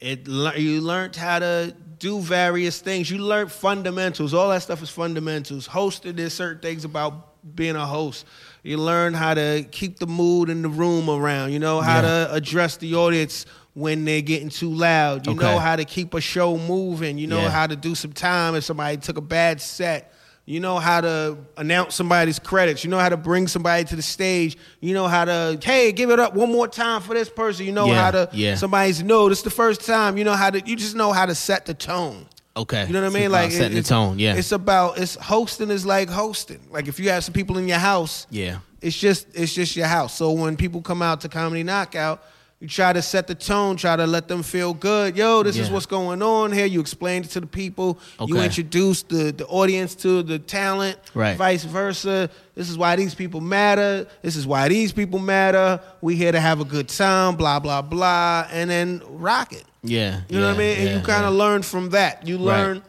it. 0.00 0.28
You 0.28 0.80
learned 0.82 1.16
how 1.16 1.38
to 1.38 1.74
do 1.98 2.20
various 2.20 2.78
things. 2.80 3.10
You 3.10 3.18
learned 3.18 3.50
fundamentals. 3.50 4.34
All 4.34 4.50
that 4.50 4.62
stuff 4.62 4.82
is 4.82 4.90
fundamentals. 4.90 5.66
Hosting, 5.66 6.16
there's 6.16 6.34
certain 6.34 6.60
things 6.60 6.84
about 6.84 7.29
being 7.54 7.76
a 7.76 7.86
host. 7.86 8.26
You 8.62 8.76
learn 8.76 9.14
how 9.14 9.34
to 9.34 9.64
keep 9.70 9.98
the 9.98 10.06
mood 10.06 10.50
in 10.50 10.62
the 10.62 10.68
room 10.68 11.08
around. 11.08 11.52
You 11.52 11.58
know 11.58 11.80
how 11.80 11.96
Yeah. 11.96 12.02
to 12.26 12.34
address 12.34 12.76
the 12.76 12.94
audience 12.94 13.46
when 13.74 14.04
they're 14.04 14.20
getting 14.20 14.48
too 14.50 14.72
loud. 14.72 15.26
You 15.26 15.32
Okay. 15.32 15.40
know 15.42 15.58
how 15.58 15.76
to 15.76 15.84
keep 15.84 16.12
a 16.14 16.20
show 16.20 16.56
moving. 16.58 17.18
You 17.18 17.26
know 17.26 17.42
Yeah. 17.42 17.50
how 17.50 17.66
to 17.66 17.76
do 17.76 17.94
some 17.94 18.12
time 18.12 18.54
if 18.54 18.64
somebody 18.64 18.96
took 18.98 19.16
a 19.16 19.20
bad 19.22 19.60
set. 19.60 20.12
You 20.46 20.58
know 20.58 20.78
how 20.80 21.00
to 21.02 21.36
announce 21.56 21.94
somebody's 21.94 22.40
credits. 22.40 22.82
You 22.82 22.90
know 22.90 22.98
how 22.98 23.08
to 23.10 23.16
bring 23.16 23.46
somebody 23.46 23.84
to 23.84 23.94
the 23.96 24.02
stage. 24.02 24.56
You 24.80 24.94
know 24.94 25.06
how 25.06 25.24
to, 25.24 25.58
hey, 25.62 25.92
give 25.92 26.10
it 26.10 26.18
up 26.18 26.34
one 26.34 26.50
more 26.50 26.66
time 26.66 27.02
for 27.02 27.14
this 27.14 27.28
person. 27.28 27.66
You 27.66 27.72
know 27.72 27.86
Yeah, 27.86 28.02
how 28.02 28.10
to, 28.10 28.28
yeah. 28.32 28.56
somebody's, 28.56 29.00
no, 29.02 29.28
this 29.28 29.38
is 29.38 29.44
the 29.44 29.50
first 29.50 29.86
time. 29.86 30.18
You 30.18 30.24
know 30.24 30.32
how 30.34 30.50
to, 30.50 30.60
you 30.66 30.74
just 30.74 30.96
know 30.96 31.12
how 31.12 31.24
to 31.26 31.34
set 31.36 31.66
the 31.66 31.74
tone. 31.74 32.26
Okay. 32.62 32.86
You 32.86 32.92
know 32.92 33.02
what 33.02 33.10
I 33.10 33.18
mean? 33.18 33.26
about 33.28 33.42
Like 33.42 33.52
setting 33.52 33.72
the 33.72 33.78
it's- 33.78 33.88
tone, 33.88 34.18
yeah. 34.18 34.34
It's 34.36 34.52
about 34.52 34.98
it's 34.98 35.14
hosting 35.16 35.70
is 35.70 35.84
like 35.86 36.08
hosting. 36.10 36.60
Like 36.70 36.88
if 36.88 36.98
you 37.00 37.10
have 37.10 37.24
some 37.24 37.34
people 37.34 37.58
in 37.58 37.66
your 37.68 37.78
house, 37.78 38.26
Yeah. 38.30 38.58
it's 38.80 38.96
just 38.98 39.26
it's 39.34 39.54
just 39.54 39.76
your 39.76 39.86
house. 39.88 40.16
So 40.16 40.32
when 40.32 40.56
people 40.56 40.80
come 40.82 41.02
out 41.02 41.20
to 41.22 41.28
comedy 41.28 41.62
knockout, 41.62 42.22
you 42.62 42.68
try 42.68 42.92
to 42.92 43.00
set 43.00 43.26
the 43.26 43.34
tone, 43.34 43.76
try 43.76 43.96
to 43.96 44.06
let 44.06 44.28
them 44.28 44.42
feel 44.42 44.74
good. 44.74 45.16
Yo, 45.16 45.42
this 45.42 45.56
is 45.56 45.70
what's 45.70 45.86
going 45.86 46.20
on 46.20 46.52
here. 46.52 46.66
You 46.66 46.80
explain 46.80 47.22
it 47.24 47.30
to 47.30 47.40
the 47.40 47.46
people. 47.46 47.98
You 48.26 48.36
introduce 48.38 49.02
the 49.02 49.32
the 49.32 49.46
audience 49.46 49.94
to 50.04 50.22
the 50.22 50.38
talent. 50.38 50.98
Right. 51.14 51.38
Vice 51.38 51.64
versa. 51.64 52.28
This 52.54 52.68
is 52.68 52.76
why 52.76 52.96
these 52.96 53.14
people 53.14 53.40
matter. 53.40 54.06
This 54.20 54.36
is 54.36 54.46
why 54.46 54.68
these 54.68 54.92
people 54.92 55.18
matter. 55.18 55.80
We 56.02 56.16
here 56.16 56.32
to 56.32 56.40
have 56.40 56.60
a 56.60 56.66
good 56.66 56.88
time. 56.88 57.36
Blah 57.36 57.60
blah 57.60 57.80
blah, 57.80 58.46
and 58.52 58.68
then 58.68 59.00
rock 59.08 59.54
it. 59.54 59.64
Yeah. 59.82 60.22
You 60.28 60.40
know 60.40 60.48
what 60.48 60.56
I 60.56 60.58
mean? 60.58 60.76
And 60.78 60.88
yeah, 60.88 60.96
you 60.98 61.02
kind 61.02 61.24
of 61.24 61.32
yeah. 61.34 61.38
learn 61.38 61.62
from 61.62 61.90
that. 61.90 62.26
You 62.26 62.36
Right. 62.36 62.44
learn. 62.58 62.82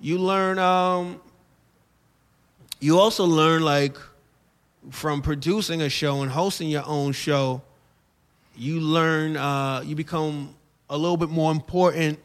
You 0.00 0.18
learn. 0.18 0.58
Um. 0.58 1.20
You 2.80 2.98
also 2.98 3.24
learn 3.24 3.62
like 3.62 3.96
from 4.90 5.22
producing 5.22 5.80
a 5.82 5.88
show 5.88 6.22
and 6.22 6.30
hosting 6.30 6.68
your 6.68 6.86
own 6.86 7.12
show. 7.12 7.62
You 8.56 8.80
learn. 8.80 9.36
Uh, 9.36 9.82
you 9.84 9.94
become 9.96 10.54
a 10.90 10.96
little 10.96 11.16
bit 11.16 11.30
more 11.30 11.50
important, 11.52 12.18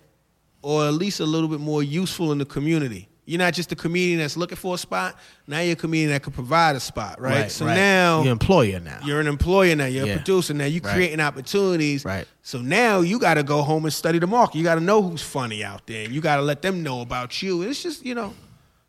or 0.61 0.85
at 0.87 0.93
least 0.93 1.19
a 1.19 1.25
little 1.25 1.47
bit 1.49 1.59
more 1.59 1.83
useful 1.83 2.31
in 2.31 2.37
the 2.37 2.45
community. 2.45 3.08
You're 3.29 3.37
not 3.37 3.53
just 3.53 3.71
a 3.71 3.75
comedian 3.75 4.17
that's 4.19 4.35
looking 4.35 4.55
for 4.57 4.73
a 4.73 4.77
spot. 4.77 5.15
Now 5.45 5.59
you're 5.59 5.73
a 5.73 5.75
comedian 5.75 6.09
that 6.09 6.23
can 6.23 6.33
provide 6.33 6.75
a 6.75 6.79
spot, 6.79 7.21
right? 7.21 7.41
right 7.43 7.51
so 7.51 7.65
now 7.67 8.17
you're 8.23 8.25
an 8.25 8.31
employer 8.31 8.79
now. 8.79 8.99
you're 9.05 9.19
an 9.19 9.27
employer 9.27 9.75
now. 9.75 9.85
You're 9.85 10.07
Yeah. 10.07 10.13
a 10.13 10.15
producer 10.17 10.55
now. 10.55 10.65
You're 10.65 10.81
Right. 10.81 10.93
creating 10.95 11.19
opportunities. 11.19 12.03
Right. 12.03 12.27
So 12.41 12.59
now 12.59 13.01
you 13.01 13.19
got 13.19 13.35
to 13.35 13.43
go 13.43 13.61
home 13.61 13.85
and 13.85 13.93
study 13.93 14.17
the 14.17 14.25
market. 14.25 14.57
You 14.57 14.63
got 14.63 14.75
to 14.75 14.81
know 14.81 15.03
who's 15.03 15.21
funny 15.21 15.63
out 15.63 15.85
there. 15.85 16.05
And 16.05 16.13
you 16.13 16.21
got 16.21 16.37
to 16.37 16.41
let 16.41 16.63
them 16.63 16.81
know 16.81 17.01
about 17.01 17.43
you. 17.43 17.61
It's 17.61 17.83
just 17.83 18.03
you 18.03 18.15
know, 18.15 18.33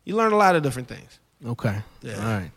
you 0.05 0.15
learn 0.15 0.31
a 0.31 0.37
lot 0.37 0.55
of 0.55 0.63
different 0.63 0.87
things. 0.87 1.19
Okay. 1.45 1.77
Yeah. 2.01 2.15
All 2.17 2.23
right. 2.39 2.51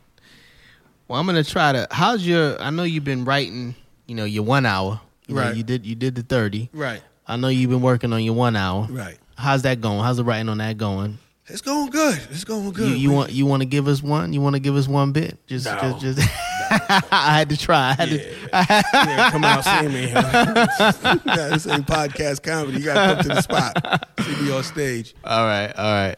Well, 1.06 1.20
I'm 1.20 1.26
gonna 1.26 1.44
try 1.44 1.72
to. 1.72 1.86
How's 1.90 2.26
your? 2.26 2.58
I 2.62 2.70
know 2.70 2.84
you've 2.84 3.04
been 3.04 3.26
writing. 3.26 3.74
You 4.06 4.14
know, 4.14 4.24
your 4.24 4.42
one 4.44 4.64
hour. 4.64 5.00
You 5.26 5.34
know, 5.34 5.42
Right. 5.42 5.56
you 5.56 5.62
did. 5.62 5.84
You 5.84 5.94
did 5.94 6.14
the 6.14 6.22
thirty. 6.22 6.70
Right. 6.72 7.02
I 7.26 7.36
know 7.36 7.48
you've 7.48 7.70
been 7.70 7.82
working 7.82 8.12
on 8.14 8.22
your 8.24 8.34
one 8.34 8.56
hour. 8.56 8.86
Right. 8.90 9.18
How's 9.36 9.62
that 9.62 9.80
going? 9.82 10.00
How's 10.02 10.16
the 10.16 10.24
writing 10.24 10.48
on 10.48 10.58
that 10.58 10.78
going? 10.78 11.18
It's 11.46 11.60
going 11.60 11.90
good. 11.90 12.18
It's 12.30 12.44
going 12.44 12.70
good. 12.72 12.88
You, 12.90 12.94
you 12.96 13.10
want 13.10 13.30
you 13.32 13.44
want 13.44 13.60
to 13.60 13.66
give 13.66 13.86
us 13.86 14.02
one? 14.02 14.32
You 14.32 14.40
want 14.40 14.54
to 14.56 14.60
give 14.60 14.76
us 14.76 14.88
one 14.88 15.12
bit? 15.12 15.38
Just 15.46 15.66
No. 15.66 15.98
just 16.00 16.16
just. 16.18 16.28
I 17.12 17.36
had 17.38 17.50
to 17.50 17.56
try. 17.58 17.90
I 17.90 17.92
had 17.92 18.08
to, 18.08 18.34
yeah, 18.52 19.30
come 19.30 19.44
out 19.44 19.62
see 19.64 19.88
me. 19.88 20.06
yeah, 20.08 21.48
this 21.50 21.66
ain't 21.66 21.86
podcast 21.86 22.42
comedy. 22.42 22.78
You 22.78 22.84
got 22.86 22.94
to 22.94 23.14
come 23.14 23.22
to 23.24 23.28
the 23.28 23.40
spot. 23.42 24.08
See 24.24 24.42
me 24.44 24.52
on 24.52 24.62
stage. 24.64 25.14
All 25.22 25.44
right, 25.44 25.68
all 25.76 25.84
right, 25.84 26.16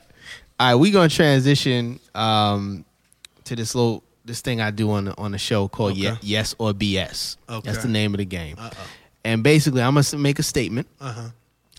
all 0.60 0.66
right. 0.68 0.74
We 0.76 0.92
gonna 0.92 1.08
transition 1.08 1.98
um, 2.14 2.84
to 3.44 3.56
this 3.56 3.74
little 3.74 4.04
this 4.24 4.40
thing 4.40 4.60
I 4.60 4.70
do 4.70 4.90
on 4.92 5.06
the, 5.06 5.18
on 5.18 5.32
the 5.32 5.38
show 5.38 5.66
called 5.68 5.92
Okay. 5.92 6.00
Ye- 6.02 6.18
Yes 6.22 6.54
or 6.58 6.72
BS. 6.72 7.36
Okay. 7.48 7.68
That's 7.70 7.82
the 7.82 7.88
name 7.90 8.14
of 8.14 8.18
the 8.18 8.24
game. 8.24 8.56
Uh-oh. 8.58 8.86
And 9.24 9.42
basically, 9.42 9.82
I'm 9.82 9.94
gonna 9.94 10.18
make 10.22 10.38
a 10.38 10.42
statement, 10.44 10.86
Uh 11.00 11.12
huh. 11.12 11.28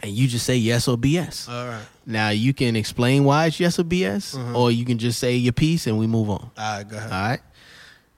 And 0.03 0.11
you 0.11 0.27
just 0.27 0.45
say 0.45 0.55
yes 0.55 0.87
or 0.87 0.97
BS. 0.97 1.49
All 1.49 1.67
right. 1.67 1.85
now 2.05 2.29
you 2.29 2.53
can 2.53 2.75
explain 2.75 3.23
why 3.23 3.47
it's 3.47 3.59
yes 3.59 3.79
or 3.79 3.83
BS, 3.83 4.35
Uh-huh. 4.35 4.57
or 4.59 4.71
you 4.71 4.85
can 4.85 4.97
just 4.97 5.19
say 5.19 5.35
your 5.35 5.53
piece 5.53 5.87
and 5.87 5.97
we 5.97 6.05
move 6.07 6.29
on. 6.29 6.51
All 6.57 6.77
right. 6.77 6.87
Go 6.87 6.97
ahead. 6.97 7.11
All 7.11 7.19
right. 7.29 7.39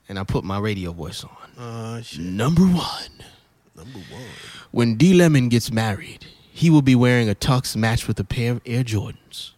And 0.10 0.18
I 0.20 0.24
put 0.24 0.44
my 0.44 0.60
radio 0.60 0.92
voice 0.92 1.24
on. 1.24 1.64
Uh, 1.64 2.02
shit. 2.02 2.22
Number 2.22 2.64
one. 2.64 3.12
Number 3.76 4.00
one. 4.12 4.24
When 4.72 4.96
D 4.96 5.14
Lemon 5.14 5.50
gets 5.50 5.72
married, 5.72 6.26
he 6.52 6.70
will 6.70 6.82
be 6.82 6.96
wearing 6.96 7.30
a 7.30 7.36
tux 7.36 7.76
matched 7.76 8.08
with 8.08 8.20
a 8.20 8.24
pair 8.24 8.52
of 8.54 8.62
Air 8.66 8.84
Jordans. 8.84 9.52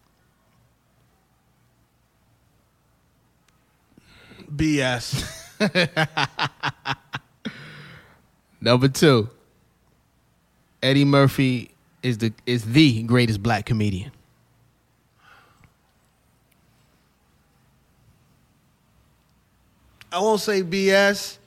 BS. 4.53 5.23
Number 8.61 8.87
two, 8.89 9.29
Eddie 10.83 11.05
Murphy 11.05 11.70
is 12.03 12.17
the 12.19 12.33
is 12.45 12.63
the 12.65 13.03
greatest 13.03 13.41
black 13.43 13.65
comedian. 13.65 14.11
I 20.11 20.19
won't 20.19 20.41
say 20.41 20.61
BS. 20.61 21.37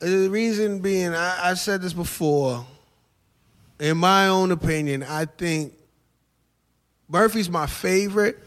The 0.00 0.28
reason 0.28 0.80
being, 0.80 1.14
I, 1.14 1.50
I 1.50 1.54
said 1.54 1.82
this 1.82 1.92
before. 1.92 2.64
In 3.80 3.96
my 3.98 4.26
own 4.28 4.50
opinion, 4.50 5.04
I 5.04 5.24
think 5.24 5.72
Murphy's 7.08 7.48
my 7.48 7.66
favorite. 7.66 8.38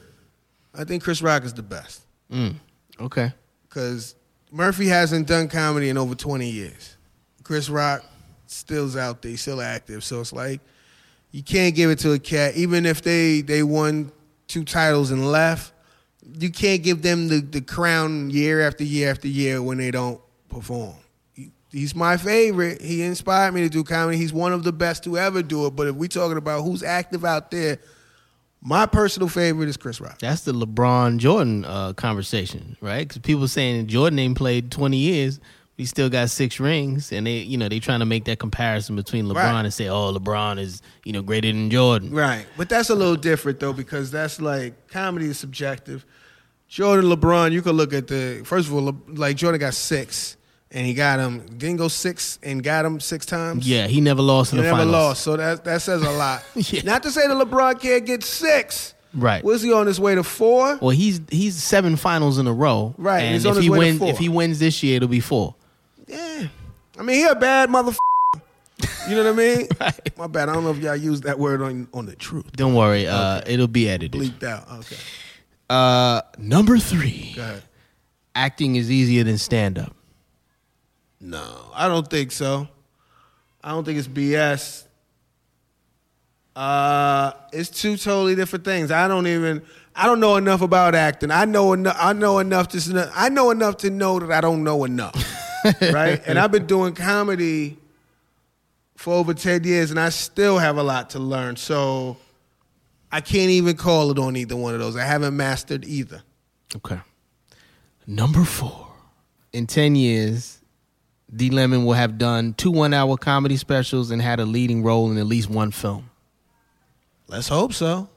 I 0.74 0.84
think 0.84 1.04
Chris 1.04 1.22
Rock 1.22 1.44
is 1.44 1.54
the 1.54 1.64
best 1.64 2.02
Mm, 2.32 2.56
okay. 3.00 3.34
because 3.68 4.16
Murphy 4.52 4.88
hasn't 4.88 5.28
done 5.28 5.48
comedy 5.50 5.90
in 5.90 5.98
over 5.98 6.16
20 6.16 6.50
years. 6.50 6.96
Chris 7.44 7.70
Rock 7.70 8.04
still's 8.48 8.96
out 8.98 9.22
there, 9.22 9.36
still 9.38 9.62
active. 9.62 10.04
So 10.04 10.20
it's 10.22 10.32
like 10.34 10.60
you 11.32 11.44
can't 11.44 11.74
give 11.76 11.90
it 11.90 12.00
to 12.00 12.12
a 12.14 12.20
cat, 12.20 12.56
even 12.56 12.86
if 12.86 13.02
they 13.02 13.42
they 13.42 13.64
won 13.64 14.12
two 14.48 14.64
titles 14.64 15.12
and 15.12 15.32
left. 15.32 15.74
You 16.40 16.52
can't 16.52 16.84
give 16.84 17.02
them 17.02 17.28
the, 17.30 17.40
the 17.42 17.62
crown 17.62 18.30
year 18.30 18.62
after 18.62 18.84
year 18.84 19.10
after 19.10 19.28
year 19.28 19.62
when 19.62 19.78
they 19.80 19.92
don't 19.92 20.22
perform. 20.50 20.96
He- 21.34 21.52
He's 21.72 21.96
my 21.96 22.18
favorite. 22.18 22.82
He 22.82 23.02
inspired 23.02 23.54
me 23.54 23.62
to 23.62 23.70
do 23.70 23.84
comedy. 23.84 24.18
He's 24.18 24.34
one 24.34 24.52
of 24.54 24.64
the 24.64 24.74
best 24.74 25.04
to 25.06 25.18
ever 25.18 25.42
do 25.42 25.66
it. 25.68 25.76
But 25.76 25.88
if 25.88 25.96
we're 25.96 26.10
talking 26.10 26.38
about 26.38 26.64
who's 26.64 26.84
active 26.84 27.24
out 27.26 27.50
there, 27.50 27.80
my 28.62 28.86
personal 28.86 29.28
favorite 29.30 29.70
is 29.70 29.78
Chris 29.78 30.00
Rock. 30.02 30.20
That's 30.20 30.42
the 30.42 30.52
LeBron 30.54 31.18
Jordan 31.18 31.66
uh, 31.66 31.94
conversation, 31.94 32.78
right? 32.82 33.08
Because 33.08 33.20
people 33.22 33.48
saying 33.48 33.88
Jordan 33.88 34.20
ain't 34.20 34.38
played 34.38 34.70
twenty 34.70 34.98
years, 34.98 35.40
he 35.82 35.86
still 35.88 36.10
got 36.10 36.30
six 36.30 36.60
rings, 36.60 37.12
and 37.12 37.26
they, 37.26 37.38
you 37.40 37.58
know, 37.58 37.68
they 37.68 37.80
trying 37.80 38.02
to 38.02 38.06
make 38.06 38.26
that 38.26 38.38
comparison 38.38 38.96
between 38.96 39.26
LeBron 39.26 39.34
Right. 39.36 39.62
and 39.66 39.74
say, 39.74 39.88
oh, 39.90 40.14
LeBron 40.14 40.60
is, 40.60 40.80
you 41.06 41.12
know, 41.12 41.24
greater 41.24 41.48
than 41.52 41.72
Jordan. 41.72 42.12
Right. 42.12 42.46
But 42.56 42.70
that's 42.70 42.92
a 42.92 42.96
little 42.96 43.16
different 43.16 43.60
though, 43.60 43.74
because 43.74 44.12
that's 44.12 44.40
like 44.40 44.88
comedy 44.90 45.26
is 45.26 45.40
subjective. 45.40 46.06
Jordan 46.68 47.06
LeBron, 47.10 47.52
you 47.52 47.64
could 47.64 47.74
look 47.74 47.94
at 47.94 48.08
the 48.08 48.44
first 48.46 48.68
of 48.68 48.74
all, 48.76 48.84
Le- 48.86 48.96
like 49.08 49.36
Jordan 49.38 49.60
got 49.60 49.74
six, 49.74 50.38
and 50.70 50.86
he 50.86 50.94
got 50.94 51.20
him 51.20 51.40
didn't 51.58 51.78
go 51.78 51.88
six 51.88 52.38
and 52.44 52.64
got 52.64 52.86
him 52.86 53.00
six 53.00 53.26
times. 53.26 53.68
Yeah, 53.68 53.88
he 53.88 54.02
never 54.02 54.22
lost 54.22 54.54
in 54.54 54.58
he 54.60 54.64
the 54.64 54.68
never 54.70 54.78
finals. 54.84 54.94
lost. 54.94 55.22
So 55.24 55.36
that 55.36 55.66
that 55.66 55.82
says 55.82 56.04
a 56.04 56.12
lot. 56.12 56.44
Yeah. 56.56 56.82
Not 56.84 57.02
to 57.04 57.12
say 57.12 57.28
that 57.28 57.36
LeBron 57.36 57.82
can't 57.82 58.06
get 58.06 58.24
six. 58.24 58.94
Right. 59.14 59.44
Was 59.44 59.62
he 59.62 59.74
on 59.74 59.88
his 59.88 60.00
way 60.00 60.14
to 60.16 60.24
four? 60.24 60.78
Well, 60.78 60.92
he's 60.92 61.20
he's 61.30 61.62
seven 61.62 61.96
finals 61.98 62.38
in 62.38 62.46
a 62.48 62.54
row. 62.54 62.94
Right, 62.98 63.22
And 63.24 63.44
if 63.46 63.58
he 63.58 63.70
way 63.70 63.78
to 63.78 63.80
wins, 63.80 64.00
four. 64.00 64.10
if 64.10 64.18
he 64.20 64.30
wins 64.30 64.60
this 64.60 64.82
year, 64.84 64.96
it'll 64.98 65.10
be 65.10 65.20
four. 65.20 65.56
Yeah. 66.12 66.48
I 67.00 67.04
mean, 67.04 67.16
he 67.16 67.24
a 67.24 67.36
bad 67.36 67.70
motherfucker. 67.70 67.98
You 69.08 69.16
know 69.16 69.24
what 69.24 69.34
I 69.34 69.36
mean? 69.36 69.68
Right. 69.80 70.18
My 70.18 70.28
bad. 70.28 70.50
I 70.50 70.54
don't 70.54 70.64
know 70.64 70.72
if 70.72 70.78
y'all 70.78 70.96
use 70.96 71.22
that 71.22 71.40
word 71.40 71.62
on 71.62 71.88
on 71.94 72.06
the 72.06 72.16
truth. 72.16 72.52
Don't 72.54 72.76
worry, 72.76 73.08
uh, 73.08 73.42
it'll 73.48 73.68
be 73.68 73.90
edited. 73.90 74.20
Bleeped 74.22 74.44
out. 74.44 74.70
Okay. 74.80 74.98
Uh, 75.70 76.22
number 76.38 76.78
three, 76.78 77.34
Go 77.36 77.42
ahead. 77.42 77.64
acting 78.36 78.76
is 78.76 78.92
easier 78.92 79.24
than 79.24 79.38
stand 79.38 79.80
up. 79.80 79.96
No, 81.20 81.72
I 81.74 81.88
don't 81.88 82.08
think 82.08 82.32
so. 82.32 82.68
I 83.64 83.70
don't 83.72 83.84
think 83.86 83.98
it's 84.00 84.08
BS. 84.08 84.84
Uh, 86.56 87.32
it's 87.54 87.70
two 87.70 87.96
totally 87.96 88.36
different 88.36 88.66
things. 88.66 88.92
I 88.92 89.08
don't 89.08 89.28
even. 89.28 89.62
I 89.96 90.06
don't 90.06 90.20
know 90.20 90.36
enough 90.38 90.62
about 90.62 90.96
acting. 90.96 91.32
I 91.32 91.46
know 91.46 91.74
enough. 91.74 91.96
I 92.00 92.14
know 92.14 92.40
enough 92.40 92.68
to. 92.70 93.12
I 93.16 93.30
know 93.30 93.52
enough 93.52 93.78
to 93.78 93.90
know 93.90 94.20
that 94.20 94.32
I 94.32 94.42
don't 94.42 94.64
know 94.64 94.84
enough. 94.84 95.16
right, 95.82 96.22
and 96.26 96.40
I've 96.40 96.52
been 96.52 96.66
doing 96.68 96.94
comedy 96.94 97.78
for 98.96 99.14
over 99.14 99.34
ten 99.34 99.64
years, 99.64 99.92
and 99.92 100.00
I 100.00 100.10
still 100.10 100.58
have 100.58 100.78
a 100.78 100.84
lot 100.84 101.12
to 101.12 101.20
learn. 101.20 101.56
So 101.56 102.18
I 103.12 103.22
can't 103.22 103.50
even 103.50 103.76
call 103.76 104.12
it 104.12 104.20
on 104.20 104.36
either 104.36 104.56
one 104.56 104.74
of 104.74 104.80
those. 104.80 104.96
I 104.96 105.04
haven't 105.04 105.36
mastered 105.36 105.86
either. 105.86 106.22
Okay. 106.76 107.00
Number 108.08 108.44
four, 108.44 108.88
in 109.54 109.68
ten 109.68 109.96
years, 109.96 110.60
D 111.34 111.50
Lemon 111.50 111.86
will 111.86 111.94
have 111.94 112.18
done 112.18 112.54
two 112.54 112.72
one-hour 112.72 113.18
comedy 113.18 113.58
specials 113.58 114.12
and 114.12 114.22
had 114.22 114.40
a 114.40 114.46
leading 114.46 114.84
role 114.84 115.12
in 115.12 115.18
at 115.18 115.26
least 115.26 115.50
one 115.50 115.72
film. 115.72 116.10
Let's 117.28 117.48
hope 117.48 117.74
so. 117.74 118.10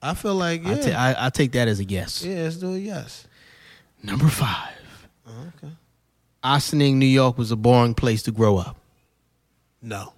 I 0.00 0.14
feel 0.14 0.34
like 0.34 0.64
yeah, 0.64 0.72
I 0.72 0.74
ta- 0.76 0.90
I, 1.20 1.26
I 1.26 1.30
take 1.30 1.52
that 1.52 1.68
as 1.68 1.80
a 1.80 1.84
yes. 1.84 2.24
yeah. 2.24 2.42
Let's 2.42 2.56
do 2.56 2.74
a 2.74 2.78
yes. 2.78 3.26
Number 4.02 4.28
five, 4.28 4.74
oh, 5.26 5.32
Okay. 5.56 5.72
Ossining, 6.46 6.98
New 6.98 7.06
York 7.06 7.36
was 7.38 7.50
a 7.50 7.56
boring 7.56 7.94
place 7.94 8.22
to 8.22 8.30
grow 8.32 8.56
up. 8.56 8.76
No, 9.82 10.12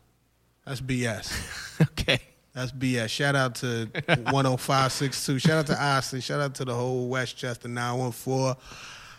that's 0.67 0.81
BS. 0.81 1.81
okay. 1.93 2.21
That's 2.53 2.73
BS. 2.73 3.09
Shout 3.09 3.35
out 3.37 3.55
to 3.57 3.87
10562. 4.07 5.39
Shout 5.39 5.59
out 5.59 5.67
to 5.69 5.81
Austin. 5.83 6.21
Shout 6.21 6.41
out 6.41 6.55
to 6.57 6.65
the 6.65 6.75
whole 6.75 7.09
Westchester 7.09 7.69
914. 7.69 8.55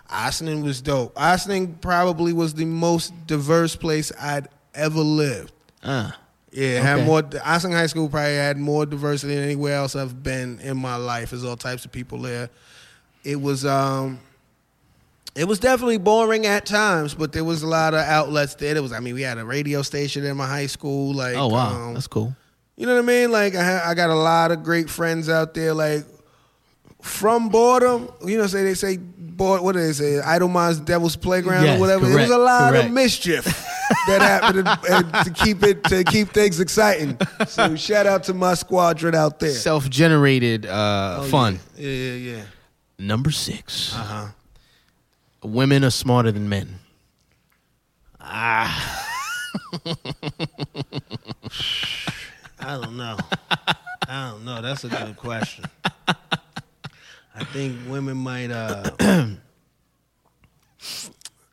Austin 0.10 0.64
was 0.64 0.82
dope. 0.82 1.14
Austin 1.20 1.76
probably 1.82 2.34
was 2.34 2.54
the 2.54 2.66
most 2.66 3.14
diverse 3.28 3.76
place 3.76 4.12
I'd 4.20 4.48
ever 4.74 5.00
lived. 5.00 5.54
Uh, 5.84 6.12
Yeah, 6.52 6.82
had 6.82 7.06
more. 7.06 7.24
Austin 7.46 7.72
High 7.72 7.86
School 7.88 8.10
probably 8.10 8.36
had 8.36 8.58
more 8.58 8.86
diversity 8.86 9.36
than 9.36 9.44
anywhere 9.46 9.76
else 9.76 9.96
I've 9.96 10.22
been 10.24 10.60
in 10.60 10.78
my 10.78 10.96
life. 10.98 11.30
There's 11.30 11.44
all 11.46 11.56
types 11.58 11.86
of 11.86 11.92
people 11.92 12.20
there. 12.20 12.50
It 13.24 13.40
was, 13.40 13.66
um, 13.66 14.20
it 15.40 15.48
was 15.48 15.60
definitely 15.60 15.98
boring 15.98 16.46
at 16.46 16.66
times, 16.66 17.14
but 17.16 17.32
there 17.32 17.44
was 17.46 17.64
a 17.64 17.68
lot 17.68 17.94
of 17.94 18.02
outlets 18.02 18.56
there. 18.56 18.76
It 18.76 18.82
was, 18.82 18.92
I 18.92 19.00
mean, 19.00 19.14
we 19.16 19.22
had 19.22 19.38
a 19.38 19.46
radio 19.46 19.82
station 19.82 20.26
in 20.26 20.36
my 20.38 20.46
high 20.48 20.68
school. 20.68 21.14
Like, 21.14 21.36
Oh 21.36 21.48
wow, 21.48 21.88
um, 21.88 21.94
that's 21.94 22.08
cool. 22.08 22.36
you 22.76 22.86
know 22.86 22.94
what 22.96 23.04
I 23.04 23.06
mean? 23.08 23.32
Like, 23.32 23.56
I, 23.56 23.64
ha- 23.64 23.84
I 23.90 23.94
got 23.94 24.10
a 24.10 24.16
lot 24.16 24.52
of 24.52 24.64
great 24.64 24.90
friends 24.90 25.30
out 25.30 25.54
there. 25.54 25.74
Like, 25.74 26.04
from 27.02 27.50
boredom, 27.50 28.10
you 28.26 28.38
know, 28.38 28.48
say 28.48 28.64
they 28.64 28.74
say, 28.74 28.98
bored, 28.98 29.62
what 29.62 29.74
do 29.74 29.80
they 29.82 29.94
say? 29.94 30.20
Idolman's 30.22 30.82
Devil's 30.82 31.16
Playground 31.16 31.64
Yes, 31.64 31.78
or 31.78 31.80
whatever. 31.80 32.06
Correct, 32.06 32.30
was 32.30 32.38
a 32.38 32.38
lot 32.38 32.72
correct. 32.72 32.88
of 32.88 32.92
mischief 32.92 33.46
that 34.08 34.22
happened 34.22 34.68
and 34.90 35.26
to 35.26 35.32
keep 35.32 35.64
it 35.64 35.82
to 35.86 36.04
keep 36.04 36.30
things 36.30 36.60
exciting. 36.60 37.18
So 37.48 37.76
shout 37.78 38.06
out 38.06 38.24
to 38.26 38.34
my 38.34 38.54
squadron 38.56 39.16
out 39.16 39.40
there. 39.40 39.52
Self-generated 39.52 40.66
uh, 40.66 41.20
Oh, 41.22 41.24
fun. 41.30 41.60
Yeah, 41.78 41.90
yeah, 41.90 42.14
yeah. 42.36 42.42
Number 43.00 43.32
six. 43.32 43.96
Uh 43.96 43.98
huh. 44.04 44.26
Women 45.44 45.84
are 45.86 45.90
smarter 45.90 46.32
than 46.32 46.50
men. 46.50 46.80
Ah. 48.20 49.06
I 52.60 52.78
don't 52.82 52.98
know. 52.98 53.18
I 54.08 54.30
don't 54.32 54.44
know. 54.46 54.62
That's 54.62 54.84
a 54.84 54.90
good 54.90 55.16
question. 55.16 55.66
I 56.08 57.44
think 57.54 57.78
women 57.88 58.18
might. 58.18 58.52
uh 58.52 58.92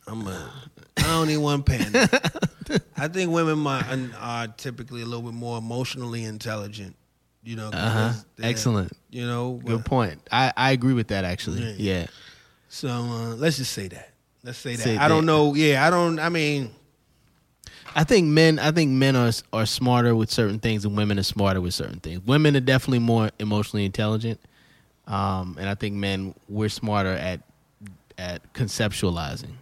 I'm 0.09 0.27
a. 0.27 0.53
I 0.99 1.03
don't 1.03 1.29
need 1.29 1.37
one 1.39 1.63
pen. 1.63 1.93
I 2.97 3.09
think 3.09 3.31
women 3.31 3.59
might, 3.59 3.85
are 4.19 4.49
typically 4.49 5.03
a 5.03 5.07
little 5.07 5.23
bit 5.23 5.35
more 5.35 5.59
emotionally 5.59 6.25
intelligent. 6.25 6.97
You 7.45 7.55
know. 7.57 7.69
Uh 7.73 7.91
huh. 7.91 8.13
Excellent. 8.43 8.93
You 9.11 9.27
know. 9.27 9.61
Good 9.65 9.85
point. 9.85 10.21
I, 10.33 10.53
I 10.57 10.73
agree 10.73 10.95
with 10.95 11.09
that 11.09 11.25
actually. 11.25 11.63
Yeah. 11.63 12.01
Yeah. 12.01 12.07
So 12.77 12.89
uh, 12.91 13.35
let's 13.37 13.57
just 13.57 13.73
say 13.73 13.89
that. 13.89 14.11
Let's 14.45 14.59
say 14.59 14.77
that. 14.77 14.83
Say 14.83 14.99
I 14.99 15.09
don't 15.09 15.25
know. 15.25 15.55
Yeah, 15.55 15.87
I 15.87 15.89
don't. 15.89 16.19
I 16.19 16.29
mean, 16.29 16.71
I 17.95 18.05
think 18.05 18.27
men. 18.27 18.59
I 18.59 18.71
think 18.71 18.91
men 18.91 19.17
are 19.17 19.33
are 19.51 19.65
smarter 19.65 20.15
with 20.15 20.31
certain 20.31 20.59
things, 20.59 20.85
and 20.85 20.95
women 20.95 21.19
are 21.19 21.23
smarter 21.23 21.63
with 21.63 21.73
certain 21.73 22.01
things. 22.01 22.21
Women 22.27 22.55
are 22.55 22.61
definitely 22.61 22.99
more 22.99 23.31
emotionally 23.39 23.87
intelligent, 23.87 24.39
um, 25.07 25.57
and 25.59 25.71
I 25.71 25.75
think 25.75 25.95
men 25.95 26.35
we're 26.51 26.69
smarter 26.69 27.13
at 27.13 27.41
at 28.19 28.53
conceptualizing. 28.53 29.55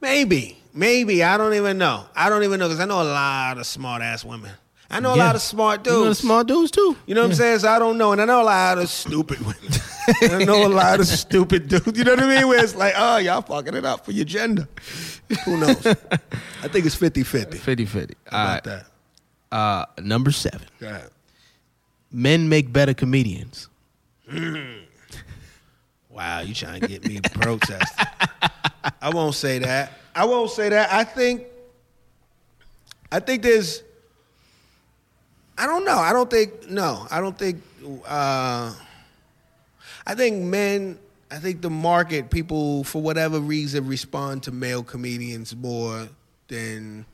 maybe, 0.00 0.58
maybe. 0.72 1.24
I 1.24 1.36
don't 1.38 1.54
even 1.54 1.76
know. 1.76 2.04
I 2.14 2.28
don't 2.28 2.44
even 2.44 2.60
know 2.60 2.68
because 2.68 2.78
I 2.78 2.84
know 2.84 3.02
a 3.02 3.10
lot 3.12 3.58
of 3.58 3.66
smart 3.66 4.00
ass 4.00 4.24
women. 4.24 4.52
I 4.90 4.98
know 5.00 5.12
a 5.12 5.16
Yeah. 5.16 5.26
lot 5.26 5.36
of 5.36 5.42
smart 5.42 5.86
You 5.86 5.92
dudes. 5.92 6.04
know 6.04 6.12
smart 6.28 6.46
dudes 6.48 6.70
too. 6.72 6.96
You 7.06 7.14
know 7.14 7.22
what 7.22 7.30
I'm 7.30 7.34
saying? 7.36 7.60
So 7.60 7.68
I 7.68 7.78
don't 7.78 7.96
know. 7.96 8.12
And 8.12 8.20
I 8.20 8.24
know 8.24 8.42
a 8.42 8.44
lot 8.44 8.78
of 8.78 8.88
stupid 8.88 9.38
women. 9.40 9.56
I 10.22 10.44
know 10.44 10.66
a 10.66 10.68
lot 10.68 10.98
of 10.98 11.06
stupid 11.26 11.68
dudes. 11.68 11.96
You 11.96 12.02
know 12.04 12.12
what 12.16 12.24
I 12.24 12.36
mean? 12.38 12.48
Where 12.48 12.62
it's 12.62 12.74
like, 12.74 12.94
oh, 12.96 13.18
y'all 13.18 13.42
fucking 13.42 13.74
it 13.74 13.84
up 13.84 14.04
for 14.04 14.10
your 14.12 14.24
gender. 14.24 14.66
Who 15.44 15.58
knows? 15.58 15.86
I 15.86 16.68
think 16.68 16.86
it's 16.86 16.96
50 16.96 17.22
50. 17.22 17.58
50 17.58 17.84
50. 17.86 18.14
All 18.14 18.28
About 18.40 18.48
right. 18.54 18.64
that. 18.64 18.86
Uh, 19.56 19.84
number 20.02 20.32
seven. 20.32 20.62
Go 20.80 20.88
ahead. 20.88 21.10
Men 22.10 22.48
make 22.48 22.72
better 22.72 22.92
comedians. 22.94 23.68
Wow, 26.08 26.40
you 26.40 26.54
trying 26.54 26.80
to 26.80 26.88
get 26.88 27.04
me 27.06 27.20
protested. 27.20 28.06
I 29.00 29.10
won't 29.10 29.34
say 29.34 29.58
that. 29.60 29.92
I 30.14 30.24
won't 30.24 30.50
say 30.50 30.68
that. 30.70 30.92
I 30.92 31.04
think 31.04 31.44
I 33.12 33.20
think 33.20 33.42
there's 33.42 33.82
I 35.60 35.66
don't 35.66 35.84
know. 35.84 35.98
I 35.98 36.14
don't 36.14 36.30
think 36.30 36.70
no. 36.70 37.06
I 37.10 37.20
don't 37.20 37.38
think 37.38 37.62
uh 38.06 38.74
I 40.06 40.14
think 40.14 40.42
men 40.42 40.98
I 41.30 41.36
think 41.36 41.60
the 41.60 41.70
market 41.70 42.30
people 42.30 42.82
for 42.84 43.02
whatever 43.02 43.38
reason 43.38 43.86
respond 43.86 44.42
to 44.44 44.52
male 44.52 44.82
comedians 44.82 45.54
more 45.54 46.08
than 46.48 47.04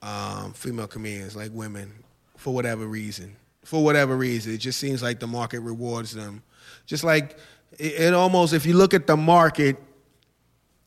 um, 0.00 0.54
female 0.54 0.86
comedians 0.86 1.36
like 1.36 1.50
women 1.52 1.92
for 2.36 2.54
whatever 2.54 2.86
reason. 2.86 3.36
For 3.64 3.84
whatever 3.84 4.16
reason, 4.16 4.54
it 4.54 4.58
just 4.58 4.80
seems 4.80 5.02
like 5.02 5.20
the 5.20 5.26
market 5.26 5.60
rewards 5.60 6.12
them. 6.14 6.42
Just 6.86 7.04
like 7.04 7.38
it, 7.78 8.00
it 8.00 8.14
almost, 8.14 8.54
if 8.54 8.64
you 8.64 8.74
look 8.74 8.94
at 8.94 9.06
the 9.06 9.16
market, 9.16 9.76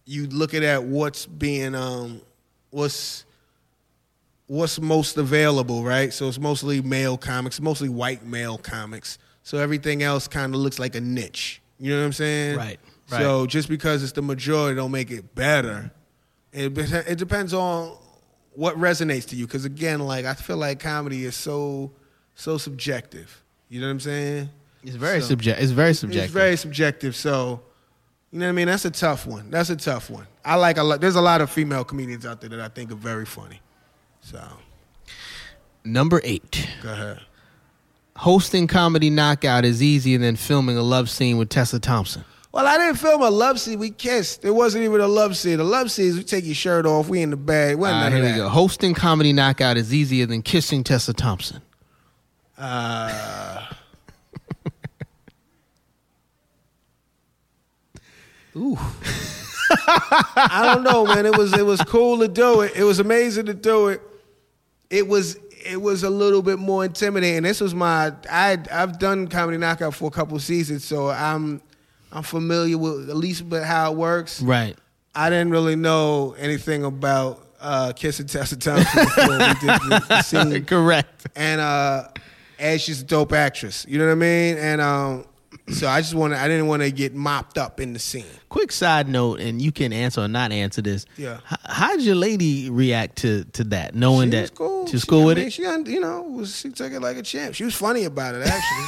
you 0.05 0.25
look 0.27 0.55
at 0.55 0.63
at 0.63 0.83
what's 0.83 1.27
being, 1.27 1.75
um, 1.75 2.21
what's 2.71 3.23
what's 4.51 4.81
most 4.81 5.15
available, 5.15 5.81
right? 5.81 6.11
So 6.13 6.27
it's 6.27 6.37
mostly 6.37 6.81
male 6.81 7.17
comics, 7.17 7.61
mostly 7.61 7.87
white 7.87 8.25
male 8.25 8.57
comics. 8.57 9.17
So 9.43 9.57
everything 9.57 10.03
else 10.03 10.27
kind 10.27 10.53
of 10.53 10.59
looks 10.59 10.77
like 10.77 10.93
a 10.93 10.99
niche. 10.99 11.61
You 11.79 11.93
know 11.93 11.99
what 12.01 12.07
I'm 12.07 12.13
saying? 12.13 12.57
Right, 12.57 12.77
right. 13.09 13.21
So 13.21 13.45
just 13.45 13.69
because 13.69 14.03
it's 14.03 14.11
the 14.11 14.21
majority, 14.21 14.75
don't 14.75 14.91
make 14.91 15.09
it 15.09 15.33
better. 15.35 15.89
It 16.51 16.77
it 16.77 17.17
depends 17.17 17.53
on 17.53 17.97
what 18.51 18.75
resonates 18.75 19.25
to 19.29 19.37
you. 19.37 19.47
Because 19.47 19.63
again, 19.63 20.01
like 20.01 20.25
I 20.25 20.33
feel 20.33 20.57
like 20.57 20.81
comedy 20.81 21.23
is 21.23 21.37
so 21.37 21.91
so 22.35 22.57
subjective. 22.57 23.41
You 23.69 23.79
know 23.79 23.87
what 23.87 23.91
I'm 23.91 23.99
saying? 24.01 24.49
It's 24.83 24.97
very 24.97 25.21
So- 25.21 25.27
subject. 25.29 25.61
It's 25.61 25.71
very 25.71 25.93
subjective. 25.93 26.25
It's 26.25 26.33
very 26.33 26.57
subjective. 26.57 27.15
So, 27.15 27.61
you 28.31 28.39
know 28.39 28.47
what 28.47 28.49
I 28.49 28.51
mean? 28.51 28.67
That's 28.67 28.83
a 28.83 28.91
tough 28.91 29.25
one. 29.25 29.49
That's 29.49 29.69
a 29.69 29.77
tough 29.77 30.09
one. 30.09 30.27
I 30.43 30.55
like 30.55 30.77
a 30.77 30.83
lot. 30.83 30.99
There's 30.99 31.15
a 31.15 31.21
lot 31.21 31.39
of 31.39 31.49
female 31.49 31.85
comedians 31.85 32.25
out 32.25 32.41
there 32.41 32.49
that 32.49 32.59
I 32.59 32.67
think 32.67 32.91
are 32.91 32.95
very 32.95 33.25
funny. 33.25 33.61
So, 34.21 34.41
Number 35.83 36.21
eight. 36.23 36.67
go 36.81 36.93
ahead. 36.93 37.19
Hosting 38.17 38.67
comedy 38.67 39.09
knockout 39.09 39.65
is 39.65 39.81
easier 39.81 40.19
than 40.19 40.35
filming 40.35 40.77
a 40.77 40.83
love 40.83 41.09
scene 41.09 41.37
with 41.37 41.49
Tessa 41.49 41.79
Thompson. 41.79 42.23
Well, 42.51 42.67
I 42.67 42.77
didn't 42.77 42.97
film 42.97 43.21
a 43.21 43.29
love 43.29 43.59
scene. 43.59 43.79
We 43.79 43.89
kissed. 43.91 44.43
It 44.45 44.51
wasn't 44.51 44.83
even 44.83 44.99
a 45.01 45.07
love 45.07 45.37
scene. 45.37 45.57
The 45.57 45.63
love 45.63 45.89
scene 45.89 46.07
is 46.07 46.17
we 46.17 46.23
take 46.23 46.45
your 46.45 46.53
shirt 46.53 46.85
off. 46.85 47.07
We 47.07 47.21
in 47.21 47.29
the 47.31 47.37
bed. 47.37 47.77
Wasn't 47.77 47.95
All 47.95 48.03
right, 48.03 48.09
none 48.09 48.21
here 48.23 48.31
we 48.33 48.37
go. 48.37 48.49
Hosting 48.49 48.93
comedy 48.93 49.31
knockout 49.33 49.77
is 49.77 49.93
easier 49.93 50.25
than 50.25 50.41
kissing 50.41 50.83
Tessa 50.83 51.13
Thompson. 51.13 51.61
Uh, 52.57 53.65
Ooh. 58.55 58.77
I 60.35 60.71
don't 60.73 60.83
know, 60.83 61.05
man. 61.05 61.25
It 61.25 61.37
was 61.37 61.53
it 61.53 61.65
was 61.65 61.81
cool 61.83 62.19
to 62.19 62.27
do 62.27 62.61
it. 62.61 62.73
It 62.75 62.83
was 62.83 62.99
amazing 62.99 63.45
to 63.45 63.53
do 63.53 63.87
it. 63.87 64.01
It 64.91 65.07
was 65.07 65.37
it 65.65 65.81
was 65.81 66.03
a 66.03 66.09
little 66.09 66.41
bit 66.43 66.59
more 66.59 66.85
intimidating. 66.85 67.43
This 67.43 67.61
was 67.61 67.73
my 67.73 68.13
I 68.29 68.59
I've 68.71 68.99
done 68.99 69.27
comedy 69.27 69.57
knockout 69.57 69.95
for 69.95 70.07
a 70.07 70.11
couple 70.11 70.37
seasons, 70.39 70.83
so 70.85 71.09
I'm 71.09 71.61
I'm 72.11 72.23
familiar 72.23 72.77
with 72.77 73.09
at 73.09 73.15
least 73.15 73.43
with 73.45 73.63
how 73.63 73.91
it 73.93 73.97
works. 73.97 74.41
Right. 74.41 74.75
I 75.15 75.29
didn't 75.29 75.51
really 75.51 75.75
know 75.75 76.35
anything 76.37 76.83
about 76.83 77.47
uh, 77.59 77.93
kissing 77.95 78.27
Tessa 78.27 78.57
Thompson 78.57 79.05
before 79.05 79.27
we 79.29 79.37
did 79.37 79.61
the, 79.61 80.05
the 80.09 80.21
scene. 80.23 80.65
Correct. 80.65 81.27
and 81.35 81.61
uh 81.61 82.07
and 82.59 82.79
she's 82.81 83.01
a 83.01 83.05
dope 83.05 83.31
actress. 83.33 83.85
You 83.87 83.97
know 83.97 84.05
what 84.05 84.11
I 84.11 84.15
mean? 84.15 84.57
And 84.57 84.81
um 84.81 85.25
so 85.71 85.87
I 85.87 86.01
just 86.01 86.13
want 86.13 86.33
to 86.33 86.39
I 86.39 86.47
didn't 86.47 86.67
want 86.67 86.81
to 86.81 86.91
get 86.91 87.13
mopped 87.15 87.57
up 87.57 87.79
in 87.79 87.93
the 87.93 87.99
scene. 87.99 88.25
Quick 88.49 88.71
side 88.71 89.07
note, 89.09 89.39
and 89.39 89.61
you 89.61 89.71
can 89.71 89.91
answer 89.93 90.21
or 90.21 90.27
not 90.27 90.51
answer 90.51 90.81
this. 90.81 91.05
Yeah. 91.17 91.39
H- 91.51 91.57
how 91.65 91.95
did 91.95 92.05
your 92.05 92.15
lady 92.15 92.69
react 92.69 93.17
to 93.19 93.43
to 93.53 93.63
that, 93.65 93.95
knowing 93.95 94.27
she 94.31 94.37
that 94.37 94.41
was 94.41 94.49
cool. 94.51 94.87
she 94.87 94.93
was 94.95 95.01
She- 95.03 95.07
cool 95.07 95.21
I 95.21 95.25
with 95.25 95.37
mean, 95.37 95.47
it? 95.47 95.53
She 95.53 95.61
you 95.63 95.99
know, 95.99 96.21
was 96.23 96.55
she 96.57 96.69
took 96.71 96.91
it 96.91 96.99
like 97.01 97.17
a 97.17 97.23
champ. 97.23 97.55
She 97.55 97.63
was 97.63 97.75
funny 97.75 98.03
about 98.05 98.35
it 98.35 98.45
actually. 98.45 98.85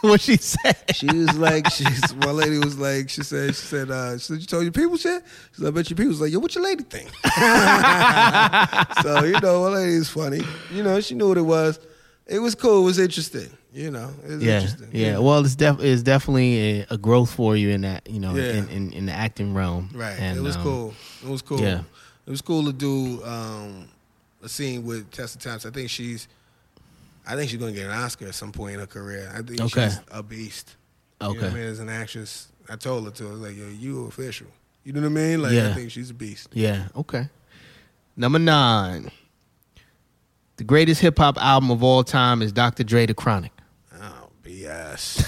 what 0.02 0.20
she 0.20 0.36
said? 0.36 0.76
she 0.94 1.06
was 1.06 1.36
like 1.38 1.68
she's 1.70 2.14
my 2.24 2.30
lady 2.30 2.58
was 2.58 2.78
like 2.78 3.08
she 3.08 3.22
said 3.24 3.48
she 3.56 3.66
said 3.66 3.90
uh 3.90 4.12
she 4.16 4.24
said 4.26 4.38
you 4.40 4.46
told 4.46 4.62
your 4.62 4.70
people 4.72 4.96
shit? 4.96 5.24
She 5.52 5.60
said, 5.62 5.68
I 5.68 5.70
bet 5.72 5.90
your 5.90 5.96
people 5.96 6.10
was 6.10 6.20
like, 6.20 6.30
yo, 6.32 6.38
what 6.38 6.54
your 6.54 6.62
lady 6.64 6.84
think? 6.84 7.08
so, 9.02 9.24
you 9.24 9.40
know, 9.40 9.62
my 9.62 9.68
lady 9.76 9.94
is 9.94 10.08
funny. 10.08 10.42
You 10.72 10.82
know, 10.82 11.00
she 11.00 11.14
knew 11.14 11.28
what 11.28 11.38
it 11.38 11.42
was. 11.42 11.80
It 12.26 12.38
was 12.40 12.54
cool, 12.54 12.82
it 12.82 12.84
was 12.84 12.98
interesting. 12.98 13.50
You 13.72 13.90
know, 13.90 14.10
Yeah, 14.26 14.60
interesting. 14.60 14.88
yeah. 14.92 15.18
Well, 15.18 15.44
it's 15.44 15.54
def- 15.54 15.80
it's 15.80 16.02
definitely 16.02 16.80
a, 16.80 16.86
a 16.90 16.98
growth 16.98 17.30
for 17.30 17.54
you 17.56 17.68
in 17.68 17.82
that, 17.82 18.08
you 18.08 18.18
know, 18.18 18.34
Yeah. 18.34 18.52
in, 18.54 18.68
in, 18.70 18.92
in 18.92 19.06
the 19.06 19.12
acting 19.12 19.52
realm. 19.54 19.90
Right. 19.92 20.18
And, 20.18 20.38
it 20.38 20.40
was 20.40 20.56
um, 20.56 20.62
cool. 20.62 20.94
It 21.22 21.28
was 21.28 21.42
cool. 21.42 21.60
yeah. 21.60 21.82
It 22.26 22.30
was 22.30 22.40
cool 22.40 22.64
to 22.64 22.72
do 22.72 23.22
um, 23.24 23.88
a 24.42 24.48
scene 24.48 24.84
with 24.84 25.10
Tessa 25.10 25.38
Thompson. 25.38 25.70
I 25.70 25.74
think 25.74 25.90
she's 25.90 26.28
I 27.26 27.36
think 27.36 27.50
she's 27.50 27.58
gonna 27.60 27.72
get 27.72 27.84
an 27.86 27.92
Oscar 27.92 28.26
at 28.28 28.34
some 28.34 28.52
point 28.52 28.74
in 28.74 28.80
her 28.80 28.86
career. 28.86 29.30
I 29.34 29.42
think 29.42 29.60
Okay. 29.60 29.88
she's 29.88 30.00
a 30.10 30.22
beast. 30.22 30.76
You 31.20 31.26
know 31.26 31.34
Okay. 31.36 31.46
I 31.48 31.50
mean? 31.50 31.62
As 31.64 31.78
an 31.80 31.90
actress. 31.90 32.48
I 32.70 32.76
told 32.76 33.04
her 33.04 33.10
to. 33.10 33.28
I 33.28 33.30
was 33.32 33.40
like, 33.40 33.56
yo, 33.56 33.68
you 33.68 34.06
official. 34.06 34.46
You 34.84 34.92
know 34.94 35.00
what 35.02 35.06
I 35.08 35.10
mean? 35.10 35.42
Like 35.42 35.52
Yeah. 35.52 35.68
I 35.70 35.74
think 35.74 35.90
she's 35.90 36.08
a 36.10 36.14
beast. 36.14 36.48
Yeah. 36.54 36.88
Okay. 36.96 37.28
Number 38.16 38.38
nine. 38.38 39.10
The 40.56 40.64
greatest 40.64 41.00
hip 41.02 41.18
hop 41.18 41.36
album 41.38 41.70
of 41.70 41.82
all 41.82 42.02
time 42.02 42.40
is 42.42 42.50
Dr. 42.52 42.82
Dre 42.82 43.06
The 43.06 43.14
Chronic. 43.14 43.52
BS. 44.68 45.26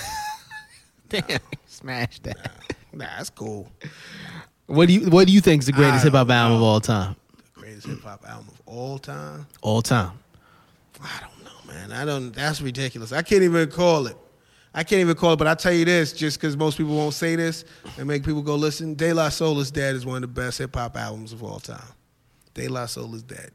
Damn, 1.08 1.40
smash 1.66 2.20
that. 2.20 2.50
nah, 2.92 3.06
that's 3.16 3.30
cool. 3.30 3.68
What 4.66 4.86
do 4.86 4.94
you 4.94 5.10
What 5.10 5.26
do 5.26 5.32
you 5.32 5.40
think 5.40 5.60
is 5.62 5.66
the 5.66 5.72
greatest 5.72 6.04
hip 6.04 6.12
hop 6.12 6.30
album 6.30 6.58
of 6.58 6.62
all 6.62 6.80
time? 6.80 7.16
The 7.54 7.60
greatest 7.60 7.86
hip 7.86 8.02
hop 8.02 8.24
album 8.28 8.46
of 8.48 8.60
all 8.66 8.98
time. 8.98 9.46
All 9.62 9.82
time. 9.82 10.12
I 11.02 11.20
don't 11.20 11.44
know, 11.44 11.72
man. 11.72 11.92
I 11.92 12.04
don't. 12.04 12.32
That's 12.32 12.60
ridiculous. 12.60 13.12
I 13.12 13.22
can't 13.22 13.42
even 13.42 13.68
call 13.70 14.06
it. 14.06 14.16
I 14.72 14.84
can't 14.84 15.00
even 15.00 15.16
call 15.16 15.32
it. 15.32 15.36
But 15.36 15.48
I 15.48 15.54
tell 15.54 15.72
you 15.72 15.84
this, 15.84 16.12
just 16.12 16.38
because 16.38 16.56
most 16.56 16.78
people 16.78 16.94
won't 16.94 17.14
say 17.14 17.34
this 17.34 17.64
and 17.98 18.06
make 18.06 18.24
people 18.24 18.42
go 18.42 18.54
listen. 18.54 18.94
De 18.94 19.12
La 19.12 19.28
Soul 19.30 19.58
is 19.58 19.72
Dead 19.72 19.96
is 19.96 20.06
one 20.06 20.16
of 20.16 20.22
the 20.22 20.28
best 20.28 20.58
hip 20.58 20.76
hop 20.76 20.96
albums 20.96 21.32
of 21.32 21.42
all 21.42 21.58
time. 21.58 21.82
De 22.54 22.68
La 22.68 22.86
Soul 22.86 23.14
is 23.16 23.22
Dead. 23.24 23.50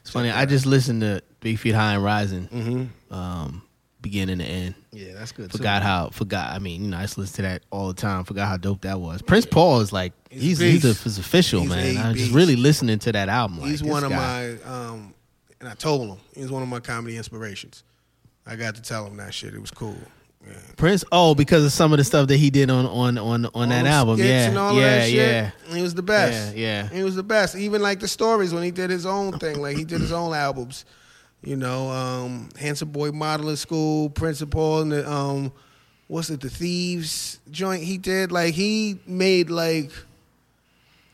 It's 0.00 0.10
funny. 0.10 0.30
I 0.30 0.46
just 0.46 0.64
listened 0.64 1.02
to 1.02 1.20
Big 1.40 1.58
Feet 1.58 1.74
High 1.74 1.94
and 1.94 2.04
Rising, 2.04 2.90
um, 3.10 3.62
beginning 4.04 4.38
to 4.38 4.44
end. 4.44 4.74
Yeah, 4.92 5.14
that's 5.14 5.32
good. 5.32 5.50
too. 5.50 5.58
Forgot 5.58 5.82
how. 5.82 6.10
Forgot. 6.10 6.52
I 6.54 6.60
mean, 6.60 6.84
you 6.84 6.90
know, 6.90 6.98
I 6.98 7.02
just 7.02 7.18
listen 7.18 7.36
to 7.36 7.42
that 7.42 7.62
all 7.70 7.88
the 7.88 7.94
time. 7.94 8.22
Forgot 8.24 8.46
how 8.46 8.56
dope 8.56 8.82
that 8.82 9.00
was. 9.00 9.22
Prince 9.22 9.46
Paul 9.46 9.80
is 9.80 9.92
like 9.92 10.12
He's 10.30 10.58
he's 10.58 10.62
a 10.62 10.64
he's, 10.64 10.84
a, 10.84 11.02
he's 11.02 11.18
official 11.18 11.62
He's 11.62 11.70
man. 11.70 11.96
I'm 11.96 12.14
just 12.14 12.32
really 12.32 12.54
listening 12.54 13.00
to 13.00 13.12
that 13.12 13.28
album. 13.28 13.60
He's 13.60 13.80
this 13.80 13.90
one 13.90 14.04
of 14.04 14.10
guy- 14.10 14.56
my, 14.64 14.70
um, 14.70 15.14
and 15.58 15.68
I 15.68 15.74
told 15.74 16.08
him 16.08 16.18
he's 16.34 16.50
one 16.50 16.62
of 16.62 16.68
my 16.68 16.80
comedy 16.80 17.16
inspirations. 17.16 17.82
I 18.46 18.56
got 18.56 18.74
to 18.76 18.82
tell 18.82 19.06
him 19.06 19.16
that 19.16 19.32
shit. 19.34 19.54
It 19.54 19.60
was 19.60 19.70
cool. 19.70 19.96
Yeah. 20.46 20.52
Prince. 20.76 21.04
Oh, 21.10 21.34
because 21.34 21.64
of 21.64 21.72
some 21.72 21.92
of 21.92 21.98
the 21.98 22.04
stuff 22.04 22.28
that 22.28 22.36
he 22.36 22.50
did 22.50 22.68
on 22.68 22.84
on 22.84 23.16
on 23.16 23.46
on 23.46 23.68
that 23.70 23.78
All 23.78 23.84
the 23.84 23.88
album. 23.88 24.18
Yeah, 24.18 24.48
and 24.48 24.58
all 24.58 24.74
yeah, 24.74 24.98
that 24.98 25.10
yeah. 25.10 25.50
He 25.74 25.80
was 25.80 25.94
the 25.94 26.02
best. 26.02 26.54
Yeah, 26.54 26.82
yeah. 26.82 26.88
He 26.90 27.02
was 27.02 27.16
the 27.16 27.22
best. 27.22 27.56
Even 27.56 27.80
like 27.80 28.00
the 28.00 28.08
stories 28.08 28.52
when 28.52 28.62
he 28.62 28.70
did 28.70 28.90
his 28.90 29.06
own 29.06 29.38
thing, 29.38 29.62
like 29.62 29.78
he 29.78 29.84
did 29.84 30.02
his 30.02 30.12
own 30.12 30.34
albums. 30.34 30.84
You 31.44 31.56
know, 31.56 31.90
um, 31.90 32.48
Handsome 32.58 32.90
Boy 32.90 33.10
Modeling 33.10 33.56
School, 33.56 34.08
Principal, 34.10 34.80
and 34.80 34.92
the 34.92 35.10
um, 35.10 35.52
what's 36.06 36.30
it, 36.30 36.40
the 36.40 36.48
Thieves 36.50 37.38
joint 37.50 37.82
he 37.82 37.98
did. 37.98 38.32
Like 38.32 38.54
he 38.54 38.98
made 39.06 39.50
like 39.50 39.90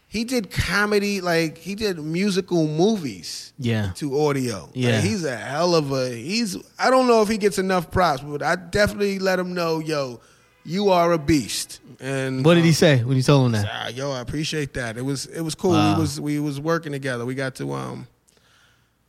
he 0.07 0.25
did 0.25 0.51
comedy, 0.51 1.21
like 1.21 1.59
he 1.59 1.75
did 1.75 1.99
musical 1.99 2.67
movies 2.67 3.53
Yeah. 3.59 3.91
to 3.97 4.21
audio. 4.21 4.63
Like, 4.67 4.71
Yeah. 4.75 5.01
he's 5.01 5.25
a 5.25 5.37
hell 5.37 5.75
of 5.75 5.93
a 5.93 6.11
he's 6.11 6.57
I 6.79 6.91
don't 6.91 7.07
know 7.07 7.23
if 7.23 7.29
he 7.29 7.37
gets 7.39 7.59
enough 7.59 7.91
props, 7.91 8.23
but 8.23 8.43
I 8.43 8.57
definitely 8.57 9.19
let 9.19 9.39
him 9.39 9.53
know, 9.55 9.79
yo, 9.81 10.21
you 10.65 10.91
are 10.91 11.13
a 11.13 11.19
beast. 11.19 11.81
And 12.01 12.45
What 12.45 12.55
did 12.55 12.65
he 12.65 12.71
um, 12.71 12.75
say 12.75 13.03
when 13.05 13.17
you 13.17 13.23
told 13.23 13.47
him 13.47 13.53
that? 13.53 13.69
Ah, 13.71 13.89
yo, 13.89 14.11
I 14.13 14.21
appreciate 14.21 14.75
that. 14.75 14.97
It 14.97 15.03
was 15.05 15.27
it 15.27 15.41
was 15.43 15.55
cool. 15.55 15.73
Wow. 15.73 15.95
We 15.97 16.01
was 16.01 16.21
we 16.21 16.39
was 16.41 16.61
working 16.61 16.93
together. 16.93 17.25
We 17.27 17.35
got 17.35 17.55
to 17.57 17.73
um, 17.73 18.07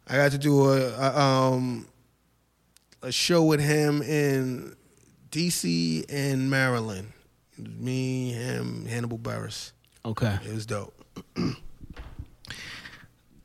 I 0.07 0.15
got 0.15 0.31
to 0.31 0.37
do 0.37 0.69
a, 0.69 0.89
a 0.89 1.19
um, 1.19 1.87
a 3.01 3.11
show 3.11 3.43
with 3.43 3.59
him 3.59 4.01
in 4.01 4.75
D.C. 5.29 6.05
and 6.09 6.49
Maryland. 6.49 7.13
Me, 7.57 8.31
him, 8.31 8.85
Hannibal 8.85 9.19
Buress. 9.19 9.71
Okay. 10.03 10.37
It 10.45 10.53
was 10.53 10.65
dope. 10.65 10.93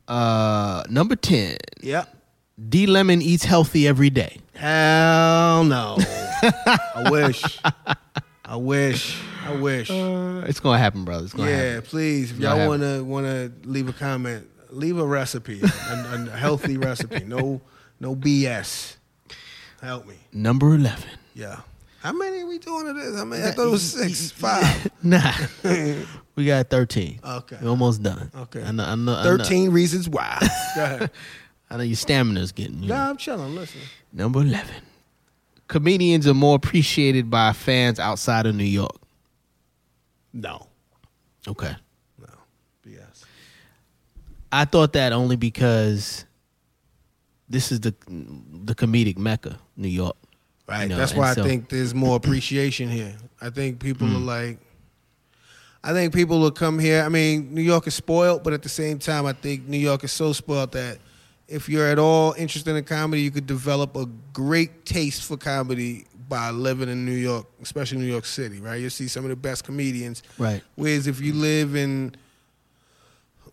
Uh, 0.07 0.83
number 0.89 1.17
ten. 1.17 1.57
Yep. 1.81 2.15
D 2.69 2.87
Lemon 2.87 3.21
eats 3.21 3.43
healthy 3.43 3.87
every 3.87 4.09
day. 4.09 4.37
Hell 4.55 5.65
no. 5.65 5.97
I 6.41 7.09
wish. 7.11 7.59
I 8.45 8.55
wish. 8.55 9.19
I 9.45 9.55
wish. 9.55 9.91
Uh, 9.91 10.43
it's 10.47 10.59
gonna 10.59 10.77
happen, 10.77 11.03
brother. 11.03 11.25
It's 11.25 11.33
gonna 11.33 11.49
yeah, 11.49 11.73
happen. 11.73 11.89
please. 11.89 12.31
If 12.31 12.39
y'all 12.39 12.67
wanna 12.67 13.03
wanna 13.03 13.51
leave 13.65 13.89
a 13.89 13.93
comment, 13.93 14.49
leave 14.69 14.97
a 14.97 15.05
recipe, 15.05 15.61
a, 15.61 16.27
a 16.33 16.37
healthy 16.37 16.77
recipe. 16.77 17.23
No, 17.25 17.61
no 17.99 18.15
BS. 18.15 18.95
Help 19.81 20.07
me. 20.07 20.15
Number 20.33 20.73
eleven. 20.75 21.09
Yeah. 21.33 21.61
How 21.99 22.13
many 22.13 22.41
are 22.41 22.45
we 22.47 22.57
doing 22.59 22.87
of 22.87 22.95
this? 22.95 23.19
I 23.19 23.23
mean, 23.25 23.41
I 23.41 23.51
thought 23.51 23.67
it 23.67 23.71
was 23.71 23.91
six, 23.91 24.31
five. 24.31 24.87
Nah, 25.03 25.31
we 26.35 26.45
got 26.45 26.69
thirteen. 26.69 27.19
Okay. 27.23 27.57
We're 27.61 27.69
almost 27.69 28.01
done. 28.03 28.31
Okay. 28.35 28.63
I 28.63 28.71
know. 28.71 28.83
I 28.83 28.95
know. 28.95 29.13
I 29.15 29.23
know- 29.23 29.37
Thirteen 29.37 29.71
reasons 29.71 30.09
why. 30.09 30.37
Go 30.75 30.83
ahead. 30.83 31.11
I 31.69 31.77
know 31.77 31.83
your 31.83 31.95
stamina's 31.95 32.51
getting. 32.51 32.81
You 32.83 32.89
know. 32.89 32.95
Nah, 32.95 33.09
I'm 33.09 33.17
chilling. 33.17 33.55
Listen. 33.55 33.81
Number 34.13 34.41
eleven. 34.41 34.75
Comedians 35.67 36.25
are 36.27 36.33
more 36.33 36.55
appreciated 36.55 37.29
by 37.29 37.51
fans 37.53 37.99
outside 37.99 38.45
of 38.45 38.55
New 38.55 38.63
York. 38.63 38.95
No. 40.33 40.67
Okay. 41.47 41.75
I 44.51 44.65
thought 44.65 44.93
that 44.93 45.11
only 45.13 45.35
because 45.35 46.25
this 47.49 47.71
is 47.71 47.79
the 47.81 47.93
the 48.09 48.75
comedic 48.75 49.17
mecca, 49.17 49.57
New 49.75 49.87
York. 49.89 50.15
Right. 50.67 50.83
You 50.83 50.89
know, 50.89 50.97
That's 50.97 51.11
and 51.11 51.19
why 51.21 51.33
so- 51.33 51.43
I 51.43 51.45
think 51.47 51.69
there's 51.69 51.93
more 51.93 52.17
appreciation 52.17 52.89
here. 52.89 53.15
I 53.41 53.49
think 53.49 53.79
people 53.79 54.07
Hmm. 54.07 54.15
are 54.17 54.19
like, 54.19 54.59
I 55.83 55.93
think 55.93 56.13
people 56.13 56.39
will 56.39 56.51
come 56.51 56.77
here. 56.79 57.03
I 57.03 57.09
mean, 57.09 57.53
New 57.53 57.61
York 57.61 57.87
is 57.87 57.95
spoiled, 57.95 58.43
but 58.43 58.51
at 58.51 58.63
the 58.63 58.69
same 58.69 58.99
time, 58.99 59.25
I 59.25 59.31
think 59.33 59.67
New 59.67 59.77
York 59.77 60.03
is 60.03 60.11
so 60.11 60.33
spoiled 60.33 60.73
that 60.73 60.97
if 61.47 61.69
you're 61.69 61.87
at 61.87 61.97
all 61.99 62.33
interested 62.37 62.75
in 62.75 62.83
comedy, 62.83 63.21
you 63.21 63.31
could 63.31 63.47
develop 63.47 63.95
a 63.95 64.05
great 64.33 64.83
taste 64.85 65.23
for 65.23 65.37
comedy 65.37 66.05
by 66.27 66.49
living 66.49 66.89
in 66.89 67.05
New 67.05 67.13
York, 67.13 67.45
especially 67.61 67.99
New 67.99 68.05
York 68.11 68.25
City, 68.25 68.59
right? 68.59 68.75
You'll 68.81 68.89
see 68.89 69.07
some 69.07 69.23
of 69.23 69.29
the 69.29 69.37
best 69.37 69.63
comedians. 69.63 70.23
Right. 70.37 70.61
Whereas 70.75 71.07
if 71.07 71.21
you 71.21 71.31
live 71.33 71.77
in 71.77 72.15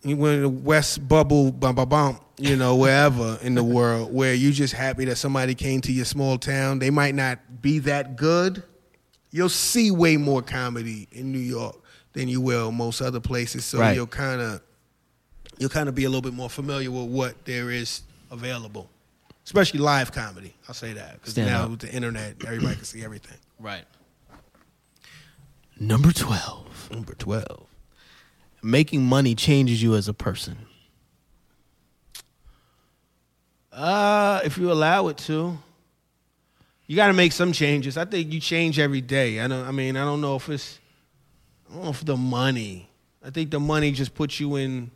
you 0.05 0.15
went 0.17 0.35
in 0.35 0.41
the 0.43 0.49
West 0.49 1.07
Bubble, 1.07 1.51
bum, 1.51 1.75
bum, 1.75 1.89
bum, 1.89 2.19
you 2.37 2.55
know, 2.55 2.75
wherever 2.75 3.37
in 3.41 3.55
the 3.55 3.63
world, 3.63 4.13
where 4.13 4.33
you 4.33 4.51
just 4.51 4.73
happy 4.73 5.05
that 5.05 5.15
somebody 5.17 5.55
came 5.55 5.81
to 5.81 5.91
your 5.91 6.05
small 6.05 6.37
town. 6.37 6.79
They 6.79 6.89
might 6.91 7.15
not 7.15 7.61
be 7.61 7.79
that 7.79 8.15
good. 8.15 8.63
You'll 9.31 9.49
see 9.49 9.91
way 9.91 10.17
more 10.17 10.41
comedy 10.41 11.07
in 11.11 11.31
New 11.31 11.39
York 11.39 11.75
than 12.13 12.27
you 12.27 12.39
will 12.39 12.71
most 12.71 13.01
other 13.01 13.19
places. 13.19 13.65
So 13.65 13.79
Right. 13.79 13.95
you'll 13.95 14.07
kind 14.07 14.39
of 14.41 14.61
you'll 15.57 15.69
kind 15.69 15.89
of 15.89 15.95
be 15.95 16.03
a 16.05 16.09
little 16.09 16.21
bit 16.21 16.33
more 16.33 16.49
familiar 16.49 16.91
with 16.91 17.07
what 17.09 17.45
there 17.45 17.71
is 17.71 18.01
available, 18.31 18.89
especially 19.45 19.79
live 19.79 20.11
comedy. 20.11 20.53
I'll 20.67 20.73
say 20.75 20.93
that 20.93 21.13
because 21.15 21.35
now 21.37 21.63
up. 21.63 21.71
with 21.71 21.79
the 21.79 21.91
internet, 21.91 22.35
everybody 22.45 22.75
can 22.75 22.85
see 22.85 23.03
everything. 23.03 23.37
Right. 23.59 23.85
Number 25.79 26.11
twelve. 26.11 26.89
Number 26.91 27.13
twelve. 27.15 27.67
Making 28.65 29.03
money 29.05 29.35
changes 29.35 29.83
you 29.83 29.93
as 29.93 30.07
a 30.07 30.13
person. 30.13 30.57
Uh, 33.71 34.41
if 34.43 34.57
you 34.57 34.71
allow 34.71 35.07
it 35.09 35.17
to, 35.19 35.55
you 36.87 36.95
got 36.95 37.07
to 37.07 37.13
make 37.13 37.31
some 37.31 37.51
changes. 37.51 37.95
I 37.95 38.05
think 38.05 38.33
you 38.33 38.39
change 38.39 38.79
every 38.79 39.01
day. 39.01 39.39
I 39.39 39.47
don't. 39.47 39.67
I 39.67 39.71
mean, 39.71 39.95
I 39.95 40.03
don't 40.03 40.19
know 40.19 40.35
if 40.37 40.49
it's. 40.49 40.79
I 41.69 41.75
don't 41.75 41.83
know 41.83 41.89
if 41.91 42.03
the 42.03 42.17
money. 42.17 42.89
I 43.23 43.29
think 43.29 43.51
the 43.51 43.59
money 43.59 43.91
just 43.91 44.15
puts 44.15 44.39
you 44.39 44.55
in. 44.55 44.89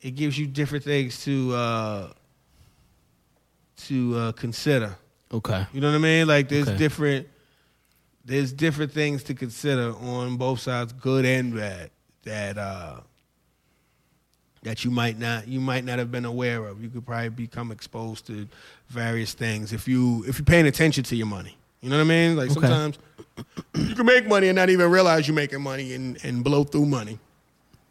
It 0.00 0.12
gives 0.12 0.38
you 0.38 0.46
different 0.46 0.84
things 0.84 1.22
to 1.24 1.54
uh, 1.54 2.12
to 3.88 4.16
uh, 4.16 4.32
consider. 4.32 4.96
Okay. 5.34 5.66
You 5.74 5.82
know 5.82 5.88
what 5.90 5.96
I 5.96 5.98
mean? 5.98 6.26
Like 6.26 6.48
there's 6.48 6.68
Okay. 6.68 6.78
different 6.78 7.28
there's 8.24 8.52
different 8.52 8.92
things 8.92 9.22
to 9.24 9.34
consider 9.34 9.94
on 9.96 10.38
both 10.38 10.60
sides, 10.60 10.94
good 10.94 11.26
and 11.26 11.54
bad, 11.54 11.90
that 12.28 12.58
uh 12.58 13.00
that 14.62 14.84
you 14.84 14.90
might 14.90 15.18
not 15.18 15.46
you 15.48 15.60
might 15.60 15.84
not 15.84 15.98
have 15.98 16.10
been 16.10 16.24
aware 16.24 16.66
of. 16.66 16.82
You 16.82 16.88
could 16.90 17.06
probably 17.06 17.28
become 17.30 17.70
exposed 17.72 18.26
to 18.26 18.46
various 18.88 19.32
things 19.34 19.72
if 19.72 19.86
you 19.88 20.24
if 20.26 20.38
you're 20.38 20.44
paying 20.44 20.66
attention 20.66 21.04
to 21.04 21.16
your 21.16 21.26
money. 21.26 21.56
You 21.80 21.90
know 21.90 21.96
what 21.96 22.02
I 22.02 22.08
mean? 22.08 22.36
Like 22.36 22.50
Okay. 22.50 22.60
sometimes 22.60 22.98
you 23.74 23.94
can 23.94 24.04
make 24.06 24.26
money 24.26 24.48
and 24.48 24.56
not 24.56 24.68
even 24.68 24.90
realize 24.90 25.28
you're 25.28 25.34
making 25.34 25.62
money 25.62 25.92
and, 25.94 26.18
and 26.24 26.42
blow 26.42 26.64
through 26.64 26.86
money 26.86 27.18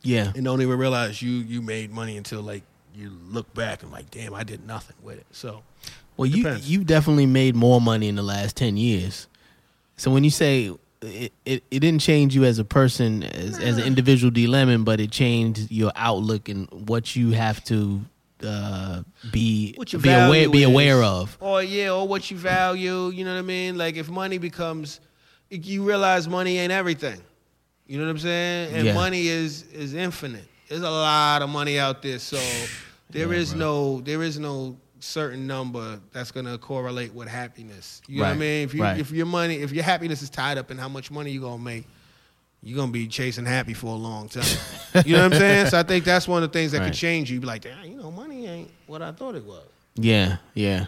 Yeah. 0.04 0.32
and 0.36 0.44
don't 0.44 0.62
even 0.62 0.78
realize 0.78 1.22
you 1.22 1.32
you 1.32 1.62
made 1.62 1.92
money 1.92 2.18
until 2.18 2.42
like 2.42 2.64
you 2.94 3.12
look 3.30 3.52
back 3.54 3.84
and 3.84 3.92
like, 3.92 4.10
damn, 4.12 4.34
I 4.34 4.44
did 4.44 4.66
nothing 4.68 4.96
with 5.04 5.18
it. 5.20 5.26
So 5.32 5.64
Well, 6.18 6.26
you 6.26 6.44
Depends. 6.44 6.70
you 6.70 6.84
definitely 6.84 7.28
made 7.28 7.56
more 7.56 7.80
money 7.80 8.08
in 8.10 8.16
the 8.16 8.24
last 8.24 8.56
ten 8.58 8.76
years. 8.76 9.28
So 9.96 10.12
when 10.12 10.24
you 10.26 10.32
say 10.32 10.76
it, 11.02 11.34
it, 11.46 11.64
it 11.70 11.80
didn't 11.80 12.02
change 12.02 12.36
you 12.36 12.44
as 12.46 12.60
a 12.60 12.66
person, 12.66 13.24
as, 13.24 13.60
as 13.60 13.78
an 13.78 13.84
individual 13.84 14.32
D 14.32 14.48
Lemon, 14.48 14.84
but 14.84 15.00
it 15.00 15.12
changed 15.12 15.72
your 15.72 15.92
outlook 15.96 16.50
and 16.50 16.68
what 16.88 17.16
you 17.16 17.32
have 17.32 17.64
to 17.66 18.02
uh, 18.44 19.04
be 19.32 19.74
be 19.74 20.10
aware 20.10 20.50
be 20.50 20.64
is. 20.64 20.70
aware 20.70 21.04
of. 21.04 21.38
or 21.40 21.62
yeah, 21.64 21.92
or 21.92 22.08
what 22.08 22.30
you 22.32 22.38
value. 22.38 23.10
You 23.10 23.26
know 23.26 23.34
what 23.34 23.40
I 23.40 23.44
mean? 23.44 23.78
Like 23.78 23.96
if 23.96 24.10
money 24.10 24.38
becomes, 24.38 25.00
you 25.50 25.84
realize 25.84 26.28
money 26.28 26.58
ain't 26.58 26.72
everything. 26.72 27.22
You 27.86 27.98
know 28.00 28.06
what 28.06 28.12
I'm 28.12 28.20
saying? 28.20 28.76
And 28.76 28.86
Yeah. 28.88 28.94
money 28.94 29.28
is 29.28 29.64
is 29.72 29.94
infinite. 29.94 30.46
There's 30.68 30.82
a 30.82 30.90
lot 30.90 31.42
of 31.42 31.50
money 31.50 31.80
out 31.80 32.02
there, 32.02 32.20
so 32.20 32.40
there 33.10 33.34
is 33.34 33.54
no 33.54 34.02
there 34.02 34.22
is 34.24 34.38
no 34.40 34.78
certain 35.00 35.48
number 35.48 36.00
that's 36.12 36.32
gonna 36.32 36.58
correlate 36.58 37.14
with 37.14 37.28
happiness. 37.28 38.02
You 38.08 38.18
know 38.20 38.24
what 38.26 38.32
I 38.32 38.36
mean? 38.36 38.64
If 38.66 38.74
you 38.74 38.82
right. 38.84 39.00
if 39.00 39.12
your 39.12 39.26
money 39.26 39.56
if 39.58 39.72
your 39.72 39.84
happiness 39.84 40.22
is 40.22 40.30
tied 40.30 40.58
up 40.58 40.72
in 40.72 40.78
how 40.78 40.90
much 40.90 41.12
money 41.12 41.32
you're 41.32 41.42
gonna 41.44 41.62
make. 41.62 41.86
You're 42.64 42.76
gonna 42.78 42.92
be 42.92 43.08
chasing 43.08 43.46
happy 43.46 43.76
for 43.76 43.88
a 43.88 43.96
long 43.96 44.30
time. 44.30 44.44
You 45.06 45.16
know 45.16 45.24
what 45.24 45.34
I'm 45.34 45.40
saying? 45.40 45.68
So 45.68 45.80
I 45.80 45.84
think 45.84 46.04
that's 46.04 46.28
one 46.28 46.42
of 46.42 46.52
the 46.52 46.58
things 46.58 46.72
that 46.72 46.80
Right. 46.80 46.86
could 46.86 46.96
change 46.96 47.30
you. 47.30 47.36
You 47.36 47.42
Be 47.42 47.46
like, 47.48 47.62
damn, 47.62 47.86
you 47.86 47.96
know, 47.96 48.10
money 48.10 48.48
ain't 48.48 48.72
what 48.88 49.04
I 49.04 49.12
thought 49.12 49.36
it 49.36 49.46
was. 49.46 49.64
Yeah, 49.96 50.38
yeah. 50.56 50.88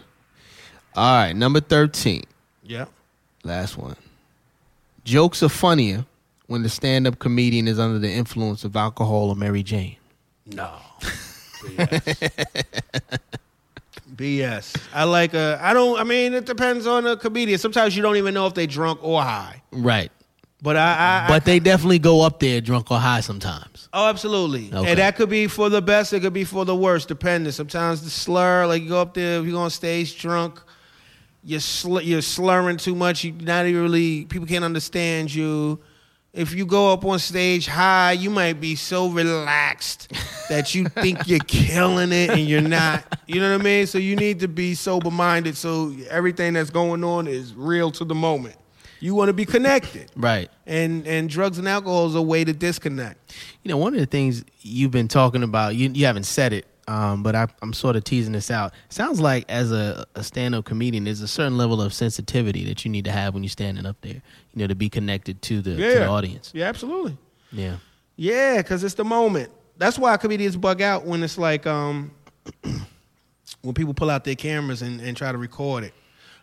All 0.96 1.16
right, 1.16 1.32
number 1.32 1.60
thirteen, 1.60 2.24
Yeah. 2.64 2.86
last 3.44 3.78
one. 3.78 3.94
Jokes 5.04 5.44
are 5.44 5.48
funnier 5.48 6.04
when 6.48 6.64
the 6.64 6.68
stand-up 6.68 7.20
comedian 7.20 7.68
is 7.68 7.78
under 7.78 8.00
the 8.00 8.10
influence 8.10 8.64
of 8.64 8.74
alcohol 8.74 9.28
or 9.30 9.36
Mary 9.36 9.62
Jane. 9.62 9.96
No. 10.46 10.72
BS. 11.60 12.32
BS. 14.20 14.76
I 14.92 15.04
like 15.04 15.32
a. 15.32 15.58
I 15.62 15.72
don't. 15.72 15.98
I 15.98 16.04
mean, 16.04 16.34
it 16.34 16.44
depends 16.44 16.86
on 16.86 17.04
the 17.04 17.16
comedian. 17.16 17.58
Sometimes 17.58 17.96
you 17.96 18.02
don't 18.02 18.16
even 18.16 18.34
know 18.34 18.46
if 18.46 18.52
they 18.52 18.66
drunk 18.66 19.02
or 19.02 19.22
high. 19.22 19.62
Right. 19.72 20.12
But 20.60 20.76
I. 20.76 21.24
I 21.24 21.28
But 21.28 21.42
I, 21.42 21.44
they 21.46 21.58
definitely 21.58 22.00
go 22.00 22.20
up 22.20 22.38
there 22.38 22.60
drunk 22.60 22.90
or 22.90 22.98
high 22.98 23.20
sometimes. 23.20 23.88
oh, 23.94 24.08
absolutely. 24.10 24.70
Okay. 24.72 24.90
And 24.90 24.98
that 24.98 25.16
could 25.16 25.30
be 25.30 25.46
for 25.46 25.70
the 25.70 25.80
best. 25.80 26.12
It 26.12 26.20
could 26.20 26.34
be 26.34 26.44
for 26.44 26.66
the 26.66 26.76
worst, 26.76 27.08
depending. 27.08 27.50
Sometimes 27.52 28.02
the 28.02 28.10
slur, 28.10 28.66
like 28.66 28.82
you 28.82 28.90
go 28.90 29.00
up 29.00 29.14
there, 29.14 29.40
if 29.40 29.46
you 29.46 29.52
go 29.52 29.58
on 29.60 29.70
stage 29.70 30.20
drunk, 30.20 30.60
you're 31.42 31.60
sl- 31.60 32.00
you're 32.00 32.20
slurring 32.20 32.76
too 32.76 32.94
much. 32.94 33.24
You 33.24 33.32
not 33.32 33.64
even 33.64 33.82
really. 33.82 34.26
People 34.26 34.46
can't 34.46 34.64
understand 34.64 35.34
you. 35.34 35.80
If 36.32 36.54
you 36.54 36.64
go 36.64 36.92
up 36.92 37.04
on 37.04 37.18
stage 37.18 37.66
high, 37.66 38.12
you 38.12 38.30
might 38.30 38.60
be 38.60 38.76
so 38.76 39.08
relaxed 39.08 40.12
that 40.48 40.74
you 40.74 40.86
think 40.86 41.18
you're 41.26 41.40
killing 41.40 42.12
it 42.12 42.30
and 42.30 42.40
you're 42.40 42.60
not. 42.60 43.04
You 43.26 43.40
know 43.40 43.50
what 43.50 43.60
I 43.60 43.64
mean? 43.64 43.86
So 43.86 43.98
you 43.98 44.14
need 44.14 44.40
to 44.40 44.48
be 44.48 44.74
sober 44.74 45.10
minded 45.10 45.56
so 45.56 45.92
everything 46.08 46.52
that's 46.52 46.70
going 46.70 47.02
on 47.02 47.26
is 47.26 47.52
real 47.54 47.90
to 47.92 48.04
the 48.04 48.14
moment. 48.14 48.56
You 49.00 49.14
want 49.14 49.28
to 49.28 49.32
be 49.32 49.46
connected. 49.46 50.12
Right. 50.14 50.50
And 50.66 51.06
and 51.06 51.28
drugs 51.28 51.58
and 51.58 51.66
alcohol 51.66 52.06
is 52.06 52.14
a 52.14 52.22
way 52.22 52.44
to 52.44 52.52
disconnect. 52.52 53.34
You 53.62 53.70
know, 53.70 53.78
one 53.78 53.94
of 53.94 54.00
the 54.00 54.06
things 54.06 54.44
you've 54.60 54.90
been 54.90 55.08
talking 55.08 55.42
about, 55.42 55.74
you 55.74 55.90
you 55.90 56.06
haven't 56.06 56.24
said 56.24 56.52
it, 56.52 56.66
um, 56.90 57.22
but 57.22 57.34
I, 57.36 57.46
I'm 57.62 57.72
sort 57.72 57.94
of 57.96 58.04
teasing 58.04 58.32
this 58.32 58.50
out. 58.50 58.72
sounds 58.88 59.20
like 59.20 59.44
as 59.48 59.70
a, 59.70 60.04
a 60.14 60.24
stand-up 60.24 60.64
comedian, 60.64 61.04
there's 61.04 61.20
a 61.20 61.28
certain 61.28 61.56
level 61.56 61.80
of 61.80 61.94
sensitivity 61.94 62.64
that 62.64 62.84
you 62.84 62.90
need 62.90 63.04
to 63.04 63.12
have 63.12 63.32
when 63.34 63.42
you're 63.44 63.50
standing 63.50 63.86
up 63.86 63.96
there. 64.00 64.14
You 64.54 64.56
know, 64.62 64.66
to 64.66 64.74
be 64.74 64.88
connected 64.88 65.40
to 65.42 65.62
the, 65.62 65.76
to 65.76 65.76
the 66.00 66.06
audience. 66.06 66.50
Yeah, 66.54 66.66
absolutely. 66.68 67.16
Yeah. 67.52 67.76
Yeah, 68.16 68.56
because 68.58 68.82
it's 68.84 68.94
the 68.94 69.04
moment. 69.04 69.50
That's 69.78 69.98
why 69.98 70.16
comedians 70.16 70.56
bug 70.56 70.82
out 70.82 71.06
when 71.06 71.22
it's 71.22 71.38
like 71.38 71.66
um, 71.66 72.10
when 73.62 73.74
people 73.74 73.94
pull 73.94 74.10
out 74.10 74.24
their 74.24 74.34
cameras 74.34 74.82
and, 74.82 75.00
and 75.00 75.16
try 75.16 75.32
to 75.32 75.38
record 75.38 75.84
it 75.84 75.94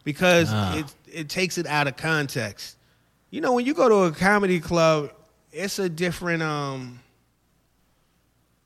because 0.04 0.48
Ah. 0.52 0.78
it 0.78 0.86
it 1.12 1.30
takes 1.30 1.58
it 1.58 1.68
out 1.68 1.88
of 1.88 1.98
context. 1.98 2.78
You 3.32 3.42
know, 3.42 3.54
when 3.54 3.66
you 3.66 3.74
go 3.74 3.90
to 3.90 3.96
a 4.06 4.12
comedy 4.12 4.60
club, 4.60 5.12
it's 5.52 5.78
a 5.80 5.90
different 5.90 6.42
um. 6.42 7.00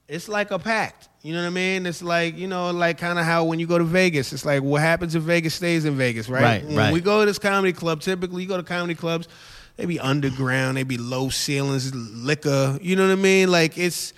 It's 0.07 0.27
like 0.29 0.51
a 0.51 0.59
pact. 0.59 1.07
You 1.23 1.33
know 1.33 1.41
what 1.41 1.47
I 1.47 1.51
mean? 1.51 1.85
It's 1.85 2.01
like 2.01 2.37
you 2.37 2.47
know, 2.47 2.71
like 2.71 2.97
kind 2.97 3.19
of 3.19 3.25
how 3.25 3.43
when 3.43 3.59
you 3.59 3.67
go 3.67 3.77
to 3.77 3.83
Vegas, 3.83 4.33
it's 4.33 4.45
like 4.45 4.63
what 4.63 4.81
happens 4.81 5.13
in 5.13 5.21
Vegas 5.21 5.53
stays 5.53 5.85
in 5.85 5.95
Vegas, 5.95 6.27
right? 6.27 6.41
Right, 6.41 6.65
when 6.65 6.75
right. 6.75 6.93
we 6.93 6.99
go 6.99 7.19
to 7.19 7.25
this 7.27 7.37
comedy 7.37 7.73
club, 7.73 8.01
typically 8.01 8.41
you 8.41 8.47
go 8.47 8.57
to 8.57 8.63
comedy 8.63 8.95
clubs, 8.95 9.27
they 9.77 9.85
be 9.85 9.99
underground, 9.99 10.77
they 10.77 10.83
be 10.83 10.97
low 10.97 11.29
ceilings, 11.29 11.93
liquor. 11.93 12.79
You 12.81 12.95
know 12.95 13.05
what 13.07 13.13
I 13.13 13.21
mean? 13.21 13.51
Like 13.51 13.77
it's 13.77 14.13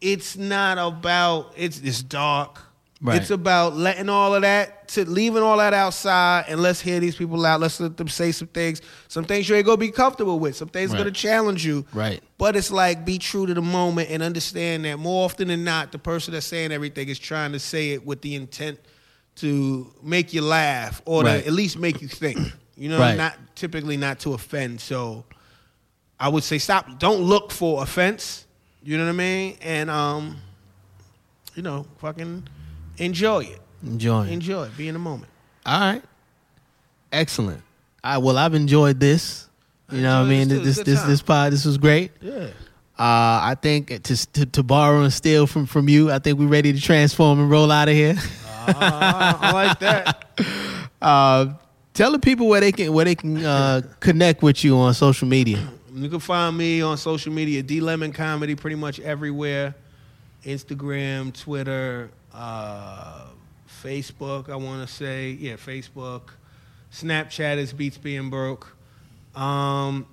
it's 0.00 0.36
not 0.36 0.78
about 0.78 1.52
it's 1.56 1.78
it's 1.80 2.02
dark. 2.02 2.60
Right. 3.04 3.20
It's 3.20 3.30
about 3.30 3.74
letting 3.76 4.08
all 4.08 4.32
of 4.32 4.42
that 4.42 4.86
to 4.90 5.04
leaving 5.04 5.42
all 5.42 5.56
that 5.56 5.74
outside 5.74 6.44
and 6.46 6.60
let's 6.62 6.80
hear 6.80 7.00
these 7.00 7.16
people 7.16 7.44
out. 7.44 7.58
Let's 7.60 7.80
let 7.80 7.96
them 7.96 8.06
say 8.06 8.30
some 8.30 8.46
things. 8.46 8.80
Some 9.08 9.24
things 9.24 9.48
you 9.48 9.56
ain't 9.56 9.66
gonna 9.66 9.76
be 9.76 9.90
comfortable 9.90 10.38
with. 10.38 10.54
Some 10.54 10.68
things 10.68 10.92
Right. 10.92 10.98
gonna 10.98 11.10
challenge 11.10 11.66
you. 11.66 11.84
Right. 11.92 12.22
But 12.38 12.54
it's 12.54 12.70
like 12.70 13.04
be 13.04 13.18
true 13.18 13.44
to 13.46 13.54
the 13.54 13.62
moment 13.62 14.10
and 14.10 14.22
understand 14.22 14.84
that 14.84 15.00
more 15.00 15.24
often 15.24 15.48
than 15.48 15.64
not, 15.64 15.90
the 15.90 15.98
person 15.98 16.32
that's 16.32 16.46
saying 16.46 16.70
everything 16.70 17.08
is 17.08 17.18
trying 17.18 17.50
to 17.52 17.58
say 17.58 17.90
it 17.90 18.06
with 18.06 18.20
the 18.22 18.36
intent 18.36 18.78
to 19.36 19.92
make 20.02 20.32
you 20.32 20.42
laugh 20.42 21.02
or 21.04 21.24
Right. 21.24 21.40
to 21.42 21.46
at 21.48 21.52
least 21.52 21.78
make 21.78 22.00
you 22.02 22.08
think. 22.08 22.38
You 22.74 22.88
know, 22.88 22.98
Right. 22.98 23.16
not 23.18 23.36
typically 23.54 23.96
not 23.98 24.18
to 24.20 24.32
offend. 24.32 24.80
So 24.80 25.24
I 26.18 26.28
would 26.28 26.42
say 26.42 26.56
stop. 26.58 26.98
Don't 26.98 27.20
look 27.20 27.50
for 27.52 27.82
offense. 27.82 28.46
You 28.82 28.96
know 28.96 29.04
what 29.04 29.10
I 29.10 29.16
mean? 29.16 29.58
And 29.60 29.90
um, 29.90 30.38
you 31.54 31.62
know, 31.62 31.84
fucking 31.98 32.44
enjoy 33.04 33.40
it. 33.44 33.60
Enjoying. 33.84 34.32
Enjoy 34.32 34.64
it. 34.64 34.76
Be 34.76 34.88
in 34.88 34.94
the 34.94 35.00
moment. 35.00 35.30
All 35.66 35.80
right. 35.80 36.02
Excellent. 37.10 37.62
Right, 38.04 38.18
well, 38.18 38.38
I've 38.38 38.54
enjoyed 38.54 38.98
this. 38.98 39.48
You 39.90 40.00
know 40.02 40.20
what 40.20 40.26
I 40.26 40.30
mean? 40.30 40.48
this. 40.48 40.62
This 40.62 40.78
this 40.78 41.02
this 41.02 41.22
pod 41.22 41.52
this 41.52 41.64
was 41.64 41.76
great. 41.78 42.12
Yeah. 42.20 42.48
Uh, 42.98 43.40
I 43.42 43.56
think 43.60 44.02
to, 44.04 44.32
to 44.32 44.46
to 44.46 44.62
borrow 44.62 45.02
and 45.02 45.12
steal 45.12 45.46
from 45.46 45.66
from 45.66 45.88
you, 45.88 46.10
I 46.10 46.18
think 46.18 46.38
we're 46.38 46.46
ready 46.46 46.72
to 46.72 46.80
transform 46.80 47.40
and 47.40 47.50
roll 47.50 47.70
out 47.70 47.88
of 47.88 47.94
here. 47.94 48.16
Uh, 48.66 49.36
I 49.40 49.52
like 49.52 49.78
that. 49.80 50.24
Uh, 51.02 51.54
tell 51.94 52.12
the 52.12 52.18
people 52.20 52.46
where 52.46 52.60
they 52.60 52.70
can 52.70 52.92
where 52.92 53.04
they 53.04 53.16
can 53.16 53.44
uh, 53.44 53.82
connect 53.98 54.40
with 54.40 54.62
you 54.62 54.76
on 54.76 54.94
social 54.94 55.26
media. 55.26 55.58
You 55.92 56.08
can 56.08 56.20
find 56.20 56.56
me 56.56 56.80
on 56.80 56.96
social 56.96 57.32
media, 57.32 57.60
D 57.60 57.80
Lemon 57.80 58.12
Comedy, 58.12 58.54
pretty 58.54 58.76
much 58.76 59.00
everywhere. 59.00 59.74
Instagram, 60.44 61.36
Twitter, 61.36 62.08
uh, 62.34 63.26
Facebook. 63.82 64.48
I 64.50 64.56
want 64.56 64.86
to 64.86 64.92
say, 64.92 65.30
yeah, 65.30 65.54
Facebook. 65.54 66.22
Snapchat 66.92 67.56
is 67.58 67.72
Beats 67.72 67.98
Being 67.98 68.30
Broke. 68.30 68.76
Um, 69.34 70.06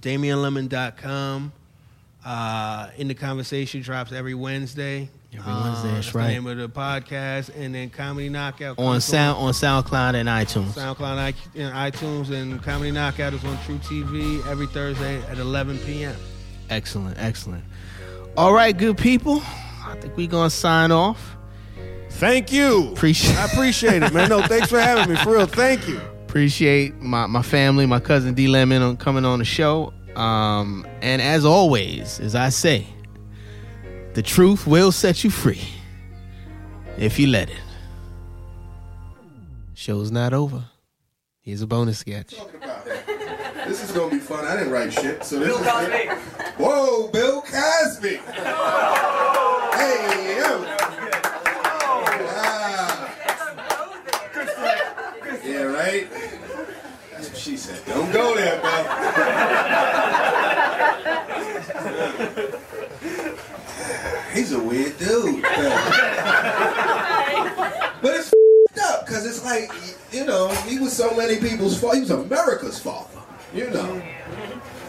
DamienLemon.com. 0.00 1.52
Uh, 2.24 2.88
in 2.96 3.08
the 3.08 3.14
conversation 3.14 3.80
drops 3.80 4.12
every 4.12 4.34
Wednesday. 4.34 5.08
Every 5.32 5.52
Wednesday, 5.52 5.88
Uh, 5.90 5.94
that's 5.94 6.12
the 6.12 6.18
right. 6.18 6.28
name 6.28 6.46
of 6.46 6.56
the 6.56 6.68
podcast, 6.68 7.54
and 7.54 7.74
then 7.74 7.90
Comedy 7.90 8.28
Knockout 8.28 8.78
On 8.78 9.00
sound 9.00 9.38
on 9.38 9.52
SoundCloud 9.52 10.14
and 10.14 10.28
iTunes. 10.28 10.72
SoundCloud, 10.72 11.34
and 11.54 11.74
iTunes, 11.94 12.30
and 12.30 12.62
Comedy 12.62 12.90
Knockout 12.90 13.34
is 13.34 13.44
on 13.44 13.56
truTV 13.58 14.46
every 14.46 14.66
Thursday 14.66 15.20
at 15.24 15.38
11 15.38 15.78
p.m. 15.80 16.16
Excellent, 16.70 17.16
excellent. 17.18 17.62
All 18.36 18.52
right, 18.52 18.76
good 18.76 18.96
people. 18.98 19.42
I 19.88 19.96
think 20.00 20.16
we're 20.16 20.28
gonna 20.28 20.50
sign 20.50 20.92
off. 20.92 21.36
Thank 22.10 22.52
you. 22.52 22.88
Appreciate 22.92 23.36
I 23.36 23.46
appreciate 23.46 24.02
it, 24.02 24.12
man. 24.12 24.28
No, 24.28 24.42
thanks 24.42 24.68
for 24.68 24.80
having 24.80 25.14
me. 25.14 25.20
For 25.22 25.34
real, 25.34 25.46
thank 25.46 25.86
you. 25.88 26.00
appreciate 26.26 27.00
my, 27.00 27.26
my 27.26 27.42
family, 27.42 27.86
my 27.86 28.00
cousin 28.00 28.34
D 28.34 28.48
Lemon 28.48 28.82
on 28.82 28.96
coming 28.96 29.24
on 29.24 29.38
the 29.38 29.44
show. 29.44 29.92
Um, 30.16 30.86
and 31.00 31.22
as 31.22 31.44
always, 31.44 32.18
as 32.20 32.34
I 32.34 32.48
say, 32.48 32.86
the 34.14 34.22
truth 34.22 34.66
will 34.66 34.90
set 34.90 35.22
you 35.22 35.30
free 35.30 35.62
if 36.96 37.18
you 37.18 37.28
let 37.28 37.50
it. 37.50 37.56
Show's 39.74 40.10
not 40.10 40.32
over. 40.32 40.64
Here's 41.40 41.62
a 41.62 41.66
bonus 41.66 41.98
sketch. 41.98 42.34
Is 43.88 43.94
gonna 43.96 44.10
be 44.10 44.18
fun. 44.18 44.44
I 44.44 44.56
didn't 44.56 44.72
write 44.72 44.92
shit. 44.92 45.24
So 45.24 45.38
this 45.38 45.48
Bill 45.48 45.58
Cosby. 45.58 46.08
Whoa, 46.62 47.08
Bill 47.08 47.42
Cosby. 47.42 48.16
hey, 48.16 50.36
yo. 50.38 50.64
Ah. 52.30 53.14
Yeah, 55.44 55.62
right. 55.62 56.08
That's 57.12 57.28
what 57.28 57.38
she 57.38 57.56
said. 57.56 57.80
Don't 57.86 58.12
go 58.12 58.34
there, 58.34 58.60
Bill. 58.60 58.84
He's 64.34 64.52
a 64.52 64.58
weird 64.60 64.96
dude. 64.98 65.42
But 68.00 68.14
it's 68.14 68.28
f***ed 68.28 68.80
up 68.82 69.06
because 69.06 69.26
it's 69.26 69.44
like, 69.44 69.72
you 70.12 70.24
know, 70.24 70.48
he 70.66 70.78
was 70.78 70.96
so 70.96 71.12
many 71.16 71.38
people's 71.40 71.80
father. 71.80 71.96
He 71.96 72.00
was 72.02 72.10
America's 72.10 72.78
father, 72.78 73.20
you 73.54 73.70
know. 73.70 74.02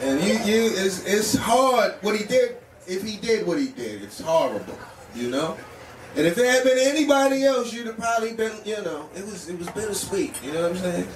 And 0.02 0.22
you, 0.22 0.34
you, 0.34 0.72
it's, 0.76 1.06
it's 1.06 1.36
hard 1.36 1.96
what 2.02 2.16
he 2.18 2.26
did. 2.26 2.58
If 2.88 3.04
he 3.04 3.18
did 3.18 3.46
what 3.46 3.60
he 3.60 3.68
did, 3.68 4.02
it's 4.02 4.20
horrible. 4.20 4.78
You 5.16 5.30
know. 5.30 5.58
And 6.16 6.26
if 6.26 6.36
there 6.36 6.52
had 6.52 6.64
been 6.64 6.80
anybody 6.80 7.44
else, 7.44 7.72
you'd 7.72 7.86
have 7.86 7.98
probably 7.98 8.34
been, 8.34 8.54
you 8.66 8.82
know, 8.82 9.08
it 9.16 9.24
was 9.26 9.48
it 9.48 9.60
was 9.60 9.70
bittersweet. 9.70 10.34
You 10.44 10.54
know 10.54 10.70
what 10.70 10.72
I'm 10.72 10.78
saying? 10.78 11.08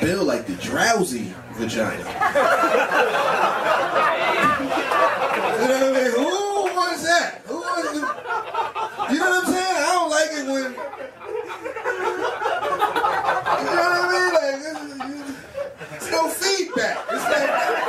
Bill 0.00 0.24
like 0.24 0.46
the 0.46 0.54
drowsy 0.54 1.34
vagina. 1.54 1.98
you 1.98 2.04
know 5.68 5.80
what 5.80 5.82
I 5.82 5.92
mean? 5.92 6.10
Who 6.12 6.76
wants 6.76 7.02
that? 7.02 7.42
Who 7.46 7.54
wants 7.56 7.90
the, 7.90 7.98
You 9.12 9.18
know 9.18 9.30
what 9.30 9.44
I'm 9.44 9.52
saying? 9.52 9.76
I 9.76 9.90
don't 9.92 10.10
like 10.10 10.30
it 10.30 10.46
when. 10.46 10.72
You 13.60 13.70
know 13.70 13.82
what 13.82 13.92
I 13.92 14.08
mean? 14.08 14.13
no 16.14 16.28
feedback. 16.28 16.96
It's 17.10 17.24
like, 17.24 17.83